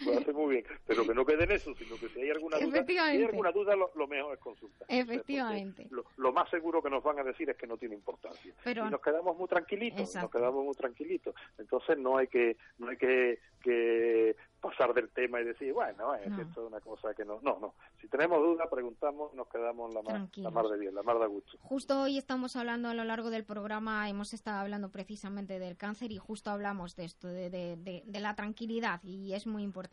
[0.00, 2.58] Lo hace muy bien, pero que no quede en eso, sino que si hay alguna
[2.58, 4.86] duda, si hay alguna duda lo, mejor es consultar.
[4.90, 5.88] Efectivamente.
[6.16, 8.52] Lo, más seguro que nos van a decir es que no tiene importancia.
[8.64, 11.34] Pero, y nos quedamos muy tranquilitos, nos quedamos muy tranquilitos.
[11.58, 16.26] Entonces no hay que no hay que, que pasar del tema y decir, bueno, es
[16.26, 17.38] esto es una cosa que no.
[17.42, 17.74] No, no.
[18.00, 21.26] Si tenemos dudas, preguntamos, nos quedamos la mar, la mar de bien, la mar de
[21.26, 21.56] gusto.
[21.60, 26.10] Justo hoy estamos hablando a lo largo del programa, hemos estado hablando precisamente del cáncer
[26.10, 29.83] y justo hablamos de esto, de, de, de la tranquilidad y es muy importante.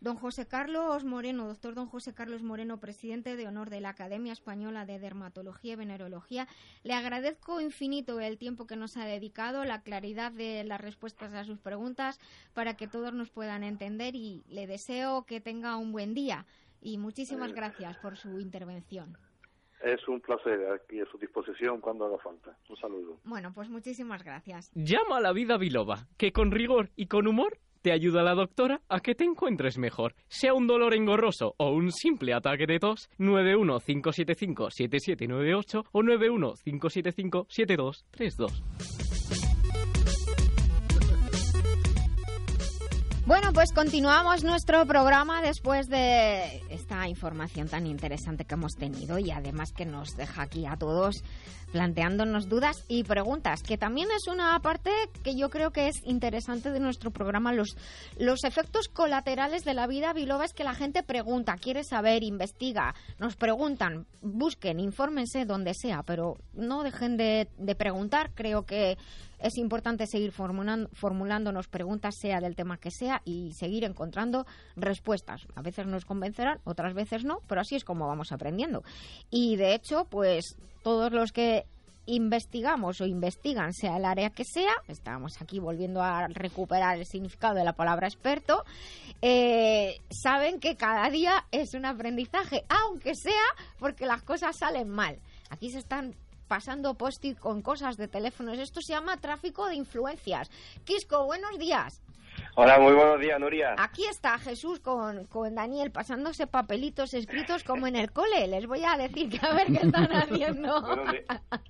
[0.00, 4.32] Don José Carlos Moreno, doctor Don José Carlos Moreno, presidente de honor de la Academia
[4.32, 6.48] Española de Dermatología y Venerología,
[6.84, 11.44] le agradezco infinito el tiempo que nos ha dedicado, la claridad de las respuestas a
[11.44, 12.18] sus preguntas
[12.54, 16.46] para que todos nos puedan entender y le deseo que tenga un buen día
[16.80, 19.18] y muchísimas gracias por su intervención.
[19.82, 22.56] Es un placer aquí a su disposición cuando haga falta.
[22.68, 23.18] Un saludo.
[23.24, 24.70] Bueno, pues muchísimas gracias.
[24.74, 28.80] Llama a la vida biloba, que con rigor y con humor te ayuda la doctora
[28.88, 30.14] a que te encuentres mejor.
[30.28, 38.62] Sea un dolor engorroso o un simple ataque de tos, 915757798 o 915757232.
[43.30, 49.30] Bueno, pues continuamos nuestro programa después de esta información tan interesante que hemos tenido y
[49.30, 51.22] además que nos deja aquí a todos
[51.72, 54.90] planteándonos dudas y preguntas, que también es una parte
[55.22, 57.52] que yo creo que es interesante de nuestro programa.
[57.52, 57.76] Los,
[58.18, 62.94] los efectos colaterales de la vida biloba es que la gente pregunta, quiere saber, investiga,
[63.18, 68.32] nos preguntan, busquen, infórmense donde sea, pero no dejen de, de preguntar.
[68.34, 68.96] Creo que
[69.40, 75.46] es importante seguir formulando, formulándonos preguntas, sea del tema que sea, y seguir encontrando respuestas.
[75.54, 78.82] A veces nos convencerán, otras veces no, pero así es como vamos aprendiendo.
[79.30, 81.66] Y de hecho, pues todos los que
[82.06, 87.54] investigamos o investigan, sea el área que sea, estamos aquí volviendo a recuperar el significado
[87.54, 88.64] de la palabra experto,
[89.22, 93.34] eh, saben que cada día es un aprendizaje, aunque sea
[93.78, 95.18] porque las cosas salen mal.
[95.50, 96.14] Aquí se están
[96.48, 98.58] pasando post con cosas de teléfonos.
[98.58, 100.50] Esto se llama tráfico de influencias.
[100.84, 102.02] Quisco, buenos días.
[102.56, 103.74] Hola, muy buenos días, Nuria.
[103.78, 108.48] Aquí está Jesús con, con Daniel pasándose papelitos escritos como en el cole.
[108.48, 110.78] Les voy a decir que a ver qué están haciendo.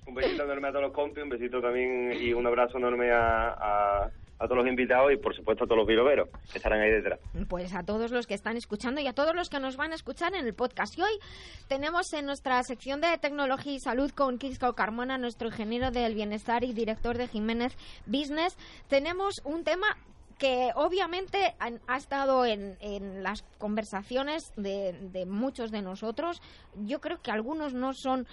[0.07, 4.09] un besito enorme a todos los compis, un besito también y un abrazo enorme a,
[4.41, 7.19] a todos los invitados y por supuesto a todos los viroveros que estarán ahí detrás.
[7.47, 9.95] Pues a todos los que están escuchando y a todos los que nos van a
[9.95, 10.97] escuchar en el podcast.
[10.97, 11.19] Y hoy
[11.67, 16.63] tenemos en nuestra sección de tecnología y salud con Kisco Carmona, nuestro ingeniero del bienestar
[16.63, 17.77] y director de Jiménez
[18.07, 19.95] Business, tenemos un tema
[20.41, 22.75] que obviamente ha estado en,
[23.21, 26.41] las conversaciones de, muchos de nosotros.
[26.83, 28.25] Yo creo que algunos no son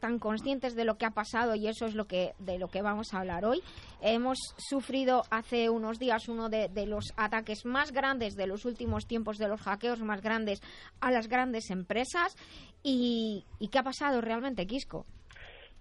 [0.00, 2.82] tan conscientes de lo que ha pasado y eso es lo que de lo que
[2.82, 3.62] vamos a hablar hoy.
[4.00, 9.06] Hemos sufrido hace unos días uno de, de los ataques más grandes de los últimos
[9.06, 10.60] tiempos, de los hackeos más grandes
[11.00, 12.36] a las grandes empresas.
[12.82, 15.06] ¿Y, y qué ha pasado realmente, Quisco?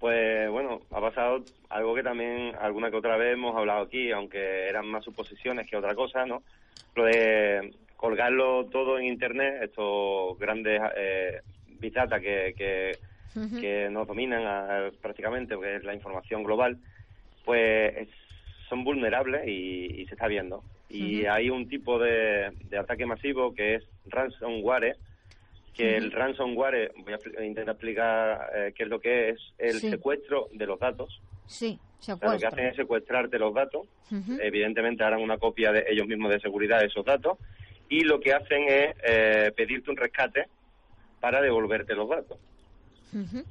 [0.02, 4.68] Pues bueno, ha pasado algo que también alguna que otra vez hemos hablado aquí, aunque
[4.68, 6.41] eran más suposiciones que otra cosa, ¿no?
[6.95, 11.41] Lo de colgarlo todo en Internet, estos grandes eh,
[11.80, 12.98] que, que,
[13.36, 13.61] uh -huh.
[13.61, 16.80] que nos dominan a, prácticamente, porque es la información global,
[17.45, 18.10] pues es,
[18.69, 20.64] son vulnerables y, y, se está viendo.
[20.90, 21.32] Y uh -huh.
[21.32, 24.98] hay un tipo de, de ataque masivo que es ransomware,
[25.73, 29.89] que el ransomware, voy a intentar explicar eh, qué es lo que es, el sí.
[29.89, 31.22] secuestro de los datos.
[31.48, 32.35] Sí, secuestro.
[32.35, 34.39] O sea, lo que hacen es secuestrarte los datos, uh -huh.
[34.41, 37.38] evidentemente harán una copia de ellos mismos de seguridad de esos datos,
[37.89, 40.48] y lo que hacen es eh, pedirte un rescate
[41.19, 42.38] para devolverte los datos.
[43.14, 43.43] Uh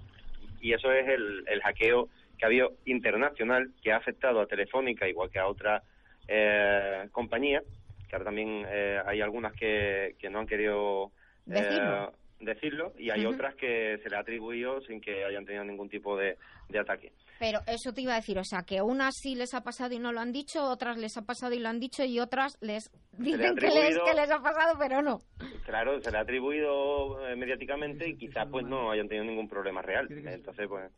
[0.62, 5.08] Y eso es el, el hackeo que ha habido internacional, que ha afectado a Telefónica,
[5.08, 5.82] igual que a otras
[6.28, 7.64] eh, compañías,
[8.08, 11.12] que ahora también eh, hay algunas que, que no han querido
[11.50, 12.08] Decirlo.
[12.08, 13.34] Eh, decirlo y hay uh -huh.
[13.34, 17.12] otras que se le ha atribuido sin que hayan tenido ningún tipo de, de ataque.
[17.38, 19.98] Pero eso te iba a decir, o sea, que unas sí les ha pasado y
[19.98, 22.90] no lo han dicho, otras les ha pasado y lo han dicho y otras les
[23.12, 25.18] dicen que les, que les ha pasado, pero no.
[25.64, 29.82] Claro, se le ha atribuido eh, mediáticamente y quizás pues no hayan tenido ningún problema
[29.82, 30.06] real.
[30.10, 30.90] Entonces, pues...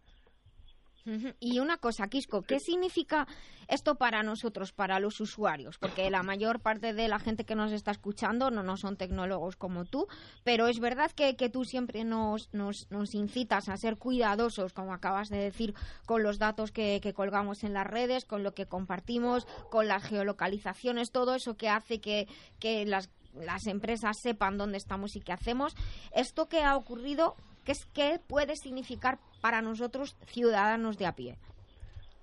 [1.41, 3.27] Y una cosa, Quisco, ¿qué significa
[3.66, 5.79] esto para nosotros, para los usuarios?
[5.79, 9.57] Porque la mayor parte de la gente que nos está escuchando no, no son tecnólogos
[9.57, 10.07] como tú,
[10.45, 14.93] pero es verdad que, que tú siempre nos, nos, nos, incitas a ser cuidadosos, como
[14.93, 15.74] acabas de decir,
[16.07, 20.05] con los datos que, que, colgamos en las redes, con lo que compartimos, con las
[20.05, 22.29] geolocalizaciones, todo eso que hace que,
[22.61, 25.74] que las, las empresas sepan dónde estamos y qué hacemos.
[26.15, 31.37] Esto que ha ocurrido, ¿qué, es, qué puede significar para nosotros ciudadanos de a pie?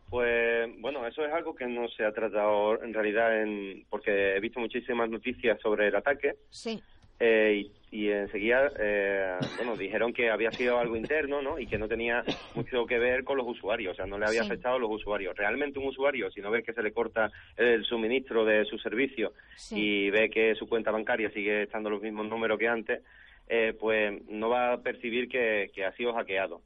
[0.09, 4.39] Pues bueno, eso es algo que no se ha tratado en realidad en, porque he
[4.39, 6.33] visto muchísimas noticias sobre el ataque.
[6.49, 6.81] Sí.
[7.19, 11.59] Eh, y, y, enseguida, eh, bueno, dijeron que había sido algo interno, ¿no?
[11.59, 12.23] Y que no tenía
[12.55, 14.47] mucho que ver con los usuarios, o sea, no le había Sí.
[14.47, 15.35] afectado a los usuarios.
[15.37, 19.33] Realmente un usuario, si no ve que se le corta el suministro de su servicio
[19.57, 19.75] Sí.
[19.79, 23.01] y ve que su cuenta bancaria sigue estando los mismos números que antes,
[23.49, 26.61] eh, pues no va a percibir que, que ha sido hackeado.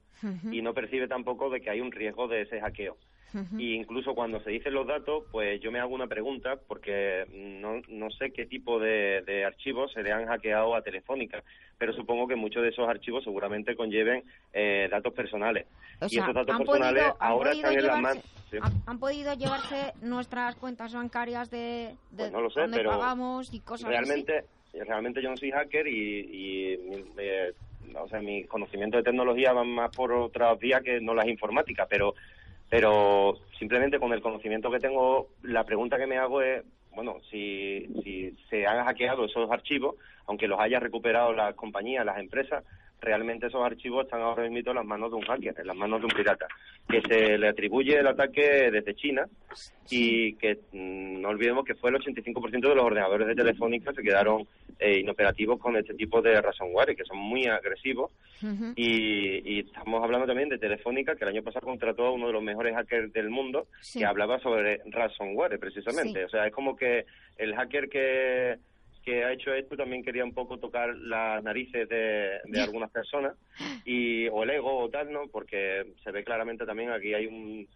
[0.51, 2.95] Y no percibe tampoco de que hay un riesgo de ese hackeo.
[3.57, 7.26] Y incluso cuando se dicen los datos, pues yo me hago una pregunta porque
[7.60, 11.43] no, no sé qué tipo de, de archivos se le han hackeado a Telefónica,
[11.80, 14.23] pero supongo que muchos de esos archivos seguramente conlleven
[14.53, 15.65] eh, datos personales.
[15.99, 18.23] O y sea, esos datos personales podido- ahora están en las manos.
[18.51, 18.57] sí.
[18.61, 23.51] ¿Han, han podido llevarse nuestras cuentas bancarias de, de Pues no lo sé, pero pagamos
[23.51, 26.80] y cosas realmente realmente yo no soy hacker y, y
[27.18, 27.54] eh,
[27.95, 31.88] o sea mis conocimientos de tecnología van más por otras vías que no las informáticas
[31.90, 32.16] pero
[32.70, 37.88] pero simplemente con el conocimiento que tengo la pregunta que me hago es bueno si
[38.04, 39.95] si se han hackeado esos archivos
[40.26, 42.64] aunque los haya recuperado las compañías las empresas
[43.03, 45.99] realmente esos archivos están ahora mismo en las manos de un hacker, en las manos
[45.99, 46.47] de un pirata,
[46.89, 49.25] que se le atribuye el ataque desde China
[49.89, 54.01] y que mm, no olvidemos que fue el 85% de los ordenadores de Telefónica se
[54.01, 54.47] quedaron
[54.80, 58.11] eh, inoperativos con este tipo de ransomware, que son muy agresivos.
[58.75, 62.34] Y, y estamos hablando también de Telefónica, que el año pasado contrató a uno de
[62.34, 63.99] los mejores hackers del mundo, Sí.
[63.99, 66.19] que hablaba sobre ransomware, precisamente.
[66.19, 66.25] Sí.
[66.25, 67.05] O sea, es como que
[67.38, 68.57] el hacker que
[69.03, 73.35] que ha hecho esto también quería un poco tocar las narices de, de algunas personas
[73.85, 75.27] y o el ego o tal, ¿no?
[75.27, 77.67] Porque se ve claramente también aquí hay un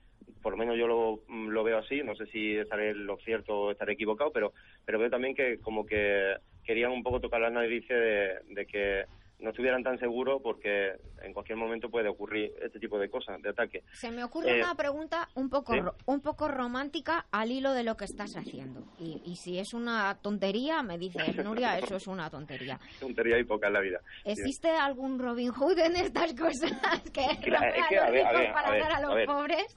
[0.42, 3.72] por lo menos yo lo, lo veo así, no sé si estaré lo cierto o
[3.72, 4.54] estaré equivocado, pero
[4.86, 9.06] pero veo también que como que querían un poco tocar las narices de, de que
[9.40, 13.50] no estuvieran tan seguros porque en cualquier momento puede ocurrir este tipo de cosas, de
[13.50, 13.84] ataque.
[13.94, 15.74] Se me ocurre Eh, una pregunta un poco
[16.08, 18.84] un poco romántica al hilo de lo que estás haciendo.
[19.00, 22.80] Y, y si es una tontería, me dices, Nuria, eso es una tontería.
[23.00, 24.02] Tontería y poca en la vida.
[24.26, 26.72] ¿Existe algún Robin Hood en estas cosas?
[27.14, 28.92] que es robe que, a a los ver, a ricos ver, para a ver, dar
[28.92, 29.26] a a los ver.
[29.28, 29.76] pobres.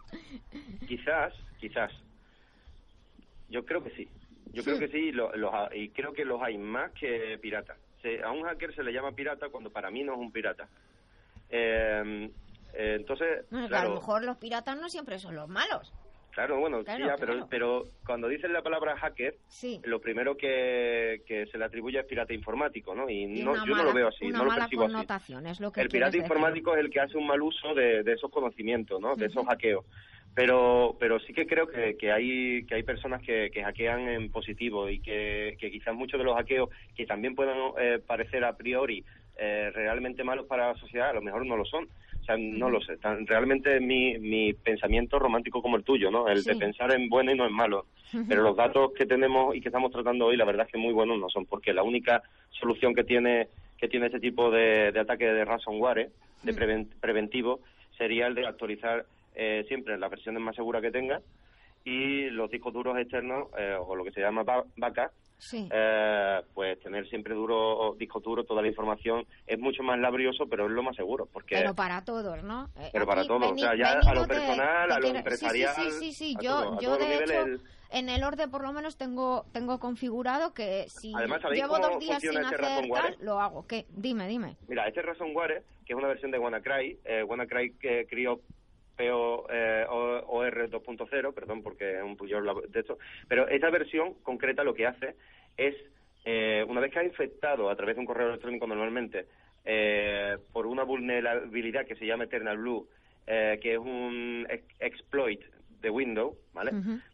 [0.89, 1.93] Quizás, quizás.
[3.49, 4.09] Yo creo que sí.
[4.53, 5.31] Yo creo que sí, los
[5.75, 7.79] y creo que los hay más que piratas.
[8.03, 10.69] Se- a un hacker se le llama pirata cuando para mí no es un pirata.
[11.51, 12.31] Eh,
[12.75, 15.93] eh, entonces, a lo mejor los piratas no siempre son los malos.
[16.33, 17.33] claro, bueno, sí, Claro, ya, claro.
[17.33, 19.81] pero, pero cuando dicen la palabra hacker, Sí.
[19.83, 23.11] lo primero que, que se le atribuye es pirata informático, ¿no?
[23.11, 24.93] Y, no, yo no lo veo así, no lo percibo así.
[24.93, 26.23] connotación, es lo que El pirata decir.
[26.23, 29.17] informático es el que hace un mal uso de, de esos conocimientos, ¿no?
[29.17, 29.85] De esos hackeos.
[30.35, 34.31] Pero, pero sí que creo que, que hay que hay personas que, que hackean en
[34.31, 38.57] positivo y que, que quizás muchos de los hackeos que también puedan eh, parecer a
[38.57, 39.05] priori
[39.37, 41.85] eh, realmente malos para la sociedad, a lo mejor no lo son.
[42.21, 42.99] O sea, no lo sé.
[42.99, 46.29] Tan- realmente mi, mi pensamiento romántico como el tuyo, ¿no?
[46.29, 47.87] El de pensar en bueno y no en malo.
[48.29, 50.93] Pero los datos que tenemos y que estamos tratando hoy, la verdad es que muy
[50.93, 53.49] buenos no son, porque la única solución que tiene
[53.79, 56.11] que tiene este tipo de, de ataque de ransomware, ¿eh?
[56.43, 57.61] de preven- preventivo,
[57.97, 61.21] sería el de actualizar eh, siempre las versiones más seguras que tenga
[61.85, 65.67] y los discos duros externos, eh, o lo que se llama backup, Sí.
[65.73, 70.67] eh, pues tener siempre duro discos duros, toda la información es mucho más laborioso, pero
[70.67, 72.69] es lo más seguro, porque Pero para todos, ¿no?
[72.77, 75.91] Eh, Pero para todos, o sea, ya a lo personal, te a lo empresarial, Sí,
[75.93, 77.47] sí, sí, Yo, todo- yo de hecho,
[77.93, 81.99] en el orden por lo menos tengo tengo configurado que si Además, ¿sabéis llevo dos
[81.99, 82.61] días sin este hacer
[82.93, 83.67] tal, lo hago.
[83.67, 83.87] ¿Qué?
[83.89, 84.57] Dime, dime.
[84.69, 88.41] Mira, este ransomware, que es una versión de WannaCry, eh, WannaCry que crió
[89.09, 92.99] PO, eh, O- OR 2.0, perdón, porque es un yo hablo de esto,
[93.29, 95.15] pero esta versión concreta lo que hace
[95.57, 95.75] es,
[96.25, 99.27] eh, una vez que ha infectado a través de un correo electrónico normalmente,
[99.65, 102.89] eh, por una vulnerabilidad que se llama Eternal Blue,
[103.27, 105.41] eh, que es un ex- exploit
[105.81, 106.71] de Windows, ¿vale?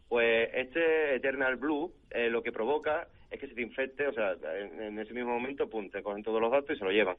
[0.09, 4.35] Pues este Eternal Blue eh, lo que provoca es que se te infecte, o sea,
[4.57, 7.17] en, en ese mismo momento, pum, te cogen todos los datos y se lo llevan.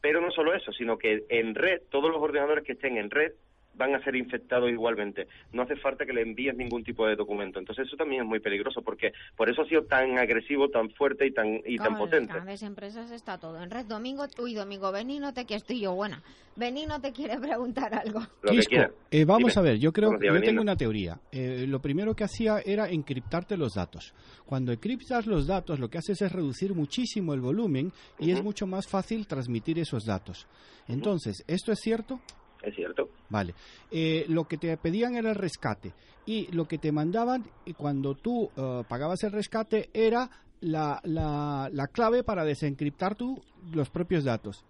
[0.00, 3.32] Pero no solo eso, sino que en red, todos los ordenadores que estén en red
[3.74, 5.26] van a ser infectados igualmente.
[5.52, 7.58] No hace falta que le envíes ningún tipo de documento.
[7.58, 11.26] Entonces eso también es muy peligroso porque por eso ha sido tan agresivo, tan fuerte
[11.26, 12.28] y tan y tan potente.
[12.28, 13.86] las grandes empresas está todo en red.
[13.86, 16.22] Domingo, uy, Domingo, vení, no te que estoy yo buena.
[16.56, 18.20] Vení, no te quiere preguntar algo.
[18.46, 18.76] Quisco,
[19.10, 19.60] eh, vamos Dime.
[19.60, 21.18] a ver, yo creo, días, yo tengo una teoría.
[21.32, 24.12] Eh, lo primero que hacía era encriptarte los datos.
[24.44, 28.66] Cuando encriptas los datos, lo que haces es reducir muchísimo el volumen y es mucho
[28.66, 30.46] más fácil transmitir esos datos.
[30.88, 32.20] Entonces, ¿esto es cierto?
[32.62, 33.08] Es cierto.
[33.28, 33.54] Vale.
[33.90, 35.92] Eh, lo que te pedían era el rescate
[36.26, 40.28] y lo que te mandaban y cuando tú eh, pagabas el rescate era
[40.60, 43.42] la, la, la clave para desencriptar tú
[43.72, 44.64] los propios datos.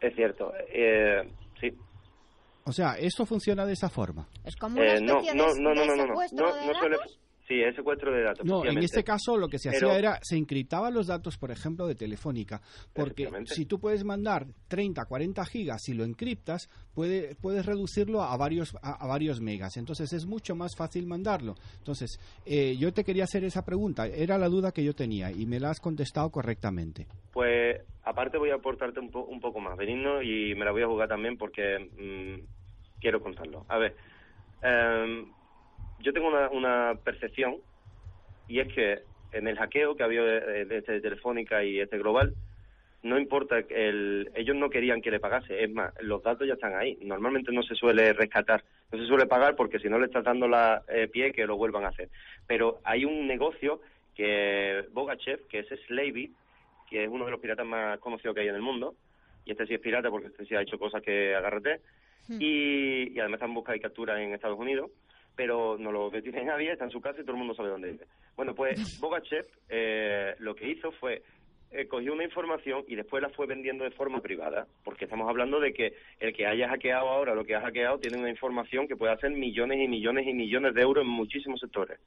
[0.00, 0.52] Es cierto.
[0.72, 1.28] Eh,
[1.60, 1.72] sí.
[2.64, 4.28] O sea, esto funciona de esa forma.
[4.44, 6.98] Es como una Eh, no, especie no, de, no, no, de no, no, no, no.
[7.48, 8.44] Sí, es secuestro de datos.
[8.44, 11.52] No, en este caso lo que se Pero- hacía era, se encriptaban los datos, por
[11.52, 12.60] ejemplo, de Telefónica,
[12.92, 18.36] porque si tú puedes mandar 30, 40 gigas, si lo encriptas, puede, puedes reducirlo a
[18.36, 21.54] varios, a, a varios megas, entonces es mucho más fácil mandarlo.
[21.78, 25.46] Entonces, eh, yo te quería hacer esa pregunta, era la duda que yo tenía y
[25.46, 27.06] me la has contestado correctamente.
[27.32, 30.82] Pues aparte voy a aportarte un, po- un poco más, Benigno, y me la voy
[30.82, 33.64] a jugar también porque mm, quiero contarlo.
[33.68, 33.94] A ver,
[34.62, 35.30] em,
[36.00, 37.56] yo tengo una, una percepción
[38.48, 39.00] y es que
[39.32, 42.34] en el hackeo que había de, de este Telefónica y este Global,
[43.02, 46.54] no importa, que el, ellos no querían que le pagase, es más, los datos ya
[46.54, 46.98] están ahí.
[47.02, 50.48] Normalmente no se suele rescatar, no se suele pagar porque si no le estás dando
[50.48, 52.08] la eh, pie que lo vuelvan a hacer.
[52.46, 53.80] Pero hay un negocio
[54.14, 56.32] que Bogachev, que es Slavy,
[56.88, 58.94] que es uno de los piratas más conocidos que hay en el mundo,
[59.44, 61.80] y este sí es pirata porque este sí ha hecho cosas que agárrate,
[62.28, 64.90] y, y además está en busca y captura en Estados Unidos,
[65.36, 67.92] pero no lo detiene nadie, está en su casa y todo el mundo sabe dónde
[67.92, 68.06] vive.
[68.34, 71.22] Bueno, pues Bogachev eh, lo que hizo fue
[71.72, 75.60] eh, cogió una información y después la fue vendiendo de forma privada, porque estamos hablando
[75.60, 78.96] de que el que haya hackeado ahora lo que ha hackeado tiene una información que
[78.96, 81.98] puede hacer millones y millones y millones de euros en muchísimos sectores.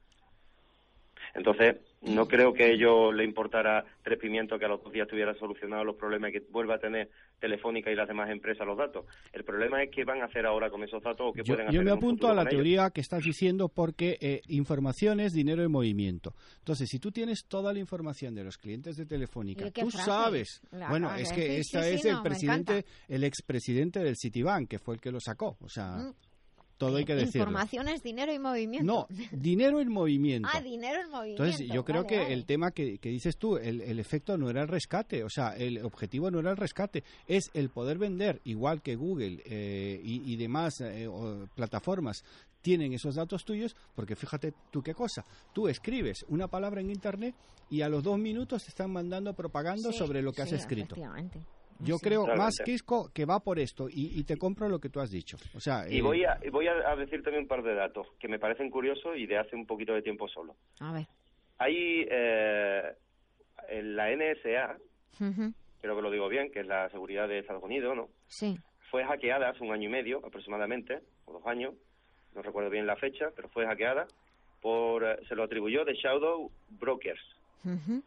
[1.36, 5.08] Entonces, no creo que a ellos le importara tres pimientos que a los dos días
[5.08, 8.78] tuviera solucionado los problemas y que vuelva a tener Telefónica y las demás empresas los
[8.78, 9.06] datos.
[9.34, 11.72] El problema es qué van a hacer ahora con esos datos o qué Yo, pueden
[11.72, 12.52] yo hacer me en un apunto a la ellos.
[12.54, 16.34] teoría que estás diciendo porque eh, información es dinero en movimiento.
[16.60, 19.90] Entonces, si tú tienes toda la información de los clientes de Telefónica, ¿Y qué tú
[19.90, 20.06] frase?
[20.06, 20.62] sabes.
[20.72, 24.00] La bueno, es que sí, esta sí, es sí, el no, me presidente, el expresidente
[24.00, 25.58] del Citibank, que fue el que lo sacó.
[25.62, 26.14] O sea, Mm.
[26.80, 27.42] Todo hay que decirlo.
[27.42, 28.86] Información es dinero y movimiento.
[28.92, 30.50] No, dinero en movimiento.
[30.52, 31.44] Ah, dinero en movimiento.
[31.46, 32.34] Entonces, yo creo Vale, que vale.
[32.34, 35.56] el tema que, que dices tú, el, el efecto no era el rescate, o sea,
[35.56, 40.34] el objetivo no era el rescate, es el poder vender, igual que Google eh, y,
[40.34, 42.24] y demás eh, o plataformas
[42.62, 45.24] tienen esos datos tuyos, porque fíjate tú qué cosa,
[45.54, 47.36] tú escribes una palabra en Internet
[47.70, 50.96] y a los dos minutos te están mandando propaganda Sí, sobre lo que has escrito.
[50.96, 51.40] efectivamente.
[51.80, 52.04] Yo Sí.
[52.06, 52.60] creo más.
[52.64, 55.38] Quisco, que va por esto y, y te compro lo que tú has dicho.
[55.56, 58.38] O sea, Y eh, voy a, voy decir también un par de datos que me
[58.40, 60.56] parecen curiosos y de hace un poquito de tiempo solo.
[60.80, 61.08] A ver.
[61.58, 62.84] Hay eh,
[63.70, 64.78] en la NSA,
[65.20, 65.54] Ujú.
[65.82, 68.10] creo que lo digo bien, que es la seguridad de Estados Unidos, ¿no?
[68.28, 68.58] Sí.
[68.92, 71.76] Fue hackeada hace un año y medio aproximadamente, o dos años,
[72.34, 74.08] no recuerdo bien la fecha, pero fue hackeada
[74.62, 77.22] por, se lo atribuyó de Shadow Brokers.
[77.64, 78.04] Ujú.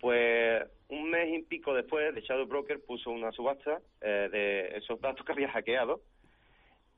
[0.00, 5.00] Pues un mes y pico después, de Shadow Broker puso una subasta eh, de esos
[5.00, 6.02] datos que había hackeado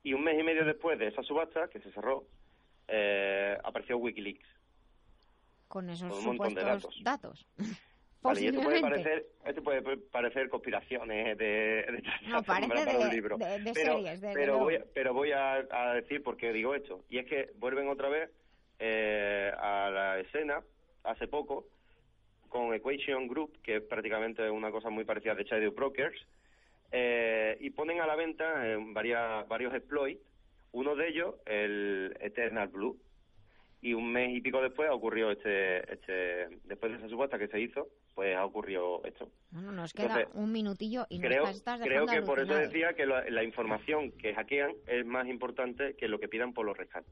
[0.02, 2.24] y un mes y medio después de esa subasta, que se cerró,
[2.88, 4.46] eh, apareció Wikileaks.
[5.68, 7.46] Con esos Con un montón de supuestos datos.
[8.22, 12.98] Vale, y esto puede parecer, esto puede parecer conspiraciones de, de No, parece para de-
[12.98, 13.38] un libro.
[13.38, 14.20] de- de pero, series,
[14.58, 17.04] voy, a- pero voy a, a decir por qué digo esto.
[17.08, 18.28] Y es que vuelven otra vez
[18.80, 20.62] eh, a la escena,
[21.04, 21.66] hace poco,
[22.48, 26.26] con Equation Group, que es prácticamente una cosa muy parecida de Shadow Brokers,
[26.90, 30.20] eh, y ponen a la venta eh, varias, varios exploits,
[30.72, 32.98] uno de ellos el Eternal Blue,
[33.80, 37.48] y un mes y pico después ha ocurrido este, este después de esa subasta que
[37.48, 37.88] se hizo,
[38.18, 39.28] pues ha ocurrido esto.
[39.52, 42.92] Bueno, nos queda Entonces, un minutillo y creo, nos estás creo que por eso decía
[42.96, 46.76] que la, la información que hackean es más importante que lo que pidan por los
[46.76, 47.08] rescates.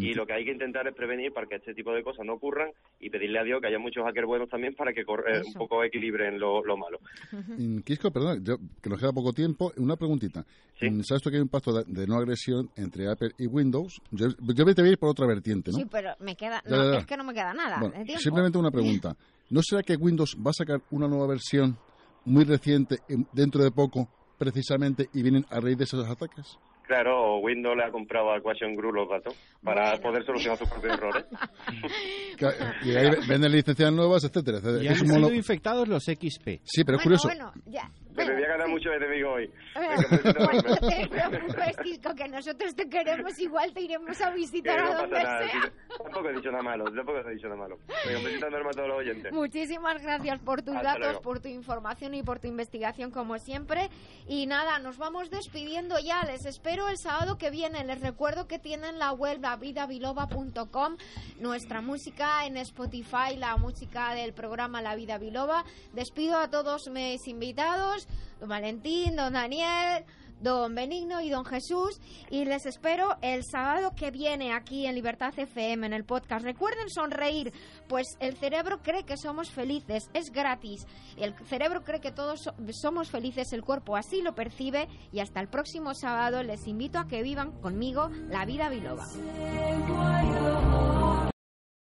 [0.00, 2.32] Y lo que hay que intentar es prevenir para que este tipo de cosas no
[2.34, 5.40] ocurran y pedirle a Dios que haya muchos hackers buenos también para que cor- eh,
[5.46, 6.98] un poco equilibren lo, lo malo.
[7.30, 9.72] Mm, Quisco, perdón, yo- que nos queda poco tiempo.
[9.76, 10.44] Una preguntita.
[10.82, 14.02] Mm, ¿Sabes tú que hay un pacto de, de no agresión entre Apple y Windows?
[14.10, 15.78] Yo, yo te voy a ir por otra vertiente, ¿no?
[15.78, 16.60] Sí, pero me queda...
[16.66, 16.98] No, ya, ya.
[16.98, 18.18] es que no me queda nada Bueno, tiempo.
[18.18, 19.16] simplemente una pregunta.
[19.50, 21.76] ¿No será que Windows va a sacar una nueva versión
[22.24, 24.08] muy reciente en- dentro de poco,
[24.38, 26.58] precisamente, y vienen a raíz de esos ataques?
[26.86, 30.94] Claro, Windows le ha comprado a Equation Group los datos para poder solucionar sus propios
[30.98, 31.24] errores.
[32.84, 34.58] Y ahí venden licencias nuevas, etcétera.
[34.58, 34.82] etcétera.
[34.84, 36.60] y han sido mono- infectados los XP.
[36.64, 37.28] Sí, pero bueno, es curioso.
[37.28, 39.50] bueno, ya, me voy a ganar mucho enemigo hoy.
[39.74, 45.20] Bueno, no te Kiko, que nosotros te queremos, igual te iremos a visitar a donde
[45.20, 45.72] sea.
[46.02, 47.78] Tampoco he dicho nada malo, tampoco he dicho nada malo.
[48.06, 49.32] Venga, besito enorme a todos los oyentes.
[49.32, 53.88] Muchísimas gracias por tus datos, por tu información y por tu investigación, como siempre.
[54.28, 56.22] Y nada, nos vamos despidiendo ya.
[56.24, 57.84] Les espero el sábado que viene.
[57.84, 60.96] Les recuerdo que tienen la web lavidabiloba.com,
[61.40, 65.64] nuestra música en Spotify, la música del programa La Vida Biloba.
[65.92, 68.03] Despido a todos mis invitados,
[68.40, 70.04] don Valentín, don Daniel
[70.44, 72.00] don Benigno y don Jesús
[72.30, 76.44] y les espero el sábado que viene aquí en Libertad FM en el podcast.
[76.44, 77.52] Recuerden sonreír,
[77.88, 80.86] pues el cerebro cree que somos felices, es gratis.
[81.16, 85.48] El cerebro cree que todos somos felices, el cuerpo así lo percibe y hasta el
[85.48, 89.06] próximo sábado les invito a que vivan conmigo la vida biloba.